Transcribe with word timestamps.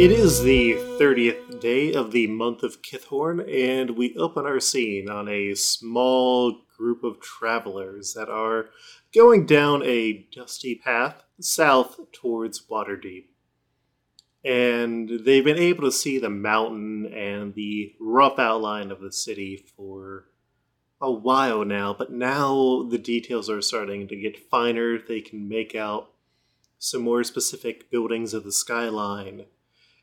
It 0.00 0.12
is 0.12 0.42
the 0.42 0.76
30th 0.98 1.60
day 1.60 1.92
of 1.92 2.10
the 2.10 2.26
month 2.26 2.62
of 2.62 2.80
Kythorn, 2.80 3.46
and 3.46 3.98
we 3.98 4.16
open 4.16 4.46
our 4.46 4.58
scene 4.58 5.10
on 5.10 5.28
a 5.28 5.54
small 5.54 6.62
group 6.74 7.04
of 7.04 7.20
travelers 7.20 8.14
that 8.14 8.30
are 8.30 8.70
going 9.14 9.44
down 9.44 9.82
a 9.84 10.26
dusty 10.34 10.74
path 10.74 11.22
south 11.38 12.00
towards 12.12 12.66
Waterdeep. 12.66 13.26
And 14.42 15.20
they've 15.26 15.44
been 15.44 15.58
able 15.58 15.82
to 15.84 15.92
see 15.92 16.18
the 16.18 16.30
mountain 16.30 17.04
and 17.04 17.54
the 17.54 17.94
rough 18.00 18.38
outline 18.38 18.90
of 18.90 19.02
the 19.02 19.12
city 19.12 19.62
for 19.76 20.28
a 20.98 21.12
while 21.12 21.62
now, 21.66 21.92
but 21.92 22.10
now 22.10 22.86
the 22.88 22.96
details 22.96 23.50
are 23.50 23.60
starting 23.60 24.08
to 24.08 24.16
get 24.16 24.48
finer. 24.48 24.96
They 24.96 25.20
can 25.20 25.46
make 25.46 25.74
out 25.74 26.12
some 26.78 27.02
more 27.02 27.22
specific 27.22 27.90
buildings 27.90 28.32
of 28.32 28.44
the 28.44 28.52
skyline 28.52 29.44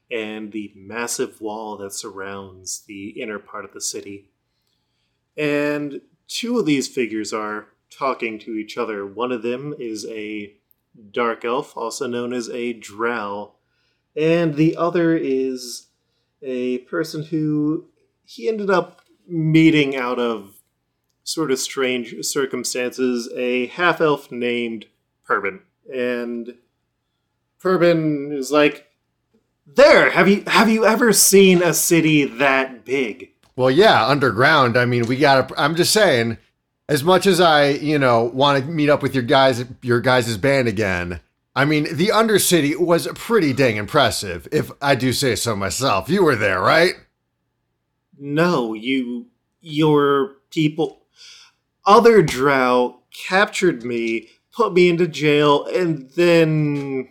and 0.09 0.51
the 0.51 0.71
massive 0.75 1.41
wall 1.41 1.77
that 1.77 1.93
surrounds 1.93 2.83
the 2.87 3.09
inner 3.21 3.39
part 3.39 3.65
of 3.65 3.73
the 3.73 3.81
city. 3.81 4.29
And 5.37 6.01
two 6.27 6.57
of 6.57 6.65
these 6.65 6.87
figures 6.87 7.33
are 7.33 7.67
talking 7.89 8.39
to 8.39 8.51
each 8.55 8.77
other. 8.77 9.05
One 9.05 9.31
of 9.31 9.43
them 9.43 9.73
is 9.77 10.05
a 10.07 10.53
dark 11.11 11.45
elf, 11.45 11.75
also 11.77 12.07
known 12.07 12.33
as 12.33 12.49
a 12.49 12.73
drow, 12.73 13.53
and 14.15 14.55
the 14.55 14.75
other 14.75 15.15
is 15.15 15.87
a 16.41 16.79
person 16.79 17.23
who 17.23 17.85
he 18.25 18.47
ended 18.47 18.69
up 18.69 19.01
meeting 19.27 19.95
out 19.95 20.19
of 20.19 20.55
sort 21.23 21.51
of 21.51 21.59
strange 21.59 22.25
circumstances, 22.25 23.29
a 23.35 23.67
half 23.67 24.01
elf 24.01 24.31
named 24.31 24.85
Perbin. 25.25 25.59
And 25.93 26.55
Perbin 27.59 28.31
is 28.31 28.51
like, 28.51 28.87
there, 29.75 30.09
have 30.11 30.27
you 30.27 30.43
have 30.47 30.69
you 30.69 30.85
ever 30.85 31.13
seen 31.13 31.61
a 31.61 31.73
city 31.73 32.25
that 32.25 32.85
big? 32.85 33.31
Well, 33.55 33.71
yeah, 33.71 34.05
underground. 34.05 34.77
I 34.77 34.85
mean, 34.85 35.07
we 35.07 35.17
got 35.17 35.49
to 35.49 35.61
I'm 35.61 35.75
just 35.75 35.93
saying 35.93 36.37
as 36.89 37.03
much 37.03 37.25
as 37.25 37.41
I, 37.41 37.69
you 37.69 37.99
know, 37.99 38.23
want 38.23 38.63
to 38.63 38.69
meet 38.69 38.89
up 38.89 39.01
with 39.01 39.13
your 39.13 39.23
guys 39.23 39.63
your 39.81 39.99
guys' 39.99 40.37
band 40.37 40.67
again. 40.67 41.19
I 41.55 41.65
mean, 41.65 41.95
the 41.95 42.09
Undercity 42.09 42.79
was 42.79 43.07
pretty 43.15 43.51
dang 43.51 43.77
impressive, 43.77 44.47
if 44.51 44.71
I 44.79 44.93
do 44.93 45.11
say 45.11 45.35
so 45.35 45.55
myself. 45.55 46.07
You 46.07 46.23
were 46.23 46.35
there, 46.35 46.61
right? 46.61 46.93
No, 48.19 48.73
you 48.73 49.27
your 49.59 50.35
people 50.51 51.01
other 51.85 52.21
drow 52.21 52.99
captured 53.11 53.83
me, 53.83 54.29
put 54.51 54.73
me 54.73 54.89
into 54.89 55.07
jail, 55.07 55.65
and 55.65 56.09
then 56.11 57.09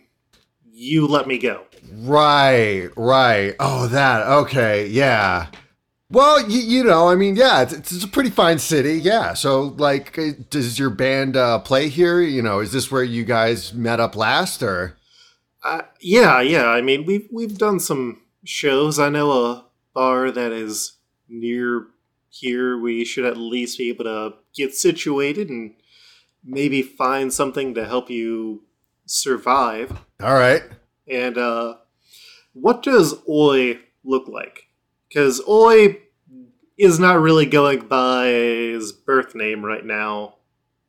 you 0.72 1.06
let 1.06 1.26
me 1.26 1.38
go. 1.38 1.65
Right, 1.92 2.88
right. 2.96 3.54
Oh, 3.60 3.86
that. 3.88 4.26
Okay, 4.26 4.86
yeah. 4.86 5.48
Well, 6.08 6.48
you, 6.48 6.60
you 6.60 6.84
know, 6.84 7.08
I 7.08 7.16
mean, 7.16 7.34
yeah, 7.34 7.62
it's, 7.62 7.72
it's 7.72 8.04
a 8.04 8.08
pretty 8.08 8.30
fine 8.30 8.58
city. 8.58 8.94
Yeah. 8.94 9.34
So, 9.34 9.62
like, 9.62 10.16
uh, 10.18 10.32
does 10.50 10.78
your 10.78 10.90
band 10.90 11.36
uh, 11.36 11.58
play 11.58 11.88
here? 11.88 12.20
You 12.20 12.42
know, 12.42 12.60
is 12.60 12.72
this 12.72 12.90
where 12.92 13.02
you 13.02 13.24
guys 13.24 13.74
met 13.74 13.98
up 13.98 14.14
last, 14.14 14.62
or? 14.62 14.96
Uh, 15.64 15.82
yeah, 16.00 16.40
yeah. 16.40 16.66
I 16.66 16.80
mean, 16.80 17.06
we've 17.06 17.28
we've 17.32 17.58
done 17.58 17.80
some 17.80 18.22
shows. 18.44 19.00
I 19.00 19.08
know 19.08 19.32
a 19.32 19.64
bar 19.94 20.30
that 20.30 20.52
is 20.52 20.92
near 21.28 21.86
here. 22.28 22.78
We 22.78 23.04
should 23.04 23.24
at 23.24 23.36
least 23.36 23.78
be 23.78 23.88
able 23.88 24.04
to 24.04 24.34
get 24.54 24.76
situated 24.76 25.48
and 25.48 25.74
maybe 26.44 26.82
find 26.82 27.32
something 27.32 27.74
to 27.74 27.84
help 27.84 28.10
you 28.10 28.62
survive. 29.06 29.98
All 30.22 30.34
right. 30.34 30.62
And 31.08 31.38
uh, 31.38 31.76
what 32.52 32.82
does 32.82 33.14
Oi 33.28 33.78
look 34.04 34.28
like? 34.28 34.68
Because 35.08 35.40
Oi 35.48 35.98
is 36.76 36.98
not 36.98 37.20
really 37.20 37.46
going 37.46 37.86
by 37.86 38.26
his 38.26 38.92
birth 38.92 39.34
name 39.34 39.64
right 39.64 39.84
now. 39.84 40.34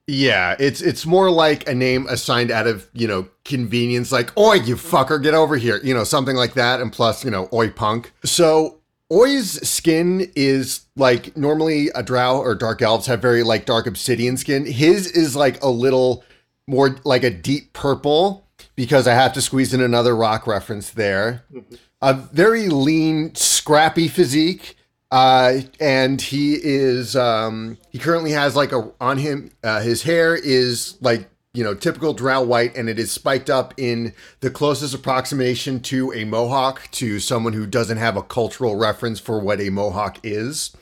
Yeah, 0.10 0.56
it's 0.58 0.82
it's 0.82 1.06
more 1.06 1.30
like 1.30 1.68
a 1.68 1.76
name 1.76 2.08
assigned 2.08 2.50
out 2.50 2.66
of 2.66 2.90
you 2.94 3.08
know 3.08 3.28
convenience, 3.44 4.10
like 4.10 4.36
"Oi, 4.38 4.54
you 4.54 4.76
fucker, 4.76 5.22
get 5.22 5.34
over 5.34 5.58
here," 5.58 5.82
you 5.84 5.94
know, 5.94 6.06
something 6.06 6.36
like 6.38 6.54
that, 6.54 6.80
and 6.80 6.94
plus 6.94 7.26
you 7.26 7.32
know 7.32 7.50
"Oi, 7.52 7.70
punk." 7.70 8.14
So 8.24 8.78
Oi's 9.12 9.68
skin 9.68 10.32
is 10.34 10.86
like 10.96 11.36
normally 11.36 11.90
a 11.94 12.04
drow 12.04 12.38
or 12.40 12.56
dark 12.56 12.82
elves 12.82 13.08
have 13.08 13.22
very 13.22 13.44
like 13.44 13.66
dark 13.66 13.86
obsidian 13.86 14.38
skin. 14.38 14.66
His 14.66 15.12
is 15.12 15.36
like 15.36 15.62
a 15.62 15.70
little 15.70 16.24
more 16.68 16.98
like 17.04 17.24
a 17.24 17.30
deep 17.30 17.74
purple 17.74 18.47
because 18.78 19.08
I 19.08 19.14
have 19.14 19.34
to 19.34 19.42
squeeze 19.42 19.74
in 19.74 19.82
another 19.82 20.16
rock 20.16 20.48
reference 20.48 20.92
there. 20.92 21.44
Mm-hmm. 21.52 21.76
A 22.02 22.14
very 22.14 22.70
lean, 22.70 23.36
scrappy 23.36 24.08
physique. 24.08 24.76
Uh, 25.10 25.62
and 25.80 26.22
he 26.22 26.56
is 26.62 27.16
um, 27.16 27.78
he 27.90 27.98
currently 27.98 28.32
has 28.32 28.58
like 28.58 28.74
a 28.74 28.92
on 29.00 29.18
him 29.18 29.50
uh, 29.64 29.80
his 29.80 30.04
hair 30.04 30.36
is 30.36 30.98
like 31.00 31.30
you 31.58 31.64
know 31.64 31.74
typical 31.74 32.14
drow 32.14 32.42
white 32.42 32.76
and 32.76 32.88
it 32.88 33.00
is 33.00 33.12
spiked 33.12 33.50
up 33.50 33.74
in 33.78 34.14
the 34.42 34.52
closest 34.52 34.94
approximation 34.94 35.80
to 35.80 36.14
a 36.14 36.24
mohawk 36.24 36.88
to 36.92 37.20
someone 37.20 37.54
who 37.54 37.66
doesn't 37.66 37.98
have 37.98 38.16
a 38.16 38.22
cultural 38.22 38.76
reference 38.76 39.20
for 39.20 39.40
what 39.40 39.60
a 39.60 39.70
mohawk 39.70 40.20
is 40.24 40.76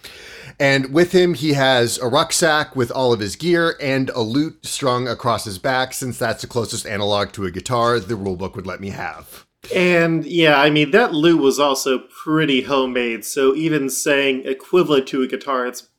and 0.60 0.94
with 0.94 1.12
him, 1.12 1.34
he 1.34 1.54
has 1.54 1.98
a 1.98 2.08
rucksack 2.08 2.76
with 2.76 2.92
all 2.92 3.12
of 3.12 3.20
his 3.20 3.36
gear 3.36 3.76
and 3.82 4.10
a 4.12 4.22
lute 4.22 4.66
strung 4.66 5.08
across 5.08 5.44
his 5.44 5.58
back, 5.58 5.94
since 5.94 6.18
that's 6.18 6.42
the 6.42 6.48
closest 6.48 6.86
analog 6.86 7.34
to 7.34 7.46
a 7.46 7.52
guitar 7.52 8.00
the 8.00 8.16
rulebook 8.16 8.56
would 8.56 8.68
let 8.68 8.80
me 8.80 8.92
have. 8.92 9.46
And 9.74 10.26
yeah, 10.26 10.60
I 10.60 10.70
mean, 10.70 10.92
that 10.92 11.14
lute 11.14 11.42
was 11.42 11.60
also 11.60 12.00
pretty 12.00 12.62
homemade, 12.62 13.26
so 13.26 13.56
even 13.56 13.90
saying 13.90 14.44
equivalent 14.46 15.08
to 15.08 15.24
a 15.24 15.28
guitar, 15.28 15.66
it's 15.66 15.90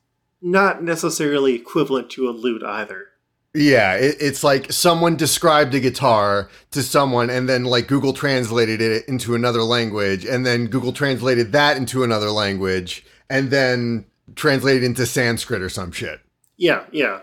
not 0.41 0.83
necessarily 0.83 1.55
equivalent 1.55 2.09
to 2.11 2.29
a 2.29 2.31
lute 2.31 2.63
either. 2.63 3.09
Yeah, 3.57 3.95
it, 3.95 4.17
it's 4.21 4.45
like 4.45 4.71
someone 4.71 5.17
described 5.17 5.75
a 5.75 5.81
guitar 5.81 6.51
to 6.73 6.83
someone 6.83 7.31
and 7.31 7.49
then 7.49 7.65
like 7.65 7.89
Google 7.89 8.13
translated 8.13 8.83
it 8.83 9.09
into 9.09 9.35
another 9.35 9.63
language 9.63 10.27
and 10.27 10.45
then 10.45 10.67
Google 10.67 10.93
translated 10.93 11.53
that 11.53 11.79
into 11.79 12.05
another 12.05 12.31
language 12.31 13.07
and 13.31 13.51
then 13.51 14.05
translated 14.35 14.85
into 14.85 15.07
Sanskrit 15.07 15.63
or 15.63 15.71
some 15.71 15.91
shit. 15.91 16.21
Yeah, 16.59 16.85
yeah. 16.93 17.21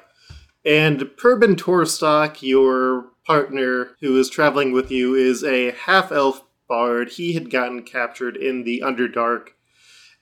And 0.66 1.02
Perbin 1.18 1.56
Torstock, 1.56 2.41
your 2.41 3.12
partner 3.26 3.91
who 4.02 4.18
is 4.18 4.28
traveling 4.28 4.72
with 4.72 4.90
you, 4.90 5.14
is 5.14 5.44
a 5.44 5.72
half 5.72 6.12
elf 6.12 6.44
bard. 6.68 7.09
He 7.09 7.34
had 7.34 7.52
gotten 7.52 7.84
captured 7.84 8.38
in 8.38 8.64
the 8.64 8.82
Underdark, 8.84 9.50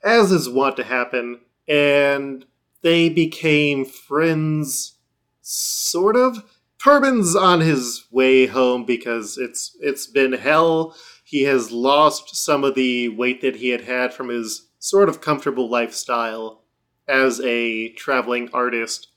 as 0.04 0.32
is 0.32 0.50
wont 0.50 0.76
to 0.78 0.84
happen, 0.84 1.40
and 1.68 2.46
they 2.82 3.08
became 3.08 3.86
friends, 3.86 4.98
sort 5.42 6.16
of. 6.16 6.44
Perbin's 6.80 7.36
on 7.36 7.60
his 7.60 8.06
way 8.12 8.48
home 8.48 8.86
because 8.86 9.38
it's 9.38 9.78
it's 9.80 10.08
been 10.08 10.34
hell. 10.34 10.96
He 11.24 11.44
has 11.44 11.72
lost 11.72 12.36
some 12.36 12.64
of 12.64 12.76
the 12.76 13.10
weight 13.10 13.42
that 13.42 13.58
he 13.58 13.70
had 13.70 13.82
had 13.82 14.14
from 14.14 14.30
his 14.30 14.68
sort 14.80 15.08
of 15.08 15.22
comfortable 15.22 15.70
lifestyle 15.70 16.64
as 17.08 17.40
a 17.42 17.90
traveling 17.94 18.50
artist. 18.52 19.08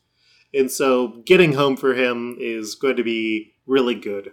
And 0.52 0.70
so 0.70 1.22
getting 1.24 1.54
home 1.54 1.76
for 1.76 1.94
him 1.94 2.36
is 2.38 2.74
going 2.74 2.96
to 2.96 3.02
be 3.02 3.54
really 3.66 3.94
good. 3.94 4.32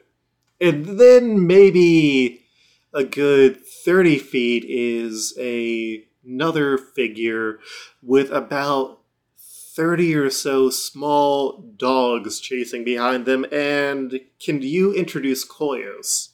And 0.60 1.00
then 1.00 1.48
maybe 1.48 2.46
a 2.94 3.04
good 3.04 3.60
30 3.86 4.20
feet 4.20 4.66
is 4.68 5.34
a, 5.40 6.04
another 6.24 6.78
figure 6.78 7.60
with 8.04 8.30
about 8.32 9.00
30 9.81 10.13
or 10.13 10.30
so 10.30 10.69
small 10.69 11.57
dogs 11.75 12.39
chasing 12.39 12.83
behind 12.83 13.25
them. 13.25 13.48
And 13.51 14.19
can 14.39 14.62
you 14.62 14.94
introduce 14.94 15.44
Koyos? 15.44 16.30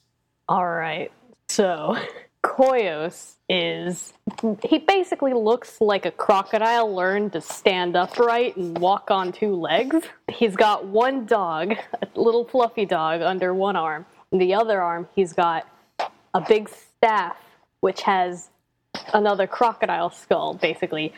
All 0.50 0.68
right. 0.68 1.10
So 1.48 1.96
Koyos 2.44 3.36
is 3.48 4.12
he 4.62 4.80
basically 4.80 5.32
looks 5.32 5.80
like 5.80 6.04
a 6.04 6.10
crocodile 6.10 6.94
learned 6.94 7.32
to 7.32 7.40
stand 7.40 7.96
upright 7.96 8.54
and 8.58 8.76
walk 8.76 9.10
on 9.10 9.32
two 9.32 9.54
legs. 9.54 9.96
He's 10.30 10.54
got 10.54 10.84
one 10.84 11.24
dog, 11.24 11.72
a 12.02 12.20
little 12.20 12.44
fluffy 12.44 12.84
dog 12.84 13.22
under 13.22 13.54
one 13.54 13.76
arm. 13.76 14.04
In 14.30 14.36
the 14.36 14.52
other 14.52 14.82
arm, 14.82 15.08
he's 15.14 15.32
got 15.32 15.66
a 16.34 16.42
big 16.46 16.68
staff 16.68 17.38
which 17.80 18.02
has 18.02 18.50
another 19.14 19.46
crocodile 19.46 20.10
skull 20.10 20.52
basically 20.52 21.14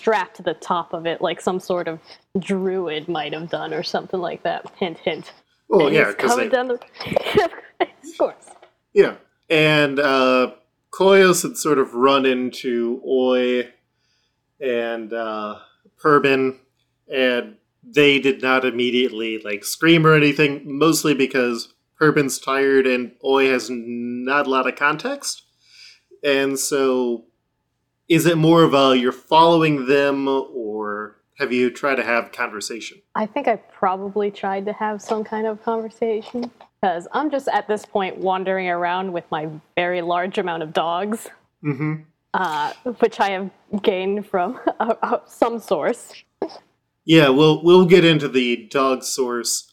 strapped 0.00 0.36
to 0.36 0.42
the 0.42 0.54
top 0.54 0.92
of 0.94 1.06
it 1.06 1.20
like 1.20 1.40
some 1.40 1.60
sort 1.60 1.86
of 1.88 2.00
druid 2.38 3.06
might 3.08 3.34
have 3.34 3.50
done 3.50 3.74
or 3.74 3.82
something 3.82 4.20
like 4.20 4.42
that. 4.42 4.70
Hint 4.78 4.98
hint. 4.98 5.32
Well, 5.68 5.88
and 5.88 5.96
yeah, 5.96 6.10
because 6.10 6.36
they... 6.36 6.48
down 6.48 6.68
the 6.68 6.80
of 7.80 8.18
course. 8.18 8.46
Yeah. 8.94 9.16
And 9.50 9.98
uh 9.98 10.52
Koyos 10.90 11.42
had 11.42 11.56
sort 11.56 11.78
of 11.78 11.94
run 11.94 12.26
into 12.26 13.00
Oi 13.06 13.72
and 14.60 15.12
uh, 15.12 15.58
Perbin, 16.02 16.58
and 17.12 17.56
they 17.84 18.18
did 18.18 18.42
not 18.42 18.64
immediately 18.64 19.38
like 19.38 19.64
scream 19.64 20.06
or 20.06 20.14
anything, 20.14 20.62
mostly 20.64 21.14
because 21.14 21.74
Perbin's 21.98 22.38
tired 22.38 22.86
and 22.86 23.12
Oi 23.24 23.46
has 23.46 23.68
not 23.70 24.46
a 24.46 24.50
lot 24.50 24.66
of 24.66 24.76
context. 24.76 25.44
and 26.24 26.58
so 26.58 27.24
is 28.10 28.26
it 28.26 28.36
more 28.36 28.64
of 28.64 28.74
a 28.74 28.98
you're 28.98 29.12
following 29.12 29.86
them 29.86 30.26
or 30.28 31.16
have 31.38 31.52
you 31.52 31.70
tried 31.70 31.94
to 31.94 32.02
have 32.02 32.32
conversation? 32.32 33.00
I 33.14 33.24
think 33.24 33.46
I 33.46 33.56
probably 33.56 34.30
tried 34.32 34.66
to 34.66 34.72
have 34.74 35.00
some 35.00 35.22
kind 35.22 35.46
of 35.46 35.62
conversation 35.62 36.50
because 36.82 37.06
I'm 37.12 37.30
just 37.30 37.46
at 37.48 37.68
this 37.68 37.86
point 37.86 38.18
wandering 38.18 38.68
around 38.68 39.12
with 39.12 39.24
my 39.30 39.48
very 39.76 40.02
large 40.02 40.36
amount 40.38 40.62
of 40.62 40.72
dogs, 40.74 41.28
Mm-hmm. 41.62 42.02
uh, 42.34 42.72
which 42.98 43.20
I 43.20 43.30
have 43.30 43.50
gained 43.82 44.26
from 44.26 44.58
uh, 44.80 44.94
uh, 45.02 45.18
some 45.26 45.60
source. 45.60 46.12
Yeah, 47.04 47.28
we'll 47.28 47.62
we'll 47.62 47.86
get 47.86 48.04
into 48.04 48.28
the 48.28 48.66
dog 48.70 49.02
source 49.04 49.70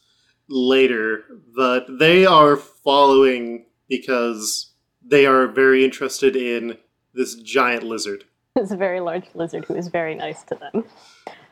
later, 0.48 1.24
but 1.56 1.86
they 1.98 2.24
are 2.26 2.56
following 2.56 3.66
because 3.88 4.72
they 5.04 5.24
are 5.26 5.46
very 5.48 5.82
interested 5.84 6.36
in 6.36 6.76
this 7.14 7.34
giant 7.36 7.82
lizard. 7.84 8.24
It's 8.62 8.72
a 8.72 8.76
very 8.76 8.98
large 8.98 9.26
lizard 9.34 9.64
who 9.66 9.76
is 9.76 9.86
very 9.86 10.16
nice 10.16 10.42
to 10.44 10.56
them. 10.56 10.84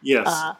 Yes. 0.03 0.27
Uh, 0.27 0.55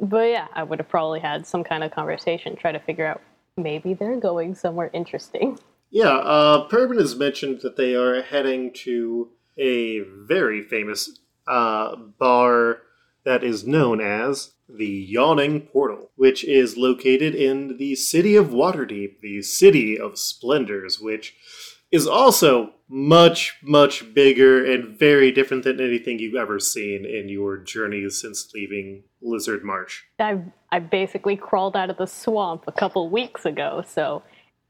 but 0.00 0.28
yeah, 0.28 0.46
I 0.54 0.62
would 0.62 0.78
have 0.78 0.88
probably 0.88 1.18
had 1.18 1.46
some 1.46 1.64
kind 1.64 1.82
of 1.82 1.90
conversation, 1.90 2.54
try 2.54 2.70
to 2.70 2.78
figure 2.78 3.06
out 3.06 3.20
maybe 3.56 3.92
they're 3.94 4.20
going 4.20 4.54
somewhere 4.54 4.88
interesting. 4.92 5.58
Yeah, 5.90 6.16
uh, 6.16 6.68
Perbin 6.68 6.98
has 6.98 7.16
mentioned 7.16 7.62
that 7.62 7.76
they 7.76 7.94
are 7.96 8.22
heading 8.22 8.72
to 8.84 9.30
a 9.56 10.00
very 10.00 10.62
famous 10.62 11.18
uh, 11.48 11.96
bar 11.96 12.82
that 13.24 13.42
is 13.42 13.66
known 13.66 14.00
as 14.00 14.52
the 14.68 14.86
Yawning 14.86 15.62
Portal, 15.62 16.10
which 16.14 16.44
is 16.44 16.76
located 16.76 17.34
in 17.34 17.78
the 17.78 17.96
city 17.96 18.36
of 18.36 18.48
Waterdeep, 18.48 19.20
the 19.20 19.42
city 19.42 19.98
of 19.98 20.18
splendors, 20.18 21.00
which 21.00 21.34
is 21.90 22.06
also 22.06 22.72
much, 22.90 23.56
much 23.62 24.14
bigger 24.14 24.64
and 24.64 24.98
very 24.98 25.30
different 25.30 25.64
than 25.64 25.80
anything 25.80 26.18
you've 26.18 26.34
ever 26.34 26.58
seen 26.58 27.04
in 27.04 27.28
your 27.28 27.58
journeys 27.58 28.20
since 28.20 28.50
leaving 28.54 29.02
Lizard 29.20 29.62
Marsh. 29.64 30.02
I 30.18 30.40
I 30.70 30.78
basically 30.80 31.36
crawled 31.36 31.76
out 31.76 31.90
of 31.90 31.96
the 31.96 32.06
swamp 32.06 32.64
a 32.66 32.72
couple 32.72 33.08
weeks 33.10 33.44
ago, 33.46 33.82
so 33.86 34.22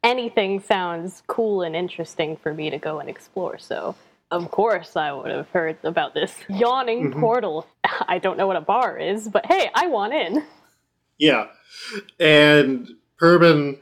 anything 0.02 0.60
sounds 0.60 1.22
cool 1.26 1.62
and 1.62 1.74
interesting 1.76 2.36
for 2.36 2.54
me 2.54 2.70
to 2.70 2.78
go 2.78 2.98
and 3.00 3.08
explore. 3.08 3.58
So 3.58 3.94
of 4.30 4.50
course 4.50 4.96
I 4.96 5.12
would 5.12 5.30
have 5.30 5.48
heard 5.50 5.78
about 5.84 6.14
this 6.14 6.34
yawning 6.48 7.12
Mhm. 7.12 7.20
portal. 7.20 7.66
I 8.08 8.18
don't 8.18 8.36
know 8.36 8.46
what 8.46 8.56
a 8.56 8.60
bar 8.60 8.96
is, 8.98 9.28
but 9.28 9.46
hey, 9.46 9.70
I 9.74 9.86
want 9.86 10.12
in. 10.12 10.44
Yeah. 11.18 11.46
And 12.20 12.88
Perbin 13.20 13.78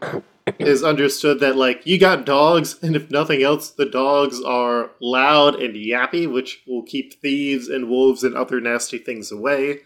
is 0.58 0.82
understood 0.82 1.40
that 1.40 1.56
like 1.56 1.87
you 1.87 1.98
got 1.98 2.26
dogs, 2.26 2.78
and 2.82 2.94
if 2.94 3.10
nothing 3.10 3.43
else, 3.43 3.70
the 3.70 3.87
dogs 3.87 4.40
are 4.43 4.93
loud 5.00 5.56
and 5.56 5.75
yappy, 5.75 6.31
which 6.31 6.62
will 6.66 6.82
keep 6.82 7.20
thieves 7.20 7.69
and 7.69 7.88
wolves 7.88 8.22
and 8.22 8.37
other 8.37 8.60
nasty 8.60 8.98
things 8.98 9.32
away. 9.32 9.81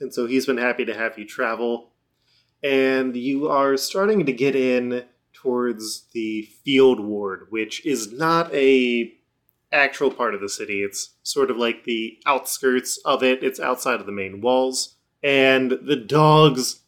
And 0.00 0.12
so 0.14 0.26
he's 0.26 0.46
been 0.46 0.58
happy 0.58 0.84
to 0.86 0.94
have 0.94 1.18
you 1.18 1.26
travel. 1.26 1.90
And 2.62 3.16
you 3.16 3.48
are 3.48 3.76
starting 3.76 4.26
to 4.26 4.32
get 4.32 4.56
in 4.56 5.04
towards 5.32 6.02
the 6.12 6.42
field 6.64 7.00
ward, 7.00 7.46
which 7.50 7.84
is 7.86 8.12
not 8.12 8.52
a 8.54 9.12
actual 9.72 10.10
part 10.10 10.34
of 10.34 10.40
the 10.40 10.48
city. 10.48 10.82
It's 10.82 11.14
sort 11.22 11.50
of 11.50 11.56
like 11.56 11.84
the 11.84 12.18
outskirts 12.26 12.98
of 13.04 13.22
it. 13.22 13.42
It's 13.42 13.60
outside 13.60 14.00
of 14.00 14.06
the 14.06 14.12
main 14.12 14.40
walls. 14.40 14.96
And 15.22 15.70
the 15.70 15.96
dogs 15.96 16.80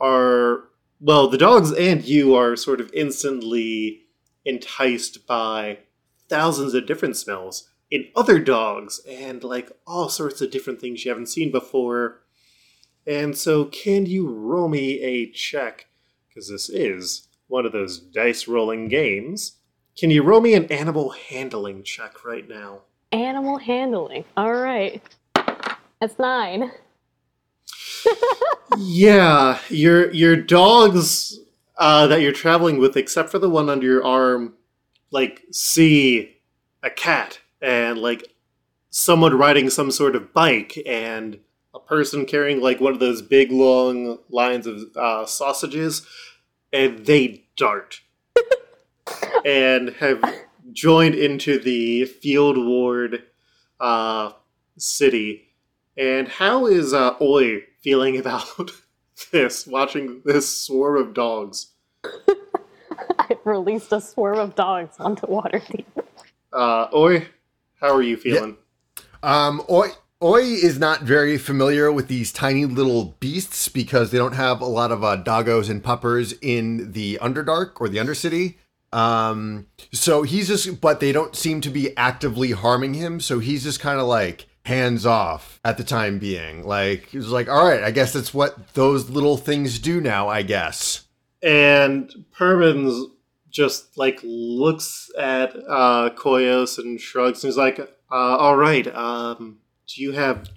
are 0.00 0.69
well, 1.00 1.28
the 1.28 1.38
dogs 1.38 1.72
and 1.72 2.04
you 2.04 2.34
are 2.34 2.56
sort 2.56 2.80
of 2.80 2.90
instantly 2.92 4.02
enticed 4.44 5.26
by 5.26 5.78
thousands 6.28 6.74
of 6.74 6.86
different 6.86 7.16
smells 7.16 7.70
in 7.90 8.06
other 8.14 8.38
dogs 8.38 9.00
and 9.08 9.42
like 9.42 9.72
all 9.86 10.08
sorts 10.08 10.40
of 10.40 10.50
different 10.50 10.80
things 10.80 11.04
you 11.04 11.10
haven't 11.10 11.26
seen 11.26 11.50
before. 11.50 12.20
And 13.06 13.36
so, 13.36 13.64
can 13.64 14.06
you 14.06 14.28
roll 14.28 14.68
me 14.68 15.00
a 15.00 15.30
check? 15.30 15.86
Because 16.28 16.48
this 16.48 16.68
is 16.68 17.28
one 17.48 17.66
of 17.66 17.72
those 17.72 17.98
dice 17.98 18.46
rolling 18.46 18.88
games. 18.88 19.56
Can 19.98 20.10
you 20.10 20.22
roll 20.22 20.40
me 20.40 20.54
an 20.54 20.66
animal 20.66 21.10
handling 21.10 21.82
check 21.82 22.24
right 22.24 22.48
now? 22.48 22.82
Animal 23.10 23.58
handling. 23.58 24.24
All 24.36 24.52
right. 24.52 25.02
That's 26.00 26.18
nine. 26.18 26.70
Yeah, 28.78 29.58
your 29.68 30.10
your 30.12 30.36
dogs 30.36 31.38
uh, 31.78 32.06
that 32.06 32.20
you're 32.20 32.32
traveling 32.32 32.78
with, 32.78 32.96
except 32.96 33.30
for 33.30 33.38
the 33.38 33.50
one 33.50 33.68
under 33.68 33.86
your 33.86 34.04
arm, 34.04 34.54
like 35.10 35.42
see 35.50 36.36
a 36.82 36.90
cat 36.90 37.40
and 37.60 37.98
like 37.98 38.32
someone 38.90 39.36
riding 39.36 39.70
some 39.70 39.90
sort 39.90 40.16
of 40.16 40.32
bike 40.32 40.78
and 40.86 41.38
a 41.74 41.78
person 41.78 42.26
carrying 42.26 42.60
like 42.60 42.80
one 42.80 42.92
of 42.92 42.98
those 42.98 43.22
big 43.22 43.52
long 43.52 44.18
lines 44.28 44.66
of 44.66 44.96
uh, 44.96 45.24
sausages, 45.26 46.06
and 46.72 47.06
they 47.06 47.44
dart 47.56 48.00
and 49.44 49.90
have 50.00 50.22
joined 50.72 51.14
into 51.14 51.58
the 51.58 52.04
field 52.04 52.56
ward 52.56 53.24
uh, 53.78 54.32
city. 54.76 55.49
And 55.96 56.28
how 56.28 56.66
is 56.66 56.92
uh, 56.92 57.14
Oi 57.20 57.64
feeling 57.80 58.18
about 58.20 58.70
this? 59.32 59.66
Watching 59.66 60.22
this 60.24 60.62
swarm 60.62 60.96
of 60.96 61.14
dogs. 61.14 61.72
I've 63.18 63.44
released 63.44 63.92
a 63.92 64.00
swarm 64.00 64.38
of 64.38 64.54
dogs 64.54 64.96
onto 64.98 65.26
Waterdeep. 65.26 65.84
Uh, 66.52 66.88
Oi, 66.94 67.28
how 67.80 67.94
are 67.94 68.02
you 68.02 68.16
feeling? 68.16 68.56
Um, 69.22 69.62
Oi, 69.70 69.88
Oi 70.22 70.40
is 70.40 70.78
not 70.78 71.02
very 71.02 71.38
familiar 71.38 71.90
with 71.92 72.08
these 72.08 72.32
tiny 72.32 72.66
little 72.66 73.16
beasts 73.20 73.68
because 73.68 74.10
they 74.10 74.18
don't 74.18 74.34
have 74.34 74.60
a 74.60 74.66
lot 74.66 74.92
of 74.92 75.04
uh, 75.04 75.22
doggos 75.22 75.70
and 75.70 75.82
puppers 75.82 76.34
in 76.42 76.92
the 76.92 77.18
Underdark 77.22 77.80
or 77.80 77.88
the 77.88 77.98
Undercity. 77.98 78.56
Um, 78.92 79.66
so 79.92 80.22
he's 80.22 80.48
just, 80.48 80.80
but 80.80 81.00
they 81.00 81.12
don't 81.12 81.36
seem 81.36 81.60
to 81.62 81.70
be 81.70 81.96
actively 81.96 82.50
harming 82.50 82.94
him. 82.94 83.20
So 83.20 83.38
he's 83.38 83.62
just 83.62 83.80
kind 83.80 84.00
of 84.00 84.06
like 84.06 84.46
hands 84.64 85.06
off 85.06 85.60
at 85.64 85.76
the 85.76 85.84
time 85.84 86.18
being. 86.18 86.66
Like 86.66 87.06
he's 87.06 87.28
like, 87.28 87.48
all 87.48 87.66
right, 87.66 87.82
I 87.82 87.90
guess 87.90 88.12
that's 88.12 88.34
what 88.34 88.74
those 88.74 89.10
little 89.10 89.36
things 89.36 89.78
do 89.78 90.00
now. 90.00 90.28
I 90.28 90.42
guess. 90.42 91.06
And 91.42 92.10
Perbin's 92.32 93.06
just 93.50 93.96
like 93.96 94.20
looks 94.22 95.10
at 95.18 95.54
uh, 95.68 96.10
Koyos 96.10 96.78
and 96.78 97.00
shrugs 97.00 97.42
and 97.42 97.48
is 97.48 97.56
like, 97.56 97.78
uh, 97.78 98.14
"All 98.14 98.56
right, 98.56 98.86
um, 98.94 99.58
do 99.86 100.02
you 100.02 100.12
have 100.12 100.48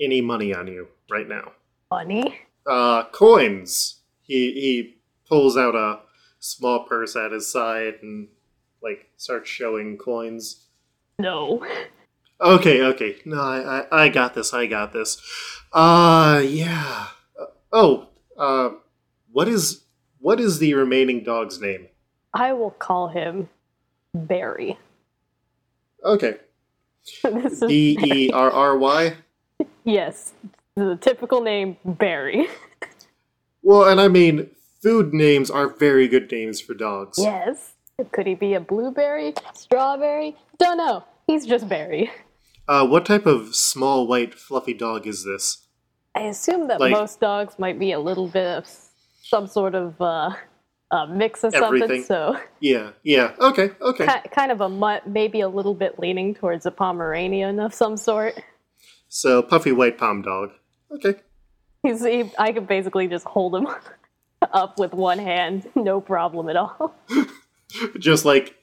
any 0.00 0.20
money 0.20 0.54
on 0.54 0.66
you 0.66 0.88
right 1.10 1.28
now?" 1.28 1.52
Money. 1.90 2.40
Uh, 2.66 3.04
coins. 3.04 4.00
He 4.22 4.52
he 4.52 4.98
pulls 5.26 5.56
out 5.56 5.74
a 5.74 6.00
small 6.38 6.84
purse 6.84 7.16
at 7.16 7.32
his 7.32 7.50
side 7.50 7.94
and 8.02 8.28
like 8.82 9.10
starts 9.16 9.48
showing 9.48 9.96
coins. 9.96 10.66
No. 11.18 11.66
Okay, 12.40 12.82
okay. 12.82 13.16
No, 13.24 13.40
I, 13.40 13.86
I, 13.90 14.04
I 14.04 14.08
got 14.08 14.34
this. 14.34 14.54
I 14.54 14.66
got 14.66 14.92
this. 14.92 15.20
Uh, 15.72 16.42
yeah. 16.46 17.08
Uh, 17.38 17.46
oh, 17.72 18.08
uh, 18.38 18.70
what 19.32 19.48
is 19.48 19.84
what 20.20 20.40
is 20.40 20.58
the 20.58 20.74
remaining 20.74 21.22
dog's 21.24 21.60
name? 21.60 21.88
I 22.34 22.52
will 22.52 22.70
call 22.70 23.08
him 23.08 23.48
Barry. 24.14 24.78
Okay, 26.04 26.36
this 27.22 27.60
B 27.60 27.98
E 28.00 28.30
R 28.30 28.50
R 28.50 28.78
Y. 28.78 29.16
yes, 29.84 30.32
the 30.76 30.96
typical 31.00 31.40
name 31.40 31.76
Barry. 31.84 32.46
Well, 33.62 33.88
and 33.88 34.00
I 34.00 34.06
mean, 34.08 34.50
food 34.80 35.12
names 35.12 35.50
are 35.50 35.68
very 35.68 36.06
good 36.08 36.30
names 36.30 36.60
for 36.60 36.74
dogs. 36.74 37.18
yes. 37.18 37.72
Could 38.12 38.28
he 38.28 38.34
be 38.36 38.54
a 38.54 38.60
blueberry, 38.60 39.34
strawberry? 39.52 40.36
Don't 40.58 40.78
know. 40.78 41.02
He's 41.26 41.44
just 41.44 41.68
Barry. 41.68 42.10
Uh, 42.68 42.86
what 42.86 43.06
type 43.06 43.26
of 43.26 43.54
small 43.54 44.06
white 44.06 44.34
fluffy 44.34 44.74
dog 44.74 45.06
is 45.06 45.24
this? 45.24 45.66
I 46.14 46.22
assume 46.22 46.68
that 46.68 46.80
Like- 46.80 46.92
most 46.92 47.20
dogs 47.20 47.58
might 47.58 47.78
be 47.78 47.92
a 47.92 47.98
little 48.00 48.28
bit 48.28 48.46
of 48.46 48.66
some 49.22 49.46
sort 49.46 49.74
of 49.74 50.00
uh, 50.00 50.30
a 50.90 51.06
mix 51.06 51.44
of 51.44 51.54
Everything. 51.54 52.02
something. 52.02 52.04
So 52.04 52.38
Yeah, 52.60 52.90
yeah. 53.02 53.34
Okay, 53.40 53.70
okay. 53.80 54.06
ki- 54.06 54.28
kind 54.30 54.50
of 54.52 54.60
a 54.60 54.68
mutt, 54.68 55.06
maybe 55.06 55.40
a 55.40 55.48
little 55.48 55.74
bit 55.74 55.98
leaning 55.98 56.34
towards 56.34 56.66
a 56.66 56.70
Pomeranian 56.70 57.58
of 57.60 57.72
some 57.72 57.96
sort. 57.96 58.34
So 59.08 59.42
puffy 59.42 59.72
white 59.72 59.96
palm 59.96 60.22
dog. 60.22 60.50
Okay. 60.90 61.14
He's, 61.82 62.04
he, 62.04 62.30
I 62.38 62.52
could 62.52 62.66
basically 62.66 63.06
just 63.06 63.24
hold 63.26 63.54
him 63.54 63.66
up 64.52 64.78
with 64.78 64.92
one 64.92 65.18
hand, 65.18 65.70
no 65.74 66.00
problem 66.00 66.48
at 66.48 66.56
all. 66.56 66.94
Just 67.98 68.24
like 68.24 68.56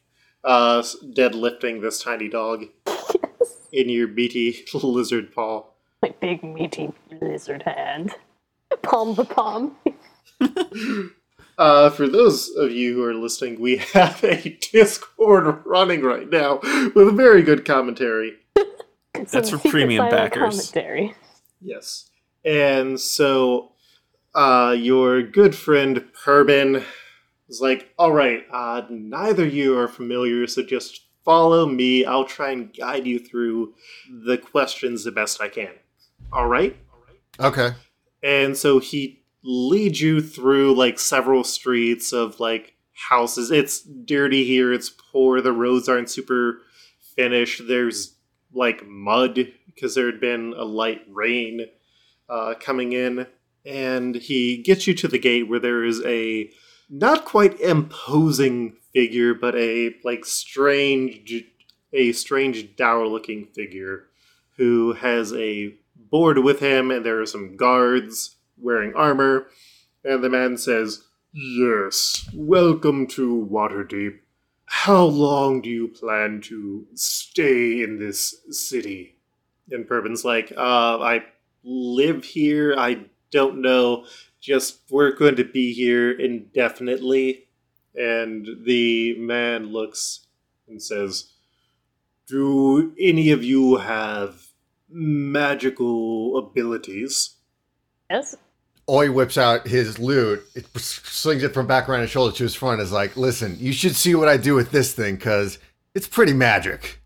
uh, 0.44 0.82
deadlifting 0.82 1.82
this 1.82 2.02
tiny 2.02 2.28
dog 2.28 2.66
in 3.76 3.90
your 3.90 4.08
meaty 4.08 4.66
lizard 4.74 5.34
paw. 5.34 5.66
My 6.02 6.14
big 6.20 6.44
meaty 6.44 6.92
lizard 7.22 7.64
hand, 7.64 8.12
palm 8.82 9.16
to 9.16 9.26
palm. 9.26 9.76
Uh, 11.58 11.90
for 11.90 12.08
those 12.08 12.50
of 12.50 12.72
you 12.72 12.94
who 12.94 13.04
are 13.04 13.14
listening, 13.14 13.60
we 13.62 13.78
have 13.78 14.22
a 14.24 14.58
Discord 14.72 15.62
running 15.66 16.02
right 16.02 16.30
now 16.30 16.60
with 16.94 17.16
very 17.16 17.42
good 17.44 17.64
commentary. 17.64 18.34
That's 19.32 19.52
for 19.52 19.58
premium 19.58 20.10
backers. 20.10 20.72
Commentary. 20.72 21.16
Yes. 21.62 22.10
And 22.44 23.00
so 23.00 23.72
uh, 24.34 24.76
your 24.78 25.24
good 25.24 25.56
friend 25.56 26.06
Perbin 26.14 26.84
is 27.48 27.62
like, 27.62 27.94
all 27.98 28.12
right, 28.12 28.44
uh, 28.52 28.82
neither 28.90 29.46
of 29.46 29.54
you 29.54 29.78
are 29.78 29.88
familiar, 29.88 30.48
so 30.48 30.62
just 30.62 31.05
follow 31.26 31.66
me. 31.66 32.06
I'll 32.06 32.26
try 32.26 32.52
and 32.52 32.74
guide 32.74 33.06
you 33.06 33.20
through 33.20 33.74
the 34.26 34.38
questions 34.38 35.04
the 35.04 35.12
best 35.12 35.42
I 35.42 35.50
can. 35.50 35.72
All 36.32 36.48
right? 36.48 36.78
Okay. 37.40 37.72
And 38.24 38.56
so 38.56 38.80
he 38.80 39.24
leads 39.44 40.02
you 40.02 40.22
through 40.22 40.76
like 40.76 41.00
several 41.00 41.44
streets 41.44 42.14
of 42.14 42.40
like 42.40 42.76
houses. 42.94 43.52
It's 43.52 43.82
dirty 43.82 44.46
here, 44.46 44.72
it's 44.72 44.90
poor, 44.90 45.42
the 45.42 45.52
roads 45.52 45.90
aren't 45.90 46.10
super 46.10 46.62
finished. 47.16 47.68
There's 47.68 48.16
like 48.54 48.86
mud 48.88 49.52
because 49.68 49.96
there 49.96 50.06
had 50.06 50.22
been 50.22 50.54
a 50.58 50.64
light 50.64 51.02
rain 51.10 51.68
uh, 52.30 52.54
coming 52.60 52.94
in. 52.94 53.28
And 53.66 54.16
he 54.16 54.58
gets 54.58 54.88
you 54.88 54.94
to 54.96 55.08
the 55.08 55.20
gate 55.20 55.50
where 55.50 55.60
there 55.60 55.84
is 55.84 56.02
a 56.06 56.50
not 56.90 57.26
quite 57.26 57.60
imposing 57.60 58.78
figure, 58.96 59.34
but 59.34 59.54
a 59.56 59.94
like 60.06 60.24
strange, 60.24 61.44
a 61.92 62.14
strange 62.14 62.78
dour 62.78 63.06
looking 63.06 63.46
figure 63.48 64.06
who 64.56 64.94
has 64.94 65.34
a 65.34 65.76
board 66.10 66.40
with 66.40 66.62
him, 66.62 66.92
and 66.92 67.06
there 67.06 67.20
are 67.20 67.26
some 67.26 67.58
guards 67.58 68.38
wearing 68.58 68.94
armor. 68.96 69.48
And 70.06 70.24
the 70.24 70.30
man 70.30 70.58
says, 70.58 71.04
Yes, 71.34 72.30
welcome 72.34 73.06
to 73.08 73.46
Waterdeep. 73.52 74.20
How 74.64 75.04
long 75.04 75.62
do 75.62 75.70
you 75.70 75.90
plan 75.90 76.40
to 76.46 76.88
stay 76.94 77.84
in 77.84 78.00
this 78.00 78.34
city? 78.50 79.18
And 79.72 79.86
Perbin's 79.86 80.24
like, 80.24 80.54
uh, 80.56 81.00
I 81.02 81.26
live 81.66 82.24
here. 82.24 82.76
I 82.78 83.02
don't 83.32 83.62
know. 83.62 84.06
Just 84.40 84.80
we're 84.90 85.12
going 85.12 85.36
to 85.36 85.44
be 85.44 85.74
here 85.74 86.12
indefinitely. 86.12 87.46
And 87.98 88.48
the 88.66 89.16
man 89.20 89.68
looks 89.72 90.28
and 90.68 90.82
says, 90.82 91.32
Do 92.28 92.94
any 93.00 93.32
of 93.32 93.44
you 93.44 93.78
have 93.78 94.48
magical 94.90 96.38
abilities? 96.38 97.36
Yes. 98.10 98.36
Oi 98.88 99.12
whips 99.12 99.38
out 99.38 99.68
his 99.68 99.98
lute, 99.98 100.44
it 100.54 100.68
slings 100.78 101.42
it 101.42 101.56
from 101.56 101.66
back 101.66 101.90
around 101.90 102.02
his 102.02 102.12
shoulder 102.12 102.36
to 102.36 102.44
his 102.44 102.54
front. 102.54 102.82
Is 102.82 102.92
like, 102.92 103.18
listen, 103.18 103.58
you 103.60 103.74
should 103.74 103.96
see 103.96 104.14
what 104.14 104.28
I 104.28 104.38
do 104.38 104.54
with 104.54 104.70
this 104.72 104.94
thing 104.94 105.16
because 105.16 105.58
it's 105.96 106.08
pretty 106.08 106.34
magic. 106.34 107.00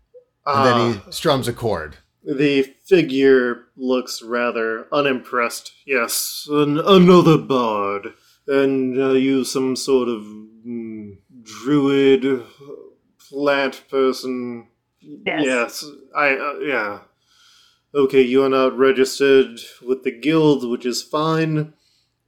And 0.46 0.66
then 0.66 0.74
Ah. 0.74 1.02
he 1.06 1.12
strums 1.12 1.48
a 1.48 1.52
chord. 1.54 1.96
The 2.22 2.62
figure 2.84 3.68
looks 3.76 4.20
rather 4.22 4.86
unimpressed. 4.92 5.72
Yes, 5.86 6.46
an, 6.50 6.78
another 6.78 7.38
bard. 7.38 8.12
And 8.46 8.98
uh, 9.00 9.10
you 9.12 9.44
some 9.44 9.74
sort 9.74 10.08
of 10.08 10.22
druid, 11.62 12.44
plant 13.28 13.84
person. 13.90 14.68
Yes. 15.00 15.44
Yes, 15.44 15.84
I, 16.14 16.34
uh, 16.34 16.58
yeah. 16.60 17.00
Okay, 17.94 18.22
you 18.22 18.44
are 18.44 18.48
not 18.48 18.78
registered 18.78 19.58
with 19.82 20.04
the 20.04 20.12
guild, 20.12 20.68
which 20.68 20.86
is 20.86 21.02
fine. 21.02 21.72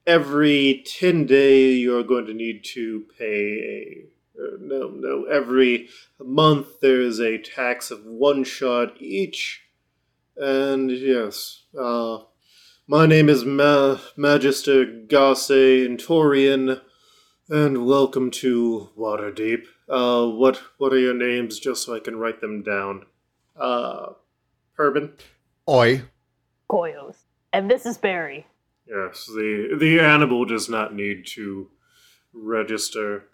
Every 0.07 0.83
10 0.85 1.27
day, 1.27 1.71
you 1.71 1.97
are 1.97 2.03
going 2.03 2.27
to 2.27 2.35
need 2.35 2.65
to 2.75 3.07
pay 3.17 3.27
a. 3.61 4.09
Uh, 4.43 4.57
no, 4.61 4.89
no, 4.89 5.25
every 5.25 5.89
month 6.19 6.81
there 6.81 7.01
is 7.01 7.21
a 7.21 7.39
tax 7.39 7.91
of 7.91 8.05
one 8.05 8.43
shot 8.43 9.01
each. 9.01 9.63
And 10.37 10.91
yes, 10.91 11.65
uh, 11.79 12.21
my 12.89 13.07
name 13.07 13.29
is 13.29 13.45
Ma- 13.45 13.99
Magister 14.17 15.07
Gase 15.07 15.87
Intorian, 15.87 16.81
and 17.49 17.87
welcome 17.87 18.31
to 18.31 18.89
Waterdeep. 18.97 19.65
Uh, 19.89 20.27
what 20.27 20.63
what 20.79 20.93
are 20.93 20.99
your 20.99 21.15
names, 21.15 21.59
just 21.59 21.85
so 21.85 21.95
I 21.95 22.01
can 22.01 22.17
write 22.17 22.41
them 22.41 22.63
down? 22.63 23.07
Uh, 23.57 24.13
Urban. 24.79 25.15
Oi, 25.69 26.03
Koyos. 26.71 27.17
And 27.53 27.71
this 27.71 27.85
is 27.85 27.99
Barry. 27.99 28.47
Yes, 28.87 29.27
the 29.27 29.77
the 29.79 30.01
animal 30.01 30.45
does 30.45 30.69
not 30.69 30.95
need 30.95 31.27
to 31.35 31.69
register. 32.33 33.25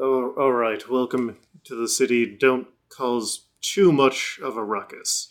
Oh, 0.00 0.34
all 0.38 0.52
right. 0.52 0.88
Welcome 0.88 1.36
to 1.64 1.74
the 1.74 1.88
city. 1.88 2.36
Don't 2.36 2.66
cause 2.88 3.46
too 3.60 3.92
much 3.92 4.40
of 4.42 4.56
a 4.56 4.64
ruckus. 4.64 5.28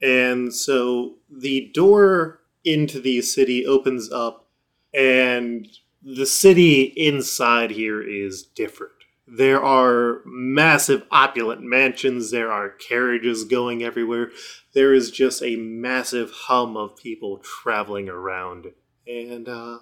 And 0.00 0.54
so 0.54 1.16
the 1.30 1.70
door 1.74 2.40
into 2.64 3.00
the 3.00 3.20
city 3.20 3.66
opens 3.66 4.10
up, 4.10 4.46
and 4.94 5.66
the 6.02 6.26
city 6.26 6.82
inside 6.96 7.70
here 7.70 8.02
is 8.02 8.42
different. 8.42 8.92
There 9.26 9.62
are 9.62 10.22
massive, 10.24 11.04
opulent 11.10 11.60
mansions. 11.60 12.30
There 12.30 12.50
are 12.50 12.70
carriages 12.70 13.44
going 13.44 13.82
everywhere. 13.82 14.30
There 14.72 14.94
is 14.94 15.10
just 15.10 15.42
a 15.42 15.56
massive 15.56 16.30
hum 16.30 16.76
of 16.76 16.96
people 16.96 17.38
traveling 17.38 18.08
around, 18.08 18.68
and 19.06 19.48
uh, 19.48 19.80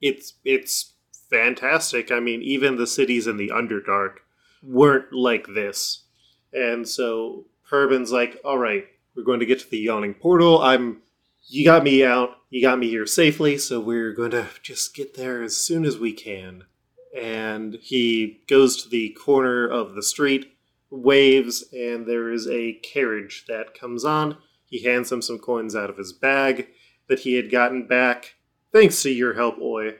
it's 0.00 0.34
it's 0.44 0.94
fantastic. 1.28 2.10
I 2.10 2.20
mean, 2.20 2.40
even 2.42 2.76
the 2.76 2.86
cities 2.86 3.26
in 3.26 3.36
the 3.36 3.50
Underdark 3.50 4.18
weren't 4.62 5.12
like 5.12 5.48
this, 5.48 6.04
and 6.52 6.88
so 6.88 7.44
Perbin's 7.68 8.12
like, 8.12 8.40
"All 8.46 8.58
right, 8.58 8.86
we're 9.14 9.24
going 9.24 9.40
to 9.40 9.46
get 9.46 9.60
to 9.60 9.70
the 9.70 9.78
Yawning 9.78 10.14
Portal. 10.14 10.60
I'm, 10.62 11.02
you 11.46 11.64
got 11.64 11.84
me 11.84 12.04
out. 12.04 12.30
You 12.54 12.62
got 12.62 12.78
me 12.78 12.88
here 12.88 13.04
safely, 13.04 13.58
so 13.58 13.80
we're 13.80 14.12
going 14.12 14.30
to 14.30 14.46
just 14.62 14.94
get 14.94 15.14
there 15.14 15.42
as 15.42 15.56
soon 15.56 15.84
as 15.84 15.98
we 15.98 16.12
can." 16.12 16.66
And 17.12 17.80
he 17.82 18.44
goes 18.46 18.80
to 18.80 18.88
the 18.88 19.08
corner 19.08 19.66
of 19.66 19.96
the 19.96 20.04
street, 20.04 20.52
waves, 20.88 21.64
and 21.72 22.06
there 22.06 22.30
is 22.30 22.46
a 22.46 22.74
carriage 22.74 23.46
that 23.48 23.74
comes 23.74 24.04
on. 24.04 24.36
He 24.66 24.84
hands 24.84 25.10
him 25.10 25.20
some 25.20 25.40
coins 25.40 25.74
out 25.74 25.90
of 25.90 25.96
his 25.96 26.12
bag 26.12 26.68
that 27.08 27.18
he 27.18 27.34
had 27.34 27.50
gotten 27.50 27.88
back, 27.88 28.36
thanks 28.72 29.02
to 29.02 29.10
your 29.10 29.34
help, 29.34 29.58
Oi. 29.58 29.96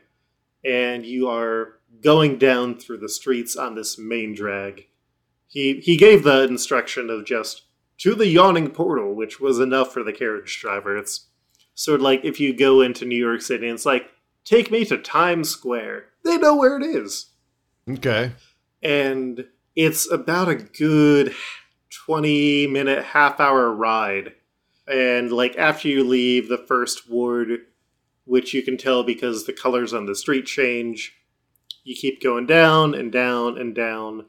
And 0.64 1.04
you 1.04 1.28
are 1.28 1.80
going 2.02 2.38
down 2.38 2.78
through 2.78 2.98
the 2.98 3.08
streets 3.08 3.56
on 3.56 3.74
this 3.74 3.98
main 3.98 4.32
drag. 4.32 4.86
He 5.48 5.80
he 5.80 5.96
gave 5.96 6.22
the 6.22 6.44
instruction 6.44 7.10
of 7.10 7.24
just 7.24 7.64
to 7.98 8.14
the 8.14 8.28
yawning 8.28 8.70
portal, 8.70 9.12
which 9.12 9.40
was 9.40 9.58
enough 9.58 9.92
for 9.92 10.04
the 10.04 10.12
carriage 10.12 10.60
driver. 10.60 10.96
It's 10.96 11.30
sort 11.74 12.00
of 12.00 12.02
like 12.02 12.24
if 12.24 12.40
you 12.40 12.56
go 12.56 12.80
into 12.80 13.04
New 13.04 13.16
York 13.16 13.42
City 13.42 13.66
and 13.66 13.74
it's 13.74 13.86
like, 13.86 14.08
take 14.44 14.70
me 14.70 14.84
to 14.84 14.98
Times 14.98 15.48
Square. 15.48 16.06
They 16.24 16.38
know 16.38 16.56
where 16.56 16.76
it 16.76 16.82
is 16.82 17.30
okay. 17.88 18.32
and 18.82 19.46
it's 19.76 20.10
about 20.10 20.48
a 20.48 20.54
good 20.54 21.34
20 21.90 22.66
minute 22.66 23.04
half 23.04 23.40
hour 23.40 23.72
ride 23.72 24.32
and 24.86 25.32
like 25.32 25.56
after 25.56 25.88
you 25.88 26.04
leave 26.04 26.48
the 26.48 26.58
first 26.58 27.08
ward 27.10 27.60
which 28.26 28.54
you 28.54 28.62
can 28.62 28.76
tell 28.76 29.04
because 29.04 29.44
the 29.44 29.52
colors 29.52 29.92
on 29.92 30.06
the 30.06 30.14
street 30.14 30.46
change 30.46 31.14
you 31.84 31.94
keep 31.94 32.22
going 32.22 32.46
down 32.46 32.94
and 32.94 33.12
down 33.12 33.58
and 33.58 33.74
down 33.74 34.24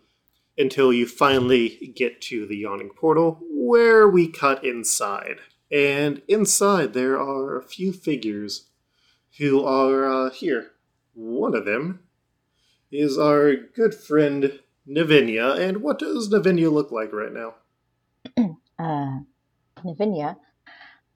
until 0.58 0.94
you 0.94 1.06
finally 1.06 1.92
get 1.96 2.22
to 2.22 2.46
the 2.46 2.58
yawning 2.58 2.90
portal 2.90 3.40
where 3.52 4.08
we 4.08 4.28
cut 4.28 4.64
inside 4.64 5.38
and 5.72 6.22
inside 6.28 6.94
there 6.94 7.20
are 7.20 7.58
a 7.58 7.64
few 7.64 7.92
figures 7.92 8.68
who 9.38 9.64
are 9.64 10.06
uh, 10.10 10.30
here 10.30 10.72
one 11.16 11.56
of 11.56 11.66
them 11.66 12.02
is 12.92 13.18
our 13.18 13.56
good 13.56 13.96
friend 13.96 14.60
Navinia. 14.88 15.58
And 15.58 15.82
what 15.82 16.00
does 16.00 16.30
Navinia 16.30 16.72
look 16.72 16.92
like 16.92 17.12
right 17.14 17.32
now? 17.32 17.56
uh, 18.80 19.20
Navinia 19.84 20.36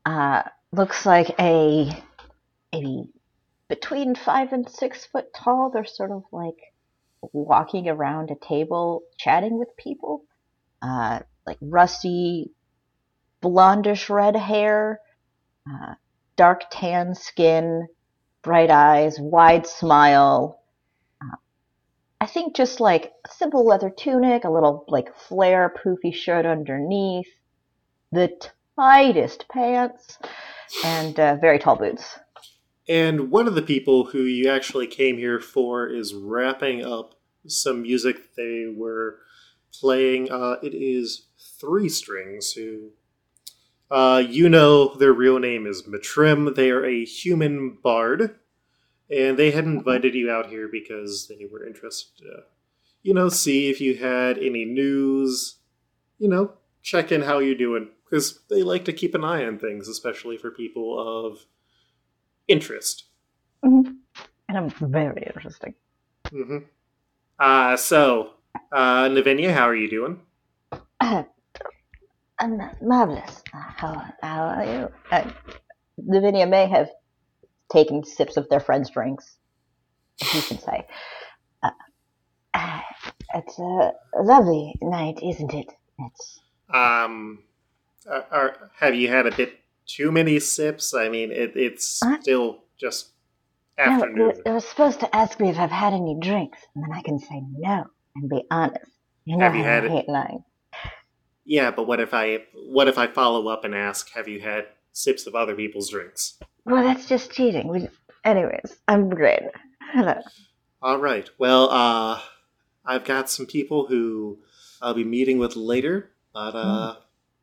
uh, 0.06 0.44
looks 0.72 1.06
like 1.06 1.36
a 1.40 1.92
maybe 2.74 3.10
between 3.68 4.16
five 4.16 4.54
and 4.54 4.70
six 4.70 5.06
foot 5.06 5.34
tall. 5.34 5.70
They're 5.70 5.86
sort 5.86 6.12
of 6.12 6.24
like 6.32 6.58
walking 7.34 7.90
around 7.90 8.32
a 8.32 8.36
table, 8.36 9.04
chatting 9.18 9.60
with 9.60 9.76
people. 9.78 10.24
Uh, 10.82 11.20
like 11.46 11.58
rusty, 11.62 12.52
blondish 13.42 14.10
red 14.10 14.36
hair, 14.36 15.00
uh, 15.70 15.94
dark 16.36 16.64
tan 16.72 17.16
skin, 17.16 17.88
bright 18.42 18.72
eyes, 18.72 19.20
wide 19.20 19.68
smile. 19.68 20.62
Uh, 21.22 21.36
I 22.22 22.26
think 22.26 22.56
just 22.56 22.80
like 22.80 23.12
simple 23.30 23.66
leather 23.66 23.90
tunic, 23.90 24.44
a 24.44 24.50
little 24.50 24.86
like 24.88 25.16
flare 25.16 25.74
poofy 25.84 26.14
shirt 26.14 26.46
underneath, 26.46 27.28
the 28.12 28.30
tightest 28.76 29.46
pants, 29.50 30.18
and 30.84 31.20
uh, 31.20 31.36
very 31.36 31.60
tall 31.60 31.76
boots. 31.76 32.18
And 32.88 33.30
one 33.30 33.48
of 33.48 33.54
the 33.54 33.62
people 33.62 34.06
who 34.06 34.24
you 34.24 34.50
actually 34.50 34.88
came 34.88 35.18
here 35.18 35.40
for 35.40 35.88
is 35.88 36.16
wrapping 36.16 36.84
up 36.84 37.14
some 37.46 37.84
music 37.84 38.36
they 38.36 38.66
were 38.76 39.20
playing. 39.72 40.32
Uh, 40.32 40.56
it 40.64 40.74
is 40.74 41.28
Three 41.38 41.90
Strings, 41.90 42.54
who 42.54 42.92
uh, 43.92 44.24
you 44.28 44.50
know 44.50 44.96
their 44.96 45.14
real 45.14 45.40
name 45.40 45.66
is 45.68 45.84
Matrim. 45.84 46.56
They 46.56 46.72
are 46.72 46.86
a 46.86 47.06
human 47.06 47.78
bard, 47.82 48.36
and 49.10 49.38
they 49.38 49.52
had 49.52 49.66
invited 49.66 50.14
you 50.16 50.30
out 50.32 50.50
here 50.50 50.68
because 50.68 51.28
they 51.28 51.46
were 51.52 51.66
interested 51.66 52.24
to, 52.24 52.44
you 53.04 53.14
know, 53.14 53.30
see 53.30 53.70
if 53.70 53.82
you 53.82 53.96
had 53.96 54.38
any 54.38 54.66
news, 54.66 55.56
you 56.20 56.28
know, 56.30 56.54
check 56.84 57.12
in 57.12 57.22
how 57.24 57.40
you're 57.40 57.56
doing, 57.56 57.90
because 58.06 58.40
they 58.50 58.64
like 58.64 58.86
to 58.86 58.94
keep 58.94 59.16
an 59.16 59.24
eye 59.24 59.46
on 59.46 59.58
things, 59.60 59.88
especially 59.88 60.38
for 60.38 60.52
people 60.52 61.00
of 61.28 61.46
interest. 62.48 63.06
Mhm. 63.66 63.98
And 64.48 64.58
I'm 64.58 64.70
very 64.70 65.24
interesting. 65.26 65.76
hmm 66.32 66.58
Uh, 67.40 67.78
so, 67.78 68.34
uh, 68.72 69.08
Navinia, 69.10 69.54
how 69.54 69.68
are 69.68 69.76
you 69.76 69.90
doing? 69.90 70.22
Uh, 72.40 72.44
I'm 72.46 72.60
marvelous. 72.82 73.44
Uh, 73.54 73.58
How, 73.78 74.06
how 74.22 74.44
are 74.46 74.66
you? 74.66 74.90
Uh, 75.12 75.30
Lavinia 75.98 76.48
may 76.48 76.68
have 76.68 76.90
taken 77.72 78.04
sips 78.04 78.38
of 78.38 78.48
their 78.50 78.60
friends' 78.60 78.90
drinks, 78.90 79.38
if 80.22 80.34
you 80.34 80.42
can 80.42 80.60
say. 80.60 80.88
Uh, 81.64 81.70
uh, 82.54 82.82
it's 83.36 83.60
a 83.60 83.92
lovely 84.22 84.74
night, 84.82 85.20
isn't 85.24 85.54
it? 85.54 85.68
It's 86.00 86.40
Um, 86.74 87.44
are, 88.10 88.26
are, 88.32 88.72
have 88.80 88.96
you 88.96 89.10
had 89.10 89.28
a 89.28 89.32
bit 89.36 89.60
too 89.86 90.12
many 90.12 90.40
sips? 90.40 90.94
I 90.94 91.10
mean, 91.10 91.32
it, 91.32 91.54
it's 91.56 92.02
What? 92.04 92.22
still 92.22 92.64
just 92.80 93.10
no, 93.86 93.94
afternoon. 93.94 94.18
you, 94.36 94.44
you 94.46 94.52
were 94.54 94.60
supposed 94.62 95.00
to 95.02 95.16
ask 95.16 95.40
me 95.40 95.50
if 95.50 95.58
I've 95.60 95.72
had 95.72 95.94
any 95.94 96.18
drinks, 96.20 96.60
and 96.76 96.84
then 96.84 96.92
I 96.94 97.02
can 97.02 97.20
say 97.20 97.42
no 97.58 97.86
and 98.16 98.30
be 98.30 98.44
honest. 98.52 98.86
You 99.26 99.38
know 99.38 99.46
Have 99.46 99.56
you 99.56 99.64
had 99.64 99.86
I 99.86 99.98
it? 99.98 100.06
lying. 100.10 100.44
Yeah, 101.50 101.72
but 101.72 101.88
what 101.88 102.00
if 102.00 102.14
I 102.14 102.44
what 102.54 102.88
if 102.88 103.00
I 103.00 103.08
follow 103.08 103.48
up 103.48 103.66
and 103.66 103.74
ask, 103.74 104.12
have 104.12 104.28
you 104.28 104.40
had 104.40 104.68
sips 104.92 105.26
of 105.26 105.34
other 105.34 105.56
people's 105.56 105.90
drinks? 105.90 106.38
Well, 106.64 106.84
that's 106.84 107.08
just 107.08 107.32
cheating. 107.32 107.68
We, 107.68 107.88
anyways, 108.24 108.78
I'm 108.88 109.10
great. 109.10 109.42
Hello. 109.82 110.14
All 110.84 111.00
right. 111.00 111.28
Well, 111.40 111.72
uh, 111.72 112.22
I've 112.86 113.04
got 113.04 113.32
some 113.32 113.48
people 113.48 113.88
who 113.88 114.38
I'll 114.80 114.94
be 114.94 115.04
meeting 115.04 115.40
with 115.40 115.56
later, 115.56 116.12
but 116.36 116.56
uh, 116.56 116.98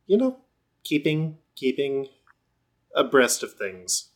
you 0.06 0.16
know, 0.18 0.36
keeping 0.84 1.38
keeping 1.56 2.06
abreast 2.94 3.42
of 3.42 3.54
things. 3.54 4.10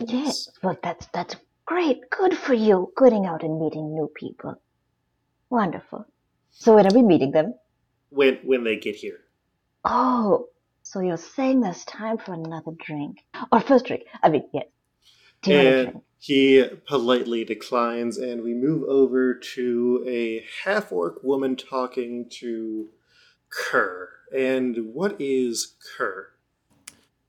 Yes, 0.00 0.50
well, 0.60 0.76
that's 0.82 1.06
that's 1.12 1.36
great. 1.66 2.10
Good 2.10 2.36
for 2.36 2.54
you, 2.54 2.92
going 2.96 3.26
out 3.26 3.44
and 3.44 3.60
meeting 3.60 3.94
new 3.94 4.10
people. 4.12 4.60
Wonderful. 5.50 6.04
So 6.50 6.74
when 6.74 6.88
are 6.88 6.94
we 6.94 7.02
meeting 7.02 7.30
them? 7.30 7.54
When 8.14 8.36
when 8.44 8.64
they 8.64 8.76
get 8.76 8.96
here. 8.96 9.20
Oh, 9.84 10.48
so 10.84 11.00
you're 11.00 11.18
saying 11.18 11.60
there's 11.60 11.84
time 11.84 12.18
for 12.18 12.34
another 12.34 12.72
drink 12.78 13.18
or 13.52 13.60
first 13.60 13.86
drink? 13.86 14.04
I 14.22 14.30
mean, 14.30 14.44
yes. 14.52 14.66
Do 15.42 15.52
you 15.52 15.72
And 15.72 15.74
drink? 15.74 16.04
he 16.18 16.64
politely 16.86 17.44
declines, 17.44 18.18
and 18.18 18.42
we 18.42 18.54
move 18.54 18.84
over 18.88 19.34
to 19.34 20.04
a 20.08 20.44
half 20.64 20.92
orc 20.92 21.22
woman 21.24 21.56
talking 21.56 22.28
to 22.40 22.88
Kerr. 23.50 24.10
And 24.36 24.94
what 24.94 25.16
is 25.20 25.74
Kerr? 25.96 26.30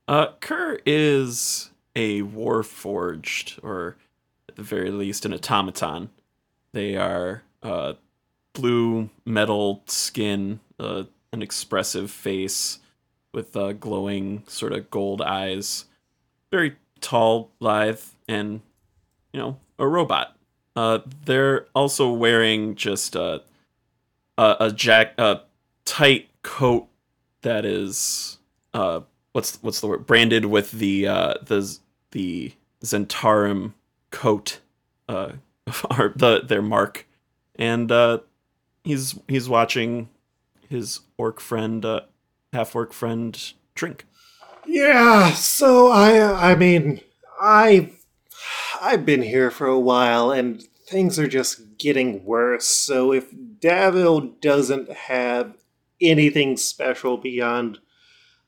Uh, 0.07 0.27
Kerr 0.41 0.79
is 0.85 1.71
a 1.95 2.23
warforged, 2.23 3.59
or 3.63 3.97
at 4.49 4.55
the 4.55 4.63
very 4.63 4.91
least, 4.91 5.25
an 5.25 5.33
automaton. 5.33 6.09
They 6.73 6.95
are 6.97 7.43
uh, 7.63 7.93
blue 8.55 9.09
metal 9.25 9.83
skin, 9.85 10.59
uh, 10.79 11.03
an 11.31 11.43
expressive 11.43 12.09
face 12.09 12.79
with 13.33 13.55
uh, 13.55 13.73
glowing 13.73 14.43
sort 14.47 14.73
of 14.73 14.89
gold 14.89 15.21
eyes. 15.21 15.85
Very 16.51 16.77
tall, 17.01 17.51
lithe, 17.59 18.01
and 18.27 18.61
you 19.31 19.39
know 19.39 19.57
a 19.77 19.87
robot. 19.87 20.35
Uh, 20.75 20.99
they're 21.25 21.67
also 21.75 22.11
wearing 22.11 22.75
just 22.75 23.15
a 23.15 23.43
a, 24.37 24.55
a 24.61 24.71
jack 24.71 25.13
a 25.17 25.41
tight 25.85 26.29
coat 26.41 26.87
that 27.41 27.65
is 27.65 28.37
uh 28.73 29.01
what's 29.31 29.57
what's 29.61 29.81
the 29.81 29.87
word 29.87 30.05
branded 30.05 30.45
with 30.45 30.71
the 30.71 31.07
uh 31.07 31.35
the 31.43 31.77
the 32.11 32.53
Zhentarim 32.83 33.73
coat 34.11 34.59
uh 35.07 35.33
the 35.67 36.41
their 36.43 36.61
mark 36.61 37.07
and 37.55 37.91
uh 37.91 38.19
he's 38.85 39.19
he's 39.27 39.49
watching 39.49 40.09
his 40.69 41.01
orc 41.17 41.41
friend 41.41 41.83
uh 41.83 42.01
half 42.53 42.75
orc 42.75 42.93
friend 42.93 43.53
drink 43.73 44.05
Yeah, 44.65 45.31
so 45.31 45.91
I 45.91 46.51
I 46.51 46.55
mean, 46.55 47.01
I 47.39 47.91
I've 48.81 49.05
been 49.05 49.23
here 49.23 49.51
for 49.51 49.67
a 49.67 49.79
while 49.79 50.31
and 50.31 50.63
things 50.87 51.19
are 51.19 51.27
just 51.27 51.77
getting 51.77 52.23
worse. 52.23 52.65
So 52.65 53.11
if 53.11 53.31
Davil 53.33 54.39
doesn't 54.39 54.91
have 54.91 55.55
anything 56.01 56.57
special 56.57 57.17
beyond 57.17 57.79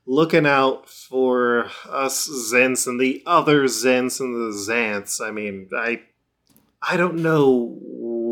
looking 0.05 0.45
out 0.45 0.89
for 0.89 1.69
us 1.89 2.29
Zhents 2.29 2.87
and 2.87 2.99
the 2.99 3.23
other 3.25 3.63
Zhents 3.63 4.19
and 4.19 4.35
the 4.35 4.55
Zants, 4.55 5.19
I 5.19 5.31
mean, 5.31 5.69
I 5.75 6.01
I 6.81 6.95
don't 6.95 7.15
know 7.17 7.77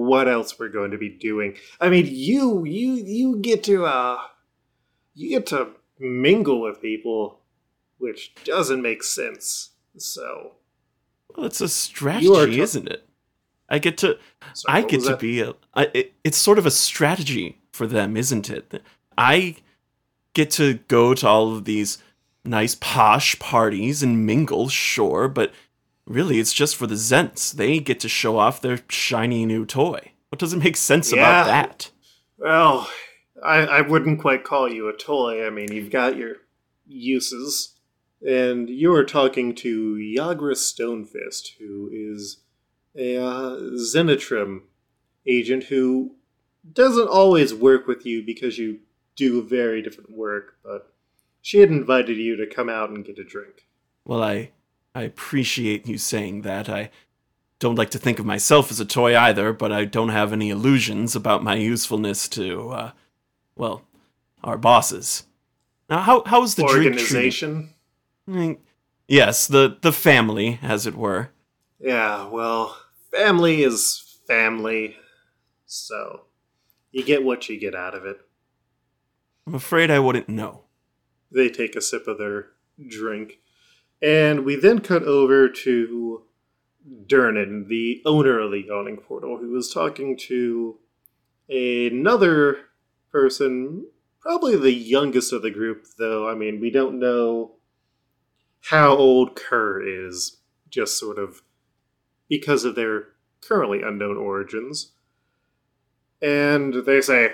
what 0.06 0.28
else 0.28 0.58
we're 0.58 0.70
going 0.70 0.92
to 0.92 0.98
be 0.98 1.10
doing. 1.10 1.56
I 1.80 1.90
mean, 1.90 2.08
you 2.10 2.66
you 2.66 2.94
you 2.94 3.38
get 3.38 3.64
to 3.66 3.86
uh 3.86 4.18
you 5.14 5.30
get 5.30 5.48
to 5.48 5.70
mingle 6.00 6.62
with 6.62 6.82
people 6.82 7.40
which 7.98 8.36
doesn't 8.44 8.82
make 8.82 9.04
sense. 9.04 9.72
So, 9.98 10.54
well 11.36 11.46
it's 11.46 11.62
a 11.62 11.70
strategy 11.70 12.28
tr- 12.28 12.62
isn't 12.62 12.90
it 12.90 13.08
i 13.70 13.80
get 13.80 13.98
to 13.98 14.18
sorry, 14.54 14.78
I 14.78 14.82
get 14.82 15.02
to 15.02 15.10
that? 15.10 15.20
be 15.20 15.42
a. 15.42 15.54
I, 15.74 15.90
it, 15.94 16.14
it's 16.24 16.38
sort 16.38 16.60
of 16.60 16.66
a 16.66 16.72
strategy 16.72 17.60
for 17.72 17.88
them, 17.88 18.16
isn't 18.16 18.50
it? 18.50 18.82
I 19.18 19.58
get 20.34 20.52
to 20.52 20.76
go 20.88 21.14
to 21.16 21.28
all 21.28 21.56
of 21.56 21.66
these 21.66 21.98
nice 22.44 22.76
posh 22.76 23.38
parties 23.40 24.04
and 24.04 24.26
mingle, 24.26 24.70
sure, 24.70 25.28
but 25.28 25.52
really 26.06 26.40
it's 26.40 26.54
just 26.54 26.76
for 26.76 26.88
the 26.88 26.96
Zhents. 26.96 27.52
They 27.54 27.80
get 27.80 28.00
to 28.02 28.10
show 28.10 28.38
off 28.38 28.62
their 28.62 28.80
shiny 28.90 29.46
new 29.46 29.66
toy. 29.66 30.12
What 30.30 30.40
doesn't 30.40 30.64
make 30.64 30.78
sense 30.78 31.12
Yeah. 31.12 31.18
about 31.20 31.48
that? 31.48 31.92
Well, 32.38 32.90
I, 33.44 33.58
I 33.60 33.82
wouldn't 33.82 34.20
quite 34.22 34.44
call 34.44 34.72
you 34.72 34.88
a 34.90 34.94
toy. 34.94 35.46
I 35.46 35.50
mean, 35.50 35.72
you've 35.72 35.92
got 35.92 36.18
your 36.18 36.38
uses. 36.86 37.72
And 38.26 38.70
you 38.70 38.94
are 38.94 39.04
talking 39.04 39.54
to 39.56 39.96
Yagra 39.96 40.56
Stonefist, 40.56 41.58
who 41.60 41.90
is 41.92 42.38
a 42.96 43.18
uh, 43.18 43.60
Zhentarim 43.78 44.62
agent 45.28 45.66
who 45.66 46.16
doesn't 46.72 47.08
always 47.08 47.54
work 47.54 47.88
with 47.88 48.06
you 48.06 48.24
because 48.26 48.58
you 48.58 48.80
do 49.16 49.44
very 49.44 49.82
different 49.82 50.12
work, 50.12 50.58
but 50.64 50.92
she 51.42 51.60
had 51.60 51.70
invited 51.70 52.18
you 52.18 52.36
to 52.38 52.48
come 52.48 52.70
out 52.70 52.90
and 52.90 53.06
get 53.06 53.20
a 53.20 53.24
drink. 53.24 53.68
Well, 54.06 54.24
I 54.24 54.52
I 54.96 55.02
appreciate 55.04 55.88
you 55.88 55.98
saying 55.98 56.42
that. 56.44 56.70
I 56.70 56.90
don't 57.60 57.76
like 57.76 57.92
to 57.92 58.00
think 58.00 58.18
of 58.18 58.26
myself 58.26 58.72
as 58.72 58.80
a 58.80 58.86
toy 58.86 59.16
either, 59.18 59.54
but 59.54 59.72
I 59.72 59.86
don't 59.86 60.10
have 60.10 60.34
any 60.34 60.50
illusions 60.50 61.16
about 61.16 61.44
my 61.44 61.56
usefulness 61.56 62.28
to, 62.30 62.70
uh, 62.72 62.92
well, 63.56 63.84
our 64.44 64.58
bosses. 64.58 65.26
Now, 65.90 66.00
how 66.00 66.24
how's 66.26 66.56
the 66.56 66.64
drink 66.64 66.98
treating? 66.98 67.00
Organization? 67.00 67.74
Mm, 68.28 68.58
Yes, 69.08 69.46
the 69.46 69.78
the 69.82 69.92
family, 69.92 70.58
as 70.64 70.88
it 70.88 70.96
were. 70.96 71.30
Yeah, 71.80 72.28
well, 72.30 72.76
family 73.12 73.62
is 73.62 74.18
family, 74.28 74.96
so 75.68 76.22
you 76.92 77.04
get 77.04 77.24
what 77.24 77.48
you 77.48 77.60
get 77.60 77.76
out 77.76 77.94
of 77.94 78.06
it. 78.06 78.18
I'm 79.46 79.54
afraid 79.54 79.92
I 79.92 80.00
wouldn't 80.00 80.28
know. 80.30 80.62
They 81.32 81.50
take 81.50 81.76
a 81.76 81.82
sip 81.82 82.08
of 82.08 82.18
their 82.18 82.48
drink, 82.88 83.40
and 84.02 84.46
we 84.46 84.56
then 84.56 84.80
cut 84.80 85.04
over 85.04 85.50
to 85.50 86.24
Durnan, 87.08 87.68
the 87.68 88.02
owner 88.06 88.40
of 88.40 88.52
the 88.52 88.66
yawning 88.68 88.98
portal, 88.98 89.38
who 89.38 89.52
was 89.52 89.74
talking 89.74 90.18
to 90.28 90.78
another 91.50 92.58
person, 93.12 93.86
probably 94.20 94.56
the 94.58 94.74
youngest 94.74 95.34
of 95.34 95.42
the 95.42 95.52
group, 95.52 95.86
though. 95.98 96.30
I 96.30 96.36
mean, 96.36 96.60
we 96.60 96.70
don't 96.70 97.00
know 97.00 97.54
how 98.70 98.90
old 98.96 99.36
Kerr 99.36 99.82
is, 99.82 100.38
just 100.70 101.00
sort 101.00 101.18
of 101.20 101.42
because 102.30 102.66
of 102.66 102.76
their 102.76 103.10
currently 103.42 103.82
unknown 103.84 104.18
origins. 104.18 104.92
And 106.22 106.74
they 106.86 107.02
say, 107.02 107.34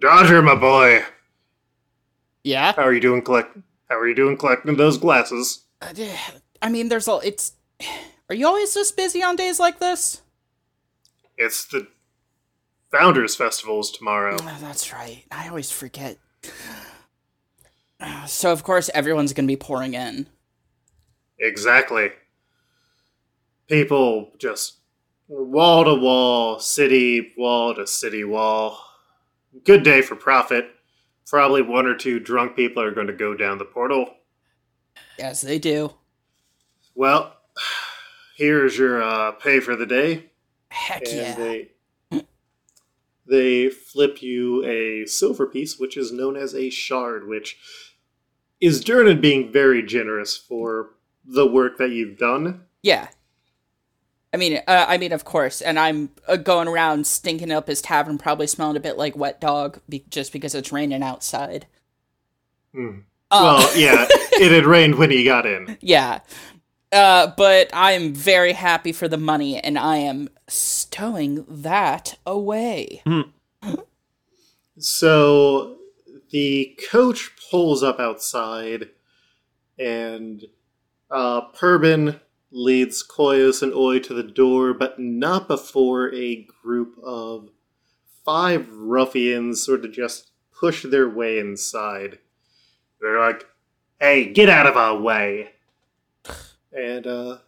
Dodger, 0.00 0.42
my 0.42 0.56
boy, 0.56 1.04
Yeah. 2.42 2.72
how 2.72 2.82
are 2.82 2.92
you 2.92 3.00
doing 3.00 3.22
collect 3.22 3.56
how 3.88 3.98
are 3.98 4.08
you 4.08 4.14
doing 4.14 4.36
collecting 4.36 4.76
those 4.76 4.98
glasses? 4.98 5.64
Uh, 5.80 5.92
I 6.62 6.68
mean, 6.68 6.88
there's 6.88 7.08
a. 7.08 7.20
It's 7.22 7.52
Are 8.28 8.34
you 8.34 8.46
always 8.46 8.72
this 8.74 8.90
busy 8.90 9.22
on 9.22 9.36
days 9.36 9.60
like 9.60 9.78
this? 9.80 10.22
It's 11.36 11.66
the 11.66 11.88
Founders 12.90 13.34
Festival's 13.36 13.90
tomorrow. 13.90 14.36
Oh, 14.40 14.58
that's 14.60 14.92
right. 14.92 15.24
I 15.30 15.48
always 15.48 15.70
forget. 15.70 16.18
So 18.26 18.52
of 18.52 18.62
course 18.62 18.90
everyone's 18.92 19.32
gonna 19.32 19.48
be 19.48 19.56
pouring 19.56 19.94
in. 19.94 20.28
Exactly. 21.38 22.10
People 23.68 24.32
just 24.38 24.74
wall 25.26 25.84
to 25.84 25.94
wall, 25.94 26.60
city 26.60 27.32
wall 27.36 27.74
to 27.74 27.86
city 27.86 28.24
wall. 28.24 28.78
Good 29.64 29.82
day 29.82 30.02
for 30.02 30.16
profit. 30.16 30.73
Probably 31.26 31.62
one 31.62 31.86
or 31.86 31.96
two 31.96 32.20
drunk 32.20 32.54
people 32.56 32.82
are 32.82 32.90
going 32.90 33.06
to 33.06 33.12
go 33.12 33.34
down 33.34 33.58
the 33.58 33.64
portal. 33.64 34.14
Yes, 35.18 35.40
they 35.40 35.58
do. 35.58 35.94
Well, 36.94 37.34
here's 38.36 38.78
your 38.78 39.02
uh, 39.02 39.32
pay 39.32 39.60
for 39.60 39.76
the 39.76 39.86
day. 39.86 40.30
Heck 40.68 41.02
and 41.02 41.16
yeah. 41.16 41.34
they 41.34 41.70
they 43.26 43.68
flip 43.70 44.22
you 44.22 44.64
a 44.64 45.06
silver 45.06 45.46
piece, 45.46 45.78
which 45.78 45.96
is 45.96 46.12
known 46.12 46.36
as 46.36 46.54
a 46.54 46.68
shard, 46.70 47.26
which 47.26 47.56
is 48.60 48.84
Durnan 48.84 49.20
being 49.20 49.50
very 49.50 49.82
generous 49.82 50.36
for 50.36 50.90
the 51.24 51.46
work 51.46 51.78
that 51.78 51.90
you've 51.90 52.18
done. 52.18 52.64
Yeah. 52.82 53.08
I 54.34 54.36
mean, 54.36 54.60
uh, 54.66 54.84
I 54.88 54.98
mean, 54.98 55.12
of 55.12 55.24
course, 55.24 55.60
and 55.62 55.78
I'm 55.78 56.10
uh, 56.26 56.34
going 56.34 56.66
around 56.66 57.06
stinking 57.06 57.52
up 57.52 57.68
his 57.68 57.80
tavern, 57.80 58.18
probably 58.18 58.48
smelling 58.48 58.76
a 58.76 58.80
bit 58.80 58.98
like 58.98 59.16
wet 59.16 59.40
dog, 59.40 59.78
be- 59.88 60.04
just 60.10 60.32
because 60.32 60.56
it's 60.56 60.72
raining 60.72 61.04
outside. 61.04 61.66
Uh, 62.76 62.90
Well, 63.30 63.76
yeah, 63.78 64.06
it 64.08 64.50
had 64.50 64.66
rained 64.66 64.96
when 64.96 65.12
he 65.12 65.22
got 65.22 65.46
in. 65.46 65.78
yeah. 65.80 66.18
Uh, 66.90 67.32
but 67.36 67.70
I 67.72 67.92
am 67.92 68.12
very 68.12 68.52
happy 68.54 68.90
for 68.90 69.06
the 69.06 69.16
money, 69.16 69.60
and 69.60 69.78
I 69.78 69.98
am 69.98 70.28
stowing 70.48 71.44
that 71.48 72.18
away. 72.26 73.02
So 74.78 75.76
the 76.30 76.76
coach 76.90 77.30
pulls 77.50 77.84
up 77.84 78.00
outside, 78.00 78.90
and 79.78 80.44
uh, 81.08 81.42
Perbin 81.52 82.20
leads 82.54 83.06
Koyos 83.06 83.62
and 83.62 83.74
Oi 83.74 83.98
to 83.98 84.14
the 84.14 84.22
door, 84.22 84.72
but 84.72 84.98
not 84.98 85.48
before 85.48 86.14
a 86.14 86.46
group 86.62 86.96
of 87.02 87.50
five 88.24 88.68
ruffians 88.72 89.62
sort 89.62 89.84
of 89.84 89.92
just 89.92 90.30
push 90.58 90.84
their 90.84 91.08
way 91.08 91.38
inside. 91.38 92.18
They're 93.00 93.20
like, 93.20 93.44
hey, 94.00 94.32
get 94.32 94.48
out 94.48 94.66
of 94.66 94.76
our 94.76 94.96
way! 94.96 95.50
And 96.72 97.06
uh, 97.06 97.38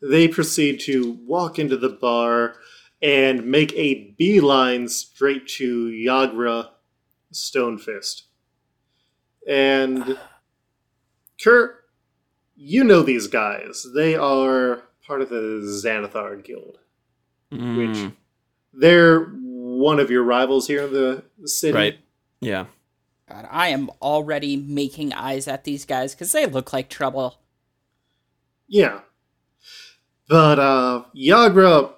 they 0.00 0.28
proceed 0.28 0.80
to 0.80 1.18
walk 1.26 1.58
into 1.58 1.76
the 1.76 1.88
bar 1.88 2.54
and 3.02 3.46
make 3.46 3.72
a 3.74 4.14
beeline 4.18 4.88
straight 4.88 5.46
to 5.48 5.86
Yagra 5.86 6.68
Stonefist. 7.32 8.22
And 9.48 10.18
Kurt, 11.42 11.79
you 12.62 12.84
know 12.84 13.02
these 13.02 13.26
guys. 13.26 13.86
They 13.94 14.14
are 14.14 14.82
part 15.06 15.22
of 15.22 15.30
the 15.30 15.62
Xanathar 15.64 16.44
Guild. 16.44 16.78
Mm, 17.50 18.12
They're 18.74 19.24
one 19.24 19.98
of 19.98 20.10
your 20.10 20.22
rivals 20.22 20.66
here 20.66 20.84
in 20.84 20.92
the 20.92 21.24
city. 21.46 21.72
right. 21.74 21.98
Yeah. 22.40 22.66
God, 23.28 23.48
I 23.50 23.68
am 23.68 23.90
already 24.02 24.56
making 24.56 25.12
eyes 25.14 25.48
at 25.48 25.64
these 25.64 25.84
guys 25.84 26.14
because 26.14 26.32
they 26.32 26.46
look 26.46 26.72
like 26.72 26.88
trouble. 26.88 27.38
Yeah. 28.68 29.00
But 30.28 30.58
uh 30.58 31.04
Yagra 31.16 31.92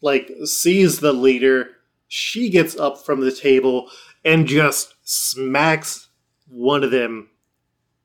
like 0.00 0.30
sees 0.44 1.00
the 1.00 1.12
leader, 1.12 1.70
she 2.06 2.48
gets 2.48 2.76
up 2.78 3.04
from 3.04 3.20
the 3.20 3.32
table 3.32 3.90
and 4.24 4.46
just 4.46 4.94
smacks 5.02 6.08
one 6.48 6.82
of 6.84 6.90
them. 6.90 7.28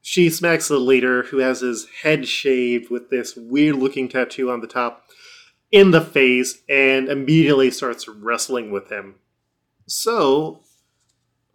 She 0.04 0.30
smacks 0.30 0.68
the 0.68 0.78
leader 0.78 1.24
who 1.24 1.40
has 1.40 1.62
his 1.62 1.88
head 2.04 2.28
shaved 2.28 2.92
with 2.92 3.10
this 3.10 3.36
weird 3.36 3.78
looking 3.78 4.08
tattoo 4.08 4.52
on 4.52 4.62
the 4.62 4.68
top 4.68 5.06
in 5.72 5.90
the 5.90 6.02
face 6.02 6.62
and 6.70 7.10
immediately 7.10 7.72
starts 7.72 8.08
wrestling 8.08 8.70
with 8.70 8.92
him. 8.92 9.16
So 9.88 10.60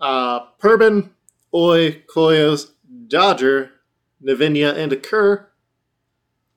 uh 0.01 0.41
Perbin, 0.59 1.11
Oi, 1.55 2.03
Koyos, 2.13 2.73
Dodger, 3.07 3.71
Navinia, 4.21 4.75
and 4.77 4.93
Occur 4.93 5.49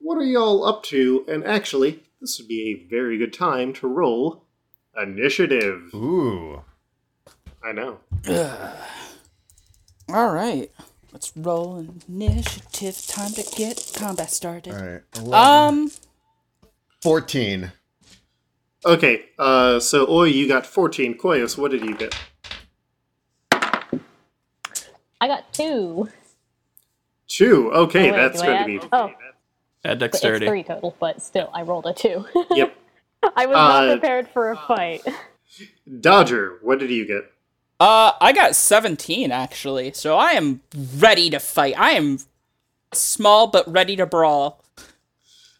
what 0.01 0.17
are 0.17 0.23
y'all 0.23 0.65
up 0.65 0.84
to? 0.84 1.23
And 1.27 1.45
actually, 1.45 2.04
this 2.19 2.38
would 2.39 2.47
be 2.47 2.69
a 2.69 2.89
very 2.89 3.17
good 3.17 3.34
time 3.34 3.71
to 3.73 3.88
roll 3.88 4.43
initiative. 5.01 5.89
Ooh. 5.93 6.62
I 7.63 7.71
know. 7.71 7.99
All 10.10 10.34
right, 10.34 10.69
let's 11.12 11.32
roll 11.36 11.86
initiative. 12.08 12.97
Time 13.08 13.32
to 13.32 13.43
get 13.56 13.91
combat 13.95 14.32
started. 14.32 14.74
All 14.74 14.80
right. 14.86 15.02
11. 15.17 15.34
Um, 15.34 15.91
14. 17.02 17.71
Okay, 18.84 19.26
uh, 19.38 19.80
so 19.80 20.10
Oi, 20.10 20.24
you 20.26 20.47
got 20.47 20.65
14. 20.65 21.15
Koyos, 21.17 21.58
what 21.58 21.69
did 21.71 21.84
you 21.84 21.95
get? 21.95 22.15
I 23.52 25.28
got 25.28 25.54
two. 25.54 26.10
Two. 27.28 27.71
Okay, 27.71 28.10
Oh, 28.10 28.13
wait, 28.13 28.17
that's 28.17 28.41
do 28.41 28.47
I 28.47 28.47
going 28.47 28.58
to 28.58 28.62
add- 28.62 28.82
be. 28.82 28.88
Oh, 28.91 29.06
Add 29.08 29.13
but 29.84 29.91
it's 29.91 30.00
dexterity. 30.00 30.47
three 30.47 30.63
total, 30.63 30.95
but 31.00 31.21
still, 31.21 31.50
I 31.54 31.62
rolled 31.62 31.86
a 31.86 31.93
two. 31.93 32.26
Yep. 32.52 32.76
I 33.36 33.45
was 33.45 33.54
not 33.54 33.88
Uh, 33.88 33.91
prepared 33.93 34.28
for 34.30 34.52
a 34.52 34.56
fight. 34.58 35.02
Dodger, 36.00 36.58
what 36.63 36.80
did 36.80 36.89
you 36.89 37.06
get? 37.06 37.32
Uh, 37.82 38.13
I 38.22 38.32
got 38.32 38.56
17 38.56 39.32
actually, 39.32 39.91
so 39.94 40.15
I 40.15 40.34
am 40.34 40.62
ready 40.98 41.32
to 41.32 41.39
fight. 41.39 41.74
I 41.80 41.94
am 41.94 42.20
small 42.94 43.48
but 43.48 43.67
ready 43.67 43.96
to 43.96 44.06
brawl. 44.06 44.63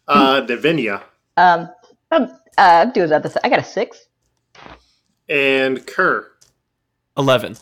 Uh, 0.06 0.40
Navinia. 0.42 1.02
Um, 1.36 1.68
I'm, 2.12 2.22
uh, 2.22 2.38
I'm 2.56 2.92
doing 2.92 3.08
that. 3.08 3.24
This, 3.24 3.36
I 3.42 3.48
got 3.48 3.58
a 3.58 3.64
six. 3.64 4.06
And 5.28 5.84
Kerr. 5.84 6.30
11. 7.16 7.56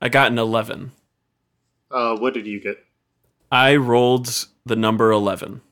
I 0.00 0.08
got 0.08 0.30
an 0.30 0.38
11. 0.38 0.92
Uh, 1.90 2.16
what 2.16 2.34
did 2.34 2.46
you 2.46 2.60
get? 2.60 2.78
I 3.50 3.74
rolled 3.74 4.46
the 4.64 4.76
number 4.76 5.10
11. 5.10 5.62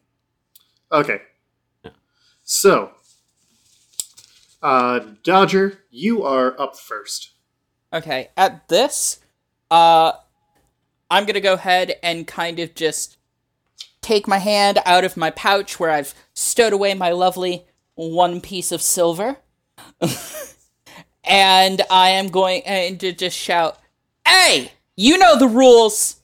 Okay. 0.90 1.22
So, 2.42 2.90
uh, 4.60 5.00
Dodger, 5.22 5.78
you 5.92 6.24
are 6.24 6.60
up 6.60 6.76
first. 6.76 7.29
Okay, 7.92 8.28
at 8.36 8.68
this, 8.68 9.18
uh, 9.70 10.12
I'm 11.10 11.26
gonna 11.26 11.40
go 11.40 11.54
ahead 11.54 11.96
and 12.02 12.26
kind 12.26 12.58
of 12.60 12.74
just 12.74 13.16
take 14.00 14.28
my 14.28 14.38
hand 14.38 14.78
out 14.86 15.04
of 15.04 15.16
my 15.16 15.30
pouch 15.30 15.78
where 15.80 15.90
I've 15.90 16.14
stowed 16.32 16.72
away 16.72 16.94
my 16.94 17.10
lovely 17.10 17.66
one 17.94 18.40
piece 18.40 18.72
of 18.72 18.80
silver. 18.80 19.38
and 21.24 21.82
I 21.90 22.10
am 22.10 22.28
going 22.28 22.98
to 22.98 23.12
just 23.12 23.36
shout, 23.36 23.78
Hey, 24.26 24.72
you 24.96 25.18
know 25.18 25.38
the 25.38 25.48
rules! 25.48 26.16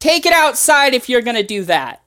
Take 0.00 0.26
it 0.26 0.32
outside 0.32 0.94
if 0.94 1.08
you're 1.08 1.22
gonna 1.22 1.42
do 1.42 1.64
that. 1.64 2.02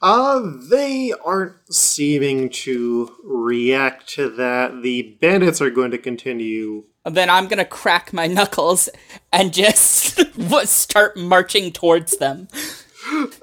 Uh, 0.00 0.40
they 0.70 1.12
aren't 1.24 1.56
seeming 1.74 2.50
to 2.50 3.16
react 3.24 4.08
to 4.10 4.30
that. 4.30 4.82
The 4.82 5.16
bandits 5.20 5.60
are 5.60 5.70
going 5.70 5.90
to 5.90 5.98
continue. 5.98 6.84
Then 7.04 7.30
I'm 7.30 7.48
gonna 7.48 7.64
crack 7.64 8.12
my 8.12 8.26
knuckles 8.26 8.88
and 9.32 9.52
just 9.52 10.20
start 10.66 11.16
marching 11.16 11.72
towards 11.72 12.18
them. 12.18 12.48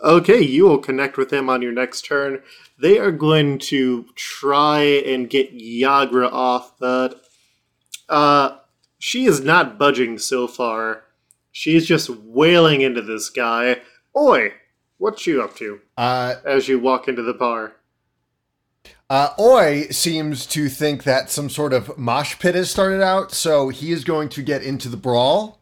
Okay, 0.04 0.42
you 0.42 0.66
will 0.66 0.78
connect 0.78 1.18
with 1.18 1.30
them 1.30 1.50
on 1.50 1.62
your 1.62 1.72
next 1.72 2.06
turn. 2.06 2.42
They 2.78 3.00
are 3.00 3.12
going 3.12 3.58
to 3.60 4.06
try 4.16 4.82
and 4.82 5.30
get 5.30 5.58
Yagra 5.58 6.32
off, 6.32 6.78
but 6.78 7.22
uh, 8.10 8.58
she 9.00 9.26
is 9.26 9.42
not 9.42 9.80
budging 9.80 10.18
so 10.20 10.48
far. 10.48 11.04
She's 11.52 11.88
just 11.88 12.10
wailing 12.10 12.82
into 12.82 13.02
this 13.02 13.30
guy. 13.30 13.78
Oi, 14.16 14.54
what 14.98 15.26
you 15.26 15.42
up 15.42 15.56
to? 15.56 15.80
Uh, 15.98 16.36
As 16.46 16.68
you 16.68 16.80
walk 16.80 17.08
into 17.08 17.24
the 17.24 17.34
bar. 17.34 17.76
Uh, 19.16 19.34
Oi 19.40 19.88
seems 19.92 20.46
to 20.48 20.68
think 20.68 21.06
that 21.06 21.30
some 21.32 21.50
sort 21.50 21.72
of 21.72 21.98
mosh 21.98 22.38
pit 22.38 22.54
has 22.54 22.70
started 22.70 23.02
out, 23.02 23.32
so 23.32 23.70
he 23.70 23.94
is 23.94 24.04
going 24.04 24.28
to 24.28 24.42
get 24.42 24.62
into 24.62 24.90
the 24.90 24.98
brawl, 24.98 25.62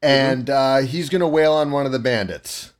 and 0.00 0.48
uh, 0.48 0.78
he's 0.78 1.10
going 1.10 1.20
to 1.20 1.28
wail 1.28 1.52
on 1.52 1.70
one 1.72 1.84
of 1.84 1.92
the 1.92 1.98
bandits. 1.98 2.72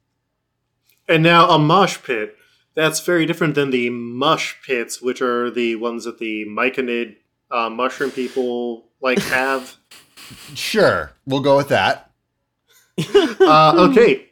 And 1.07 1.23
now 1.23 1.51
a 1.51 1.59
mosh 1.59 2.03
pit. 2.03 2.35
That's 2.75 3.01
very 3.01 3.27
different 3.27 3.57
than 3.57 3.70
the 3.70 3.90
mush 3.90 4.57
pits, 4.66 5.03
which 5.03 5.20
are 5.20 5.51
the 5.51 5.77
ones 5.77 6.05
that 6.05 6.18
the 6.18 6.47
myconid 6.47 7.16
uh, 7.51 7.68
mushroom 7.68 8.11
people 8.11 8.87
like 9.01 9.18
have. 9.18 9.77
Sure, 10.55 11.12
we'll 11.27 11.42
go 11.42 11.55
with 11.55 11.68
that. 11.68 12.11
uh, 13.14 13.90
okay. 13.90 14.31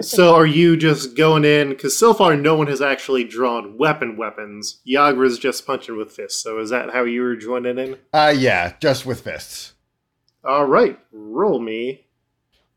So 0.00 0.34
are 0.34 0.46
you 0.46 0.76
just 0.76 1.16
going 1.16 1.44
in? 1.44 1.70
Because 1.70 1.96
so 1.96 2.14
far 2.14 2.36
no 2.36 2.56
one 2.56 2.66
has 2.66 2.80
actually 2.80 3.24
drawn 3.24 3.76
weapon 3.76 4.16
weapons. 4.16 4.80
Yagra's 4.84 5.38
just 5.38 5.66
punching 5.66 5.96
with 5.96 6.12
fists. 6.12 6.42
So 6.42 6.58
is 6.58 6.70
that 6.70 6.90
how 6.90 7.04
you 7.04 7.22
were 7.22 7.36
joining 7.36 7.78
in? 7.78 7.98
Uh, 8.12 8.34
yeah, 8.36 8.74
just 8.80 9.06
with 9.06 9.20
fists. 9.22 9.74
All 10.44 10.66
right, 10.66 10.98
roll 11.12 11.58
me 11.58 12.06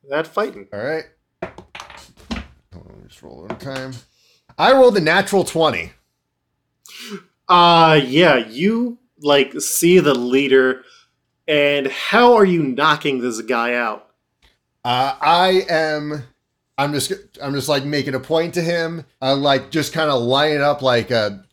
that 0.10 0.28
fighting. 0.28 0.68
All 0.74 0.80
right. 0.84 1.06
On, 1.44 3.04
just 3.08 3.22
roll 3.22 3.46
one 3.48 3.58
time. 3.60 3.94
I 4.58 4.74
rolled 4.74 4.98
a 4.98 5.02
natural 5.02 5.44
20. 5.44 5.92
Uh 7.48 8.00
yeah, 8.04 8.36
you 8.38 8.98
like 9.22 9.60
see 9.62 10.00
the 10.00 10.14
leader, 10.14 10.84
and 11.48 11.88
how 11.88 12.34
are 12.34 12.46
you 12.46 12.64
knocking 12.64 13.20
this 13.22 13.42
guy 13.42 13.74
out? 13.74 14.10
Uh, 14.84 15.16
I 15.22 15.66
am. 15.70 16.24
I'm 16.80 16.94
just. 16.94 17.12
I'm 17.44 17.54
just 17.54 17.68
like 17.68 17.84
making 17.84 18.16
a 18.16 18.22
point 18.22 18.54
to 18.54 18.62
him. 18.62 19.04
I 19.22 19.34
like 19.34 19.70
just 19.70 19.92
kind 19.92 20.10
of 20.10 20.22
line 20.22 20.54
it 20.54 20.62
up 20.62 20.82
like 20.82 21.12
a, 21.12 21.44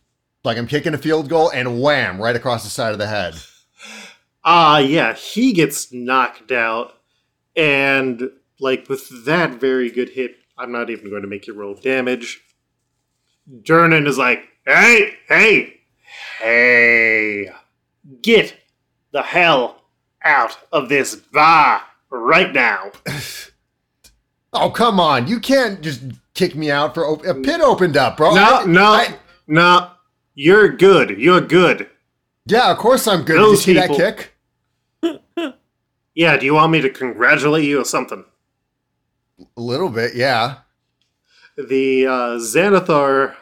like 0.45 0.57
I'm 0.57 0.67
kicking 0.67 0.93
a 0.93 0.97
field 0.97 1.27
goal 1.27 1.51
and 1.51 1.81
wham 1.81 2.21
right 2.21 2.35
across 2.35 2.63
the 2.63 2.69
side 2.69 2.93
of 2.93 2.97
the 2.97 3.07
head. 3.07 3.35
Ah, 4.45 4.77
yeah, 4.77 5.13
he 5.13 5.51
gets 5.51 5.91
knocked 5.91 6.53
out, 6.53 6.93
and 7.57 8.31
like 8.61 8.87
with 8.87 9.25
that 9.25 9.59
very 9.59 9.89
good 9.91 10.07
hit, 10.07 10.37
I'm 10.57 10.71
not 10.71 10.89
even 10.89 11.09
going 11.09 11.23
to 11.23 11.27
make 11.27 11.45
you 11.45 11.53
roll 11.53 11.73
damage. 11.73 12.41
Durnan 13.63 14.07
is 14.07 14.17
like, 14.17 14.47
hey, 14.65 15.15
hey, 15.27 15.81
hey, 16.39 17.51
get 18.21 18.55
the 19.11 19.23
hell 19.23 19.81
out 20.23 20.57
of 20.71 20.87
this 20.87 21.17
bar 21.17 21.81
right 22.09 22.53
now. 22.53 22.91
Oh 24.53 24.69
come 24.69 24.99
on! 24.99 25.27
You 25.27 25.39
can't 25.39 25.81
just 25.81 26.01
kick 26.33 26.55
me 26.55 26.71
out 26.71 26.93
for 26.93 27.05
op- 27.05 27.25
a 27.25 27.33
pit 27.35 27.61
opened 27.61 27.97
up, 27.97 28.17
bro. 28.17 28.33
No, 28.33 28.41
I- 28.43 28.65
no, 28.65 28.83
I- 28.85 29.15
no, 29.47 29.89
you're 30.35 30.69
good. 30.69 31.11
You're 31.11 31.41
good. 31.41 31.89
yeah, 32.45 32.71
of 32.71 32.77
course 32.77 33.07
I'm 33.07 33.23
good. 33.23 33.33
Did 33.35 33.41
you 33.41 33.47
Those 33.49 33.63
see 33.63 33.73
that 33.73 33.89
people- 33.89 33.97
kick? 33.97 34.33
Yeah, 36.15 36.35
do 36.35 36.47
you 36.47 36.55
want 36.55 36.71
me 36.71 36.81
to 36.81 36.89
congratulate 36.89 37.63
you 37.65 37.79
or 37.79 37.85
something? 37.85 38.25
A 39.55 39.61
little 39.61 39.89
bit, 39.89 40.15
yeah. 40.15 40.55
the 41.55 42.07
uh, 42.07 42.11
Xanathar 42.39 43.35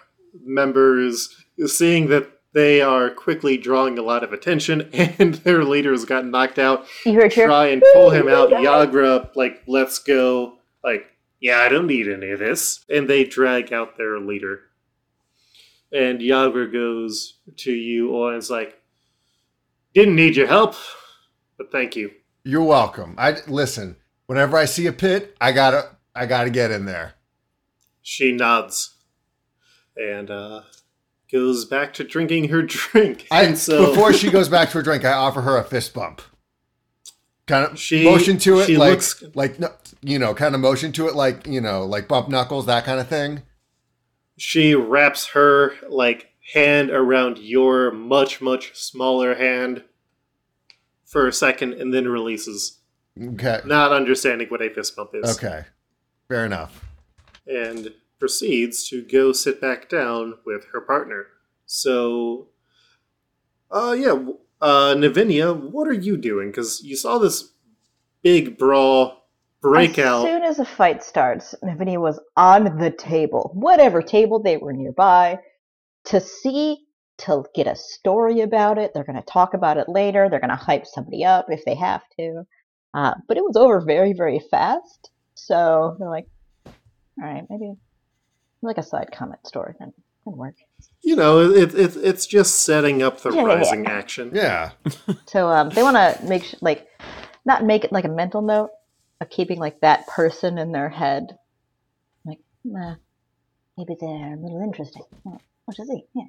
members, 0.44 1.34
seeing 1.68 2.10
that 2.10 2.30
they 2.54 2.82
are 2.82 3.10
quickly 3.10 3.56
drawing 3.58 3.98
a 3.98 4.02
lot 4.02 4.26
of 4.26 4.34
attention 4.34 4.90
and 4.94 5.36
their 5.36 5.64
leaders 5.64 6.04
got 6.04 6.26
knocked 6.26 6.60
out, 6.60 6.86
You 7.06 7.14
heard 7.14 7.32
try 7.32 7.68
and 7.68 7.82
pull 7.94 8.10
him 8.10 8.28
out. 8.28 8.50
Yagra, 8.50 9.34
like, 9.38 9.64
let's 9.68 10.00
go. 10.00 10.55
Like, 10.86 11.08
yeah, 11.42 11.60
I 11.60 11.70
don't 11.70 11.88
need 11.88 12.08
any 12.08 12.30
of 12.32 12.40
this. 12.40 12.86
And 12.90 13.10
they 13.10 13.24
drag 13.26 13.74
out 13.74 13.98
their 13.98 14.20
leader. 14.20 14.62
And 15.92 16.20
Yagra 16.20 16.72
goes 16.72 17.40
to 17.58 17.72
you 17.74 18.28
and 18.28 18.38
is 18.38 18.50
like, 18.50 18.80
didn't 19.94 20.16
need 20.16 20.36
your 20.36 20.48
help, 20.48 20.76
but 21.58 21.72
thank 21.72 21.96
you. 21.96 22.12
You're 22.44 22.64
welcome. 22.64 23.16
I 23.18 23.38
listen. 23.48 23.96
Whenever 24.28 24.58
I 24.58 24.66
see 24.66 24.88
a 24.88 24.92
pit, 24.94 25.36
I 25.42 25.52
gotta, 25.52 25.90
I 26.14 26.26
gotta 26.26 26.50
get 26.50 26.72
in 26.72 26.86
there. 26.86 27.14
She 28.02 28.32
nods 28.32 28.96
and 29.98 30.30
uh, 30.30 30.62
goes 31.32 31.66
back 31.66 31.94
to 31.96 32.04
drinking 32.04 32.50
her 32.50 32.62
drink. 32.62 33.28
I 33.32 33.44
and 33.44 33.58
so 33.58 33.90
before 33.90 34.14
she 34.14 34.30
goes 34.38 34.50
back 34.50 34.70
to 34.70 34.74
her 34.76 34.84
drink, 34.84 35.06
I 35.06 35.14
offer 35.14 35.42
her 35.42 35.58
a 35.58 35.64
fist 35.64 35.94
bump. 35.94 36.22
Kind 37.48 37.72
of 37.72 37.80
She- 37.80 38.04
motion 38.04 38.38
to 38.40 38.60
it, 38.60 38.66
she 38.66 38.78
like 38.78 38.92
looks- 38.92 39.24
like 39.34 39.60
no, 39.60 39.70
you 40.06 40.20
know, 40.20 40.34
kind 40.36 40.54
of 40.56 40.62
motion 40.62 40.92
to 40.94 41.08
it, 41.08 41.16
like 41.16 41.48
you 41.48 41.60
know, 41.62 41.86
like 41.86 42.08
bump 42.08 42.30
knuckles, 42.30 42.66
that 42.68 42.86
kind 42.86 43.00
of 43.00 43.08
thing. 43.08 43.42
she 44.38 44.76
wraps 44.76 45.28
her 45.30 45.74
like 45.90 46.32
hand 46.54 46.92
around 46.92 47.38
your 47.40 47.92
much 47.92 48.40
much 48.42 48.76
smaller 48.76 49.36
hand 49.36 49.84
for 51.06 51.28
a 51.28 51.34
second 51.34 51.74
and 51.74 51.94
then 51.94 52.08
releases, 52.08 52.80
Okay, 53.22 53.62
not 53.66 53.92
understanding 53.92 54.48
what 54.50 54.62
a 54.62 54.70
fist 54.70 54.96
bump 54.96 55.12
is. 55.14 55.38
okay, 55.38 55.66
fair 56.28 56.46
enough. 56.46 56.84
and 57.48 57.94
proceeds 58.20 58.88
to 58.90 59.02
go 59.04 59.32
sit 59.32 59.60
back 59.62 59.90
down 59.90 60.36
with 60.46 60.66
her 60.72 60.82
partner. 60.82 61.28
So, 61.66 62.48
uh, 63.72 63.96
yeah, 63.98 64.14
uh, 64.62 64.96
Navinia, 64.96 65.54
what 65.56 65.88
are 65.88 65.94
you 65.94 66.16
doing? 66.18 66.50
Because 66.50 66.82
you 66.84 66.96
saw 66.96 67.18
this 67.18 67.52
big 68.24 68.58
brawl 68.58 69.25
breakout. 69.70 70.26
As 70.26 70.32
soon 70.32 70.44
as 70.44 70.60
a 70.60 70.66
fight 70.66 71.04
starts, 71.04 71.56
Navinia 71.64 72.00
was 72.00 72.20
on 72.38 72.78
the 72.78 72.92
table, 72.92 73.52
whatever 73.54 74.02
table 74.02 74.42
they 74.42 74.58
were 74.58 74.74
nearby, 74.74 75.40
to 76.06 76.20
see, 76.20 76.86
to 77.20 77.44
get 77.56 77.68
a 77.68 77.76
story 77.76 78.42
about 78.42 78.78
it. 78.78 78.92
They're 78.94 79.04
going 79.04 79.16
to 79.22 79.26
talk 79.32 79.54
about 79.54 79.78
it 79.78 79.88
later. 79.90 80.30
They're 80.30 80.40
going 80.40 80.50
to 80.50 80.56
hype 80.56 80.86
somebody 80.86 81.24
up 81.26 81.48
if 81.50 81.64
they 81.66 81.76
have 81.76 82.02
to. 82.20 82.44
Uh, 82.94 83.14
but 83.28 83.38
it 83.38 83.44
was 83.44 83.56
over 83.56 83.82
very, 83.82 84.14
very 84.14 84.40
fast. 84.52 85.10
So 85.34 85.96
they're 86.00 86.10
like, 86.10 86.28
all 86.66 86.74
right, 87.18 87.44
maybe 87.50 87.74
like 88.62 88.78
a 88.78 88.84
side 88.84 89.10
comment 89.12 89.46
story. 89.46 89.74
Then 89.80 89.94
can 90.26 90.38
work. 90.38 90.56
You 91.04 91.16
know, 91.16 91.40
it, 91.52 91.74
it, 91.76 91.96
it's 91.98 92.26
just 92.26 92.60
setting 92.64 93.02
up 93.04 93.22
the 93.22 93.30
Yeah, 93.32 93.42
yeah, 93.42 93.48
yeah. 93.48 93.54
rising 93.56 93.86
action. 93.86 94.32
Yeah, 94.34 94.72
So 95.28 95.48
um, 95.50 95.70
they 95.70 95.84
want 95.84 95.96
to 95.98 96.26
make 96.26 96.44
sh- 96.44 96.56
like 96.62 96.88
not 97.46 97.64
make 97.64 97.84
it 97.84 97.92
like 97.92 98.06
a 98.06 98.10
mental 98.10 98.42
note 98.42 98.72
of 99.22 99.30
keeping 99.30 99.60
like 99.60 99.82
that 99.82 100.08
person 100.08 100.58
in 100.58 100.72
their 100.72 100.90
head. 100.90 101.38
Like, 102.26 102.40
nah, 102.64 102.96
maybe 103.78 103.96
they're 104.00 104.34
a 104.34 104.38
little 104.38 104.62
interesting. 104.62 105.04
What 105.24 105.80
is 105.80 105.90
he? 105.90 106.06
Yeah. 106.14 106.24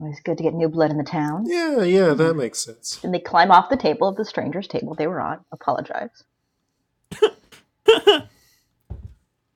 Always 0.00 0.20
good 0.20 0.36
to 0.38 0.44
get 0.44 0.54
new 0.54 0.68
blood 0.68 0.92
in 0.92 0.98
the 0.98 1.04
town. 1.04 1.44
Yeah, 1.46 1.82
yeah, 1.82 2.14
that 2.14 2.34
makes 2.34 2.60
sense. 2.60 3.00
And 3.02 3.12
they 3.12 3.18
climb 3.18 3.50
off 3.50 3.68
the 3.68 3.76
table 3.76 4.06
of 4.06 4.16
the 4.16 4.24
stranger's 4.24 4.68
table 4.68 4.94
they 4.94 5.08
were 5.08 5.20
on. 5.20 5.44
Apologize. 5.50 6.22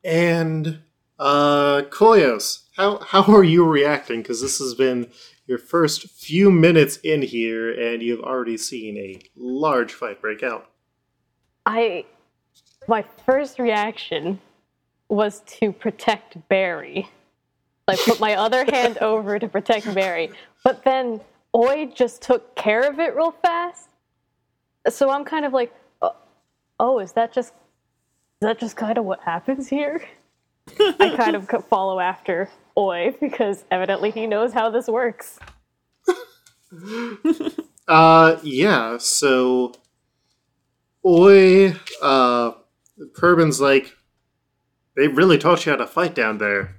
And 0.05 0.81
uh 1.19 1.83
Koyos, 1.91 2.65
how 2.77 2.99
how 2.99 3.23
are 3.35 3.45
you 3.45 3.65
reacting? 3.65 4.23
Because 4.23 4.41
this 4.41 4.59
has 4.59 4.75
been 4.75 5.11
your 5.47 5.59
first 5.59 6.09
few 6.09 6.51
minutes 6.51 6.97
in 6.99 7.23
here, 7.23 7.71
and 7.71 8.03
you've 8.03 8.23
already 8.23 8.57
seen 8.57 8.97
a 8.97 9.21
large 9.37 9.93
fight 9.93 10.21
break 10.21 10.43
out. 10.43 10.72
I 11.67 12.05
my 12.89 13.05
first 13.25 13.59
reaction 13.59 14.41
was 15.09 15.41
to 15.47 15.73
protect 15.73 16.37
Barry. 16.49 17.09
I 17.87 17.97
put 17.97 18.21
my 18.21 18.35
other 18.35 18.65
hand 18.73 18.99
over 18.99 19.39
to 19.39 19.49
protect 19.49 19.93
Barry, 19.95 20.31
but 20.65 20.85
then 20.85 21.21
Oi 21.55 21.87
just 21.95 22.23
took 22.23 22.55
care 22.57 22.89
of 22.89 22.99
it 22.99 23.15
real 23.15 23.31
fast. 23.31 23.89
So 24.89 25.11
I'm 25.11 25.25
kind 25.25 25.45
of 25.45 25.53
like, 25.53 25.73
oh, 26.01 26.17
oh 26.81 26.99
is 26.99 27.13
that 27.13 27.33
just 27.33 27.53
is 28.41 28.47
that 28.47 28.59
just 28.59 28.77
kind 28.77 28.99
of 28.99 29.05
what 29.05 29.21
happens 29.21 29.69
here? 29.69 30.03
I 30.79 31.15
kind 31.17 31.37
of 31.37 31.47
co- 31.49 31.61
follow 31.61 32.01
after 32.01 32.51
Oi 32.77 33.15
because 33.21 33.65
evidently 33.71 34.11
he 34.11 34.27
knows 34.27 34.53
how 34.53 34.71
this 34.71 34.89
works. 34.89 35.39
Uh, 37.89 38.39
yeah. 38.43 38.97
So, 38.99 39.75
Oi, 41.05 41.75
uh, 42.01 42.53
Perbin's 43.15 43.61
like, 43.61 43.97
they 44.97 45.09
really 45.09 45.39
taught 45.39 45.67
you 45.67 45.73
how 45.73 45.79
to 45.79 45.87
fight 45.87 46.15
down 46.15 46.39
there. 46.39 46.77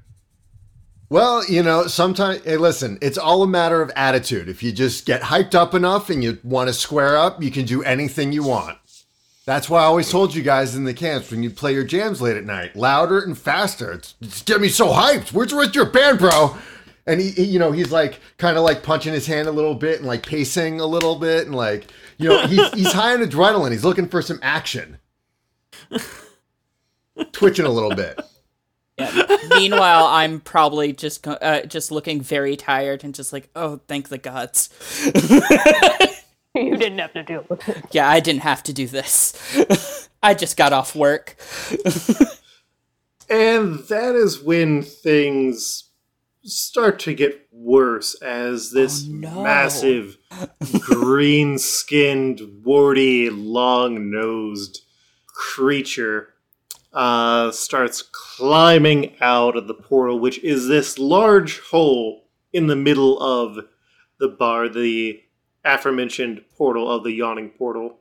Well, 1.10 1.46
you 1.46 1.62
know, 1.62 1.88
sometimes, 1.88 2.44
hey, 2.44 2.58
listen, 2.58 2.98
it's 3.02 3.18
all 3.18 3.44
a 3.44 3.48
matter 3.48 3.82
of 3.82 3.92
attitude. 3.96 4.50
If 4.50 4.64
you 4.64 4.72
just 4.72 5.06
get 5.06 5.22
hyped 5.22 5.54
up 5.54 5.76
enough 5.76 6.10
and 6.10 6.24
you 6.24 6.40
want 6.44 6.70
to 6.70 6.74
square 6.74 7.18
up, 7.18 7.44
you 7.44 7.52
can 7.52 7.66
do 7.66 7.84
anything 7.84 8.32
you 8.32 8.44
want. 8.44 8.78
That's 9.46 9.70
why 9.70 9.82
I 9.82 9.86
always 9.86 10.10
told 10.10 10.34
you 10.34 10.42
guys 10.42 10.76
in 10.76 10.86
the 10.86 10.94
camps 10.94 11.30
when 11.30 11.44
you 11.44 11.50
play 11.50 11.74
your 11.74 11.84
jams 11.84 12.22
late 12.22 12.38
at 12.38 12.46
night, 12.46 12.76
louder 12.76 13.20
and 13.20 13.38
faster. 13.38 13.92
It's, 13.92 14.16
it's 14.22 14.42
get 14.42 14.62
me 14.62 14.70
so 14.70 14.88
hyped. 14.88 15.34
Where's, 15.34 15.54
where's 15.54 15.76
your 15.76 15.86
band, 15.86 16.20
bro? 16.20 16.56
And 17.06 17.20
he, 17.20 17.32
he 17.32 17.44
you 17.44 17.60
know, 17.60 17.72
he's 17.72 17.92
like 17.92 18.20
kind 18.38 18.58
of 18.58 18.63
like 18.63 18.84
punching 18.84 19.13
his 19.13 19.28
hand 19.28 19.48
a 19.48 19.52
little 19.52 19.76
bit 19.76 20.00
and 20.00 20.08
like 20.08 20.26
pacing 20.26 20.80
a 20.80 20.86
little 20.86 21.16
bit 21.16 21.46
and 21.48 21.56
like, 21.56 21.92
you 22.18 22.30
know, 22.30 22.48
he's, 22.48 22.72
he's 22.74 22.94
high 22.94 23.13
on 23.13 23.20
adrenaline. 23.20 23.72
He's 23.72 23.84
looking 23.84 24.08
for 24.08 24.22
some 24.22 24.39
action. 24.42 24.98
Twitching 27.32 27.66
a 27.66 27.70
little 27.70 27.94
bit. 27.94 28.20
Yeah. 28.98 29.38
Meanwhile, 29.50 30.06
I'm 30.06 30.39
probably 30.39 30.94
just 30.94 31.24
go- 31.24 31.32
uh, 31.34 31.63
just 31.63 31.92
looking 31.92 32.22
very 32.22 32.56
tired 32.56 33.04
and 33.04 33.13
just 33.13 33.34
like, 33.34 33.50
oh, 33.56 33.82
thank 33.88 34.10
the 34.10 34.18
gods. 34.20 34.70
you 36.56 36.78
didn't 36.78 37.00
have 37.00 37.13
to 37.13 37.24
do 37.24 37.44
it. 37.50 37.84
Yeah, 37.92 38.08
I 38.08 38.20
didn't 38.20 38.42
have 38.44 38.63
to 38.63 38.74
do 38.74 38.88
this. 38.88 40.10
I 40.24 40.34
just 40.36 40.58
got 40.58 40.74
off 40.74 40.96
work. 40.96 41.36
And 43.30 43.80
that 43.88 44.16
is 44.16 44.42
when 44.42 44.84
things 44.84 45.86
start 46.43 46.99
to 46.99 47.13
get 47.13 47.47
worse 47.51 48.15
as 48.21 48.71
this 48.71 49.06
Oh, 49.08 49.12
no. 49.13 49.43
massive, 49.43 50.17
green 50.82 51.58
skinned, 51.58 52.41
warty, 52.63 53.29
long 53.29 54.12
nosed 54.12 54.82
creature 55.27 56.29
uh, 56.93 57.51
starts 57.51 58.01
climbing 58.12 59.15
out 59.19 59.56
of 59.58 59.67
the 59.67 59.73
portal, 59.73 60.19
which 60.19 60.39
is 60.43 60.67
this 60.67 60.99
large 60.99 61.60
hole 61.60 62.27
in 62.51 62.67
the 62.67 62.75
middle 62.75 63.19
of 63.21 63.65
the 64.19 64.27
bar, 64.27 64.69
the 64.69 65.19
aforementioned 65.65 66.43
portal 66.56 66.91
of 66.91 67.03
the 67.03 67.12
yawning 67.13 67.49
portal. 67.49 67.99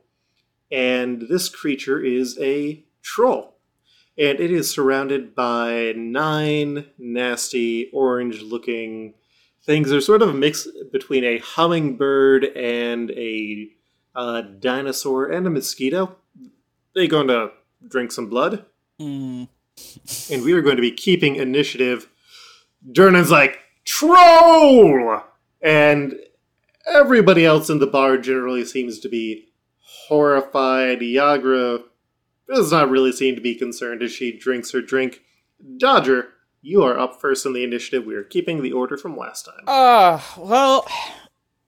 And 0.71 1.23
this 1.29 1.49
creature 1.49 1.99
is 1.99 2.37
a 2.39 2.83
troll. 3.01 3.52
And 4.17 4.39
it 4.39 4.51
is 4.51 4.69
surrounded 4.69 5.33
by 5.33 5.93
nine 5.95 6.85
nasty 6.97 7.89
orange 7.91 8.41
looking 8.41 9.15
things. 9.63 9.89
They're 9.89 10.01
sort 10.01 10.21
of 10.21 10.29
a 10.29 10.33
mix 10.33 10.67
between 10.91 11.23
a 11.23 11.39
hummingbird 11.39 12.45
and 12.55 13.09
a 13.11 13.69
uh, 14.15 14.41
dinosaur 14.59 15.31
and 15.31 15.47
a 15.47 15.49
mosquito. 15.49 16.17
They're 16.93 17.07
going 17.07 17.27
to 17.29 17.51
drink 17.87 18.11
some 18.11 18.29
blood. 18.29 18.65
Mm. 19.01 19.47
And 20.31 20.43
we 20.43 20.53
are 20.53 20.61
going 20.61 20.75
to 20.75 20.81
be 20.81 20.91
keeping 20.91 21.35
initiative. 21.35 22.07
Durnan's 22.91 23.31
like, 23.31 23.59
Troll! 23.85 25.21
And 25.61 26.15
everybody 26.85 27.45
else 27.45 27.69
in 27.69 27.79
the 27.79 27.87
bar 27.87 28.17
generally 28.17 28.65
seems 28.65 28.99
to 28.99 29.09
be 29.09 29.47
horrified. 30.07 30.99
Yagra 30.99 31.83
does 32.47 32.71
not 32.71 32.89
really 32.89 33.11
seem 33.11 33.35
to 33.35 33.41
be 33.41 33.55
concerned 33.55 34.01
as 34.01 34.11
she 34.11 34.37
drinks 34.37 34.71
her 34.71 34.81
drink. 34.81 35.21
Dodger, 35.77 36.29
you 36.61 36.83
are 36.83 36.97
up 36.97 37.19
first 37.19 37.45
in 37.45 37.53
the 37.53 37.63
initiative. 37.63 38.05
We 38.05 38.15
are 38.15 38.23
keeping 38.23 38.61
the 38.61 38.71
order 38.71 38.97
from 38.97 39.17
last 39.17 39.45
time. 39.45 39.63
Uh, 39.67 40.21
well, 40.37 40.87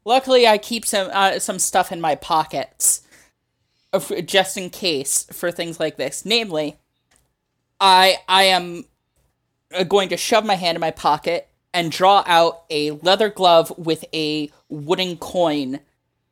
luckily 0.06 0.48
I 0.48 0.58
keep 0.58 0.86
some 0.86 1.10
uh, 1.12 1.40
some 1.40 1.60
stuff 1.60 1.92
in 1.92 2.00
my 2.00 2.16
pockets, 2.16 3.02
uh, 3.94 4.00
just 4.22 4.58
in 4.58 4.70
case 4.70 5.28
for 5.32 5.52
things 5.52 5.80
like 5.80 5.98
this. 5.98 6.26
Namely, 6.26 6.78
I 7.80 8.18
I 8.28 8.44
am 8.44 8.86
uh, 9.74 9.84
going 9.84 10.10
to 10.10 10.18
shove 10.18 10.46
my 10.46 10.56
hand 10.56 10.76
in 10.76 10.82
my 10.82 10.92
pocket 10.92 11.50
and 11.74 11.92
draw 11.92 12.24
out 12.26 12.64
a 12.70 12.92
leather 12.92 13.30
glove 13.30 13.74
with 13.78 14.06
a 14.14 14.50
wooden 14.70 15.18
coin 15.18 15.82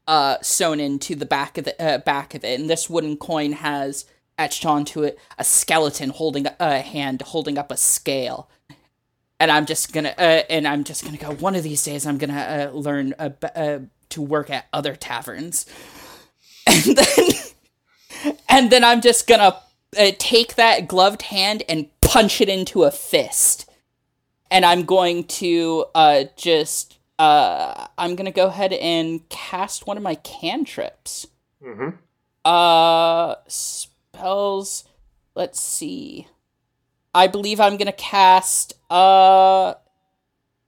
uh, 0.08 0.38
sewn 0.42 0.80
into 0.80 1.16
the 1.16 1.26
back 1.26 1.58
of 1.58 1.66
the 1.66 1.82
uh, 1.82 1.98
back 2.00 2.34
of 2.34 2.44
it, 2.44 2.60
and 2.60 2.70
this 2.70 2.90
wooden 2.90 3.18
coin 3.18 3.54
has 3.54 4.06
etched 4.38 4.66
onto 4.66 5.04
it 5.04 5.20
a 5.38 5.44
skeleton 5.44 6.10
holding 6.10 6.48
a 6.60 6.80
hand 6.80 7.22
holding 7.22 7.58
up 7.58 7.72
a 7.72 7.78
scale. 7.78 8.50
And 9.40 9.52
I'm 9.52 9.66
just 9.66 9.92
gonna, 9.92 10.14
uh, 10.18 10.44
and 10.50 10.68
I'm 10.68 10.84
just 10.84 11.04
gonna 11.04 11.18
go. 11.18 11.34
One 11.34 11.56
of 11.56 11.64
these 11.64 11.84
days, 11.84 12.06
I'm 12.06 12.18
gonna 12.18 12.70
uh, 12.74 12.76
learn 12.76 13.14
uh, 13.20 13.80
to 14.10 14.22
work 14.22 14.50
at 14.50 14.68
other 14.72 14.96
taverns, 14.96 15.66
and 16.68 16.98
then, 16.98 18.36
and 18.48 18.72
then 18.72 18.84
I'm 18.84 19.02
just 19.02 19.28
gonna 19.28 19.58
uh, 19.98 20.12
take 20.18 20.56
that 20.56 20.88
gloved 20.88 21.24
hand 21.24 21.64
and 21.68 21.90
punch 22.00 22.40
it 22.40 22.48
into 22.48 22.84
a 22.84 22.92
fist 22.92 23.70
and 24.54 24.66
I'm 24.66 24.84
going 24.84 25.24
to 25.26 25.86
uh, 25.96 26.26
just 26.38 27.00
uh, 27.18 27.88
I'm 27.98 28.16
gonna 28.16 28.32
go 28.32 28.48
ahead 28.48 28.72
and 28.72 29.28
cast 29.28 29.88
one 29.88 29.98
of 29.98 30.04
my 30.04 30.16
cantrips. 30.16 31.26
Mm-hmm. 31.62 31.90
Uh, 32.46 33.36
spells. 34.18 34.86
Let's 35.36 35.60
see. 35.60 36.28
I 37.14 37.28
believe 37.28 37.60
I'm 37.60 37.78
gonna 37.78 37.92
cast 37.92 38.74
uh, 38.90 39.76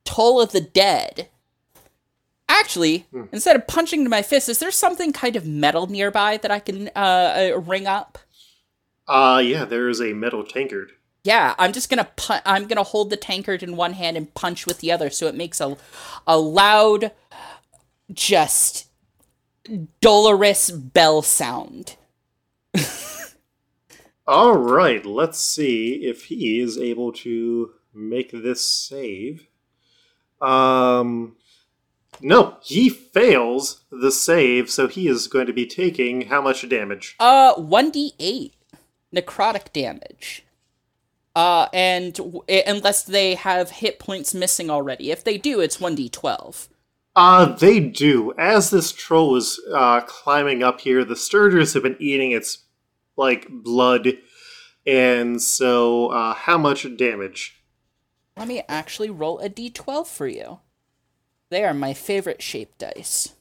Toll 0.04 0.42
of 0.42 0.52
the 0.52 0.62
Dead. 0.62 1.30
Actually, 2.48 3.06
Hmm. 3.12 3.24
instead 3.32 3.56
of 3.56 3.68
punching 3.68 4.04
to 4.04 4.10
my 4.10 4.22
fist, 4.22 4.50
is 4.50 4.60
there 4.60 4.72
something 4.72 5.12
kind 5.12 5.36
of 5.36 5.46
metal 5.48 5.88
nearby 5.88 6.38
that 6.38 6.52
I 6.52 6.60
can 6.60 6.90
uh, 6.96 7.52
uh 7.56 7.60
ring 7.60 7.88
up? 7.88 8.18
Uh, 9.08 9.42
yeah, 9.44 9.66
there 9.66 9.90
is 9.90 10.02
a 10.02 10.14
metal 10.14 10.44
tankard. 10.44 10.92
Yeah, 11.24 11.56
I'm 11.58 11.74
just 11.74 11.90
gonna 11.90 12.10
pu- 12.16 12.42
I'm 12.46 12.68
gonna 12.68 12.84
hold 12.84 13.10
the 13.10 13.18
tankard 13.18 13.64
in 13.64 13.76
one 13.76 13.94
hand 13.94 14.16
and 14.18 14.32
punch 14.36 14.66
with 14.68 14.80
the 14.80 14.92
other, 14.92 15.10
so 15.10 15.28
it 15.28 15.36
makes 15.36 15.60
a 15.60 15.76
a 16.28 16.38
loud, 16.38 17.12
just 18.12 18.88
dolorous 20.02 20.70
bell 20.70 21.22
sound. 21.24 21.96
All 24.28 24.58
right, 24.58 25.06
let's 25.06 25.40
see 25.40 26.06
if 26.06 26.26
he 26.26 26.60
is 26.60 26.78
able 26.78 27.12
to 27.14 27.72
make 27.94 28.32
this 28.32 28.62
save. 28.66 29.48
Um, 30.42 31.36
no, 32.22 32.58
he 32.64 32.90
fails 32.90 33.84
the 33.92 34.12
save, 34.12 34.70
so 34.70 34.88
he 34.88 35.08
is 35.08 35.28
going 35.28 35.46
to 35.48 35.54
be 35.54 35.66
taking 35.68 36.22
how 36.28 36.42
much 36.42 36.68
damage? 36.68 37.16
Uh, 37.20 37.54
one 37.54 37.92
d 37.92 38.14
eight 38.20 38.56
necrotic 39.14 39.72
damage. 39.74 40.44
Uh, 41.36 41.68
and 41.74 42.14
w- 42.16 42.44
i- 42.50 42.64
unless 42.66 43.04
they 43.04 43.36
have 43.36 43.70
hit 43.70 44.00
points 44.00 44.34
missing 44.34 44.70
already, 44.70 45.12
if 45.12 45.24
they 45.24 45.38
do, 45.38 45.60
it's 45.60 45.80
one 45.80 45.94
d 45.96 46.10
twelve. 46.10 46.68
Uh, 47.16 47.46
they 47.46 47.80
do. 47.80 48.34
As 48.38 48.72
this 48.72 48.92
troll 48.92 49.36
is 49.38 49.60
uh, 49.74 50.02
climbing 50.02 50.64
up 50.64 50.82
here, 50.82 51.06
the 51.06 51.14
Stirges 51.16 51.74
have 51.74 51.84
been 51.84 51.96
eating 52.00 52.32
its 52.32 52.65
like 53.18 53.48
blood, 53.50 54.18
and 54.86 55.42
so 55.42 56.08
uh, 56.08 56.34
how 56.34 56.58
much 56.58 56.86
damage? 56.98 57.62
Let 58.38 58.48
me 58.48 58.64
actually 58.68 59.10
roll 59.10 59.40
a 59.40 59.50
d12 59.50 60.08
for 60.08 60.28
you. 60.28 60.60
They 61.50 61.64
are 61.64 61.74
my 61.74 61.94
favorite 61.94 62.42
shape 62.42 62.78
dice. 62.78 63.34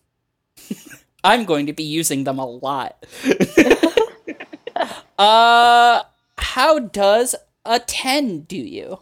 I'm 1.24 1.44
going 1.44 1.66
to 1.66 1.72
be 1.72 1.82
using 1.82 2.24
them 2.24 2.38
a 2.38 2.46
lot. 2.46 3.06
uh, 5.18 6.02
how 6.38 6.78
does 6.78 7.34
a 7.64 7.80
10 7.80 8.40
do 8.42 8.56
you? 8.56 8.98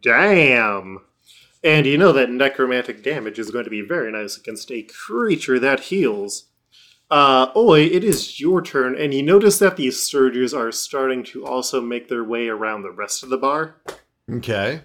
Damn. 0.00 1.00
And 1.62 1.86
you 1.86 1.96
know 1.96 2.12
that 2.12 2.30
necromantic 2.30 3.02
damage 3.02 3.38
is 3.38 3.50
going 3.50 3.64
to 3.64 3.70
be 3.70 3.82
very 3.82 4.10
nice 4.10 4.36
against 4.36 4.72
a 4.72 4.82
creature 4.82 5.58
that 5.58 5.80
heals. 5.80 6.46
Uh, 7.12 7.52
Oi, 7.54 7.80
it 7.82 8.02
is 8.02 8.40
your 8.40 8.62
turn, 8.62 8.96
and 8.96 9.12
you 9.12 9.22
notice 9.22 9.58
that 9.58 9.76
these 9.76 9.98
Stirges 9.98 10.56
are 10.56 10.72
starting 10.72 11.22
to 11.24 11.44
also 11.44 11.78
make 11.78 12.08
their 12.08 12.24
way 12.24 12.48
around 12.48 12.82
the 12.82 12.90
rest 12.90 13.22
of 13.22 13.28
the 13.28 13.36
bar. 13.36 13.74
Okay. 14.30 14.80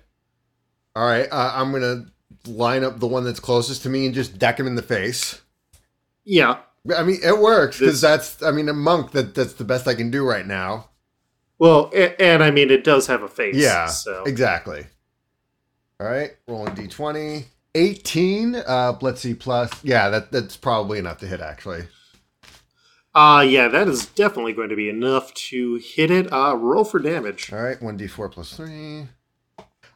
All 0.94 1.08
right. 1.08 1.26
Uh, 1.32 1.54
I'm 1.56 1.72
gonna 1.72 2.08
line 2.46 2.84
up 2.84 3.00
the 3.00 3.08
one 3.08 3.24
that's 3.24 3.40
closest 3.40 3.84
to 3.84 3.90
me 3.90 4.06
and 4.06 4.14
just 4.14 4.38
deck 4.38 4.60
him 4.60 4.68
in 4.68 4.76
the 4.76 4.82
face. 4.82 5.42
Yeah. 6.26 6.58
I 6.94 7.04
mean, 7.04 7.20
it 7.24 7.40
works 7.40 7.80
because 7.80 8.02
that's. 8.02 8.44
I 8.44 8.52
mean, 8.52 8.68
a 8.68 8.74
monk. 8.74 9.12
That 9.12 9.34
that's 9.34 9.54
the 9.54 9.64
best 9.64 9.88
I 9.88 9.96
can 9.96 10.12
do 10.12 10.28
right 10.28 10.46
now. 10.46 10.90
Well, 11.60 11.90
a- 11.94 12.22
and 12.22 12.44
I 12.44 12.52
mean, 12.52 12.70
it 12.72 12.84
does 12.84 13.08
have 13.08 13.24
a 13.24 13.30
face. 13.30 13.56
Yeah. 13.56 13.86
So. 13.86 14.26
Exactly. 14.26 14.86
All 16.02 16.08
right. 16.08 16.32
Rolling 16.46 16.76
d20. 16.76 17.46
18. 17.74 18.56
Uh, 18.56 18.98
let's 19.00 19.22
see. 19.22 19.34
Plus. 19.34 19.72
Yeah. 19.82 20.10
That 20.10 20.34
that's 20.34 20.58
probably 20.58 21.00
enough 21.00 21.20
to 21.20 21.26
hit. 21.26 21.40
Actually. 21.40 21.88
Uh, 23.18 23.42
yeah, 23.42 23.68
that 23.68 23.88
is 23.88 24.06
definitely 24.06 24.54
going 24.54 24.70
to 24.70 24.76
be 24.76 24.90
enough 24.90 25.34
to 25.34 25.78
hit 25.78 26.12
it. 26.12 26.32
Uh, 26.32 26.56
roll 26.56 26.84
for 26.84 27.00
damage. 27.00 27.52
All 27.52 27.60
right. 27.60 27.82
One 27.82 27.98
d4 27.98 28.32
plus 28.32 28.56
three. 28.56 29.08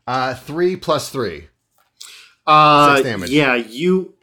Uh, 0.07 0.33
three 0.33 0.75
plus 0.75 1.09
three. 1.09 1.47
Uh, 2.47 2.95
Six 2.95 3.07
damage. 3.07 3.29
Yeah, 3.29 3.53
you. 3.53 4.15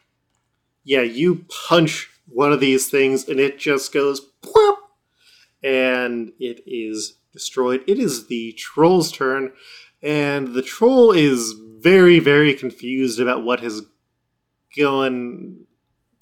Yeah, 0.83 1.03
you 1.03 1.47
punch 1.69 2.11
one 2.27 2.53
of 2.53 2.59
these 2.59 2.91
things, 2.91 3.29
and 3.29 3.39
it 3.39 3.61
just 3.61 3.93
goes 3.93 4.19
plop, 4.43 4.91
and 5.63 6.33
it 6.41 6.65
is 6.67 7.19
destroyed. 7.33 7.85
It 7.87 8.01
is 8.01 8.27
the 8.27 8.53
troll's 8.55 9.13
turn, 9.13 9.53
and 10.03 10.55
the 10.55 10.63
troll 10.63 11.13
is 11.13 11.55
very, 11.79 12.19
very 12.19 12.53
confused 12.53 13.21
about 13.21 13.45
what 13.45 13.61
has 13.61 13.83
going, 14.77 15.68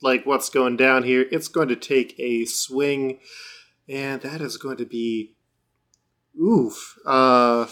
like 0.03 0.26
what's 0.26 0.51
going 0.51 0.76
down 0.76 1.03
here. 1.03 1.26
It's 1.30 1.49
going 1.49 1.68
to 1.68 1.76
take 1.76 2.14
a 2.18 2.44
swing, 2.44 3.18
and 3.88 4.20
that 4.22 4.40
is 4.40 4.57
going 4.57 4.76
to 4.78 4.86
be, 4.86 5.34
oof. 6.40 6.99
Uh, 7.07 7.66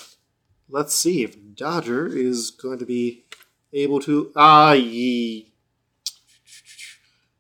let's 0.69 0.95
see 0.95 1.23
if 1.23 1.37
Dodger 1.55 2.07
is 2.07 2.51
going 2.51 2.79
to 2.79 2.87
be 2.87 3.25
able 3.73 4.01
to. 4.01 4.33
Ah, 4.37 4.73
ye. 4.73 5.53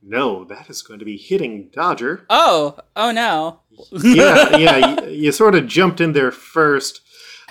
No, 0.06 0.44
that 0.44 0.68
is 0.68 0.82
going 0.82 0.98
to 0.98 1.04
be 1.06 1.16
hitting 1.16 1.70
Dodger. 1.72 2.26
Oh, 2.28 2.76
oh 2.94 3.10
no. 3.10 3.60
yeah, 3.90 4.56
yeah, 4.58 5.00
you, 5.02 5.08
you 5.10 5.32
sort 5.32 5.54
of 5.54 5.66
jumped 5.66 6.00
in 6.00 6.12
there 6.12 6.30
first. 6.30 7.00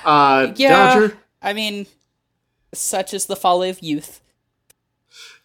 Uh, 0.05 0.53
Yeah. 0.55 0.93
Dodger, 0.93 1.17
I 1.41 1.53
mean, 1.53 1.87
such 2.73 3.13
is 3.13 3.25
the 3.25 3.35
folly 3.35 3.69
of 3.69 3.81
youth. 3.81 4.21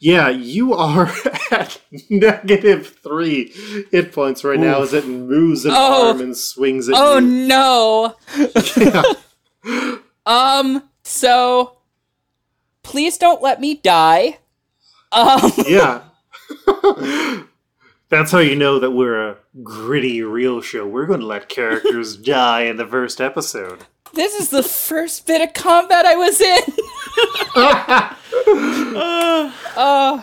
Yeah, 0.01 0.29
you 0.29 0.75
are 0.75 1.11
at 1.51 1.81
negative 2.11 2.97
three 3.03 3.53
hit 3.91 4.13
points 4.13 4.45
right 4.45 4.59
now 4.61 4.83
as 4.83 4.93
it 4.95 5.07
moves 5.07 5.65
an 5.65 5.73
Oh. 5.75 6.09
arm 6.09 6.21
and 6.21 6.37
swings 6.37 6.89
at 6.89 6.95
Oh 6.97 7.19
you. 7.19 7.27
no. 7.47 8.15
Yeah. 8.77 9.03
Um, 10.27 10.83
so 11.05 11.79
please 12.83 13.17
don't 13.17 13.41
let 13.41 13.61
me 13.63 13.75
die. 13.77 14.39
Um, 15.11 15.51
yeah. 15.67 16.03
That's 18.11 18.33
how 18.33 18.39
you 18.39 18.55
know 18.57 18.79
that 18.79 18.91
we're 18.91 19.31
a 19.31 19.37
gritty, 19.63 20.23
real 20.23 20.61
show. 20.61 20.87
We're 20.87 21.07
going 21.07 21.21
to 21.21 21.27
let 21.27 21.49
characters 21.49 22.17
die 22.17 22.63
in 22.65 22.77
the 22.77 22.87
first 22.87 23.21
episode. 23.23 23.85
This 24.15 24.35
is 24.35 24.49
the 24.51 24.63
first 24.63 25.27
bit 25.27 25.41
of 25.41 25.53
combat 25.55 26.05
I 26.07 26.17
was 26.17 26.41
in. 26.41 26.63
Uh, 27.55 28.15
Uh, 29.75 30.23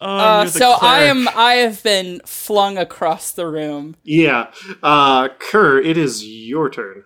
oh, 0.00 0.06
uh, 0.06 0.42
you're 0.42 0.50
so 0.52 0.76
I 0.82 1.04
am. 1.04 1.26
I 1.28 1.54
have 1.54 1.82
been 1.82 2.20
flung 2.26 2.76
across 2.76 3.32
the 3.32 3.46
room. 3.46 3.96
Yeah. 4.02 4.50
Uh, 4.82 5.28
Kerr, 5.38 5.78
it 5.80 5.96
is 5.96 6.22
your 6.26 6.68
turn. 6.68 7.04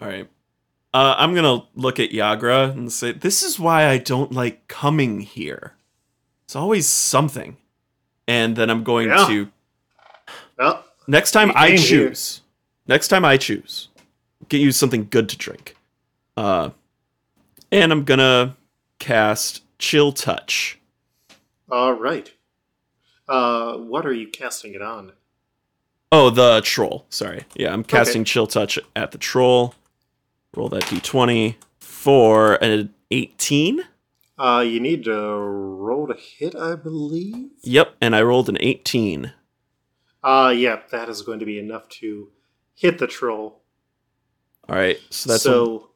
All 0.00 0.08
right. 0.08 0.28
Uh, 0.92 1.14
I'm 1.16 1.34
gonna 1.34 1.64
look 1.74 1.98
at 1.98 2.10
Yagra 2.10 2.70
and 2.72 2.92
say, 2.92 3.12
"This 3.12 3.42
is 3.42 3.58
why 3.58 3.86
I 3.88 3.96
don't 3.98 4.32
like 4.32 4.68
coming 4.68 5.20
here. 5.20 5.74
It's 6.44 6.54
always 6.56 6.86
something." 6.86 7.56
And 8.28 8.54
then 8.54 8.68
I'm 8.70 8.84
going 8.84 9.08
Yeah. 9.08 9.26
to 9.28 9.48
Well, 10.58 10.84
next 11.06 11.30
time 11.30 11.52
I 11.54 11.68
came 11.68 11.78
here. 11.78 12.08
choose. 12.08 12.42
Next 12.86 13.08
time 13.08 13.24
I 13.24 13.38
choose, 13.38 13.88
get 14.48 14.60
you 14.60 14.72
something 14.72 15.08
good 15.10 15.28
to 15.28 15.36
drink. 15.36 15.76
Uh, 16.36 16.70
and 17.72 17.92
I'm 17.92 18.04
gonna 18.04 18.56
cast 18.98 19.62
Chill 19.78 20.12
Touch. 20.12 20.78
all 21.70 21.92
right. 21.94 22.32
Uh, 23.28 23.76
what 23.78 24.06
are 24.06 24.12
you 24.12 24.28
casting 24.28 24.74
it 24.74 24.82
on? 24.82 25.12
Oh, 26.12 26.30
the 26.30 26.60
troll. 26.60 27.06
Sorry. 27.10 27.42
Yeah, 27.56 27.72
I'm 27.72 27.82
casting 27.82 28.24
Chill 28.24 28.46
Touch 28.46 28.78
at 28.94 29.10
the 29.10 29.18
troll. 29.18 29.74
Roll 30.54 30.68
that 30.68 30.84
d20 30.84 31.56
for 31.80 32.54
an 32.62 32.94
18. 33.10 33.80
Uh, 34.38 34.64
you 34.66 34.78
need 34.78 35.02
to 35.04 35.12
roll 35.16 36.06
to 36.06 36.14
hit, 36.14 36.54
I 36.54 36.76
believe. 36.76 37.50
Yep, 37.62 37.96
and 38.00 38.14
I 38.14 38.22
rolled 38.22 38.48
an 38.48 38.58
18. 38.60 39.32
Uh, 40.22 40.54
yeah, 40.56 40.80
that 40.90 41.08
is 41.08 41.22
going 41.22 41.40
to 41.40 41.46
be 41.46 41.58
enough 41.58 41.88
to 41.88 42.30
hit 42.74 42.98
the 42.98 43.06
troll. 43.06 43.62
All 44.68 44.76
right, 44.76 44.98
so 45.10 45.30
that's 45.30 45.42
so 45.42 45.90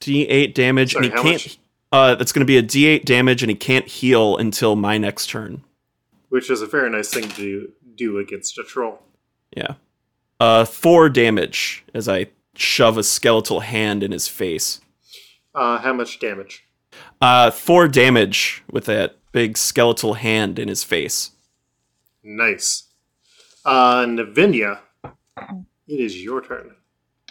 d8 0.00 0.52
damage, 0.54 0.92
Sorry, 0.92 1.06
and 1.06 1.14
he 1.14 1.22
can't. 1.22 1.34
much? 1.44 1.58
Uh, 1.92 2.14
that's 2.16 2.32
going 2.32 2.40
to 2.40 2.46
be 2.46 2.58
a 2.58 2.62
d8 2.62 3.04
damage, 3.04 3.42
and 3.42 3.50
he 3.50 3.56
can't 3.56 3.86
heal 3.86 4.36
until 4.36 4.76
my 4.76 4.98
next 4.98 5.28
turn. 5.28 5.62
which 6.28 6.50
is 6.50 6.60
a 6.62 6.66
very 6.66 6.90
nice 6.90 7.08
thing 7.12 7.28
to 7.30 7.70
do 7.94 8.18
against 8.18 8.58
a 8.58 8.64
troll. 8.64 9.00
Yeah. 9.56 9.74
Uh, 10.40 10.64
four 10.64 11.08
damage 11.08 11.84
as 11.94 12.08
I 12.08 12.26
shove 12.56 12.98
a 12.98 13.02
skeletal 13.04 13.60
hand 13.60 14.02
in 14.02 14.10
his 14.12 14.26
face. 14.28 14.80
Uh, 15.54 15.78
how 15.78 15.92
much 15.92 16.18
damage? 16.18 16.64
Uh, 17.20 17.50
four 17.52 17.86
damage 17.88 18.64
with 18.70 18.84
that 18.86 19.16
big 19.32 19.56
skeletal 19.56 20.14
hand 20.14 20.58
in 20.58 20.66
his 20.68 20.82
face. 20.84 21.30
Nice. 22.24 22.84
Uh, 23.64 24.04
Navinia, 24.04 24.80
it 25.04 26.00
is 26.00 26.20
your 26.22 26.40
turn. 26.42 26.74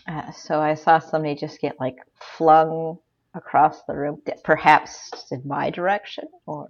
Uh, 0.07 0.31
so 0.31 0.61
I 0.61 0.75
saw 0.75 0.99
somebody 0.99 1.35
just 1.35 1.59
get 1.59 1.79
like 1.79 1.97
flung 2.37 2.99
across 3.33 3.83
the 3.83 3.95
room, 3.95 4.21
perhaps 4.43 5.11
in 5.31 5.41
my 5.45 5.69
direction, 5.69 6.25
or 6.45 6.69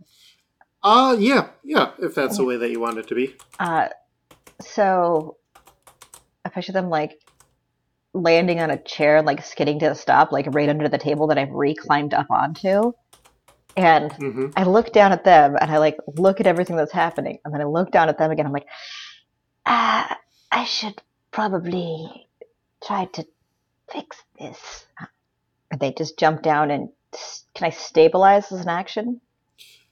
Uh, 0.84 1.16
yeah, 1.20 1.50
yeah, 1.64 1.92
if 2.00 2.14
that's 2.16 2.38
the 2.38 2.44
way 2.44 2.58
that 2.58 2.70
you 2.70 2.80
want 2.80 2.98
it 2.98 3.08
to 3.08 3.16
be. 3.16 3.36
uh, 3.60 3.88
so 4.62 5.38
I 6.46 6.50
picture 6.50 6.72
them 6.72 6.90
like 6.90 7.20
landing 8.14 8.60
on 8.60 8.72
a 8.72 8.82
chair, 8.84 9.22
like 9.22 9.44
skidding 9.46 9.80
to 9.80 9.92
a 9.92 9.96
stop, 9.96 10.32
like 10.32 10.48
right 10.50 10.70
under 10.70 10.90
the 10.90 10.98
table 10.98 11.28
that 11.28 11.38
I've 11.38 11.52
re-climbed 11.52 12.14
up 12.14 12.28
onto, 12.30 12.94
and 13.78 14.18
hmm 14.18 14.54
I 14.56 14.64
look 14.64 14.94
down 14.94 15.14
at 15.14 15.24
them 15.26 15.58
and 15.60 15.72
I 15.72 15.80
like 15.80 15.98
look 16.08 16.40
at 16.42 16.48
everything 16.48 16.76
that's 16.78 16.94
happening, 16.94 17.40
and 17.46 17.54
then 17.54 17.62
I 17.62 17.66
look 17.66 17.92
down 17.92 18.10
at 18.10 18.18
them 18.18 18.32
again. 18.32 18.46
I'm 18.48 18.54
like, 18.54 18.68
ah, 19.66 20.18
I 20.52 20.64
should 20.66 21.02
probably 21.32 22.23
try 22.86 23.06
to 23.06 23.26
fix 23.92 24.18
this. 24.40 24.86
And 25.72 25.80
they 25.80 25.94
just 25.94 26.18
jump 26.20 26.42
down 26.42 26.72
and 26.72 26.90
can 27.56 27.68
I 27.68 27.70
stabilize 27.72 28.52
as 28.52 28.62
an 28.62 28.70
action? 28.70 29.22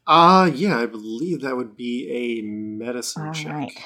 Uh, 0.08 0.50
yeah, 0.54 0.80
I 0.80 0.86
believe 0.88 1.42
that 1.42 1.56
would 1.56 1.76
be 1.76 2.10
a 2.12 2.42
medicine 2.42 3.28
All 3.28 3.34
check. 3.34 3.54
right, 3.54 3.86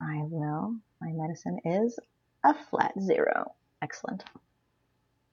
I 0.00 0.22
will. 0.24 0.76
My 1.00 1.10
medicine 1.12 1.58
is 1.64 1.98
a 2.44 2.54
flat 2.70 2.92
zero. 3.00 3.52
Excellent. 3.82 4.24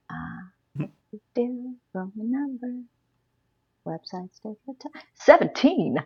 Uh, 0.10 0.86
do 1.36 1.76
from 1.92 2.12
the 2.16 2.24
number. 2.24 2.84
Website 3.88 4.34
stay 4.34 4.54
for 4.66 4.76
time. 4.76 5.02
Seventeen. 5.16 5.98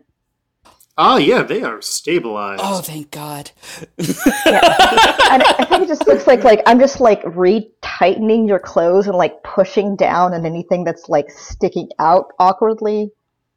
Ah, 0.95 1.17
yeah, 1.17 1.41
they 1.41 1.63
are 1.63 1.81
stabilized. 1.81 2.61
Oh, 2.63 2.81
thank 2.81 3.09
God. 3.09 3.49
and 3.97 4.07
I 5.43 5.65
think 5.67 5.83
it 5.83 5.87
just 5.87 6.05
looks 6.07 6.27
like 6.27 6.43
like 6.43 6.61
I'm 6.67 6.79
just 6.79 6.99
like 6.99 7.23
retightening 7.23 8.47
your 8.47 8.59
clothes 8.59 9.07
and 9.07 9.17
like 9.17 9.41
pushing 9.43 9.95
down 9.95 10.33
on 10.35 10.45
anything 10.45 10.83
that's 10.83 11.09
like 11.09 11.31
sticking 11.31 11.89
out 11.97 12.27
awkwardly, 12.39 13.11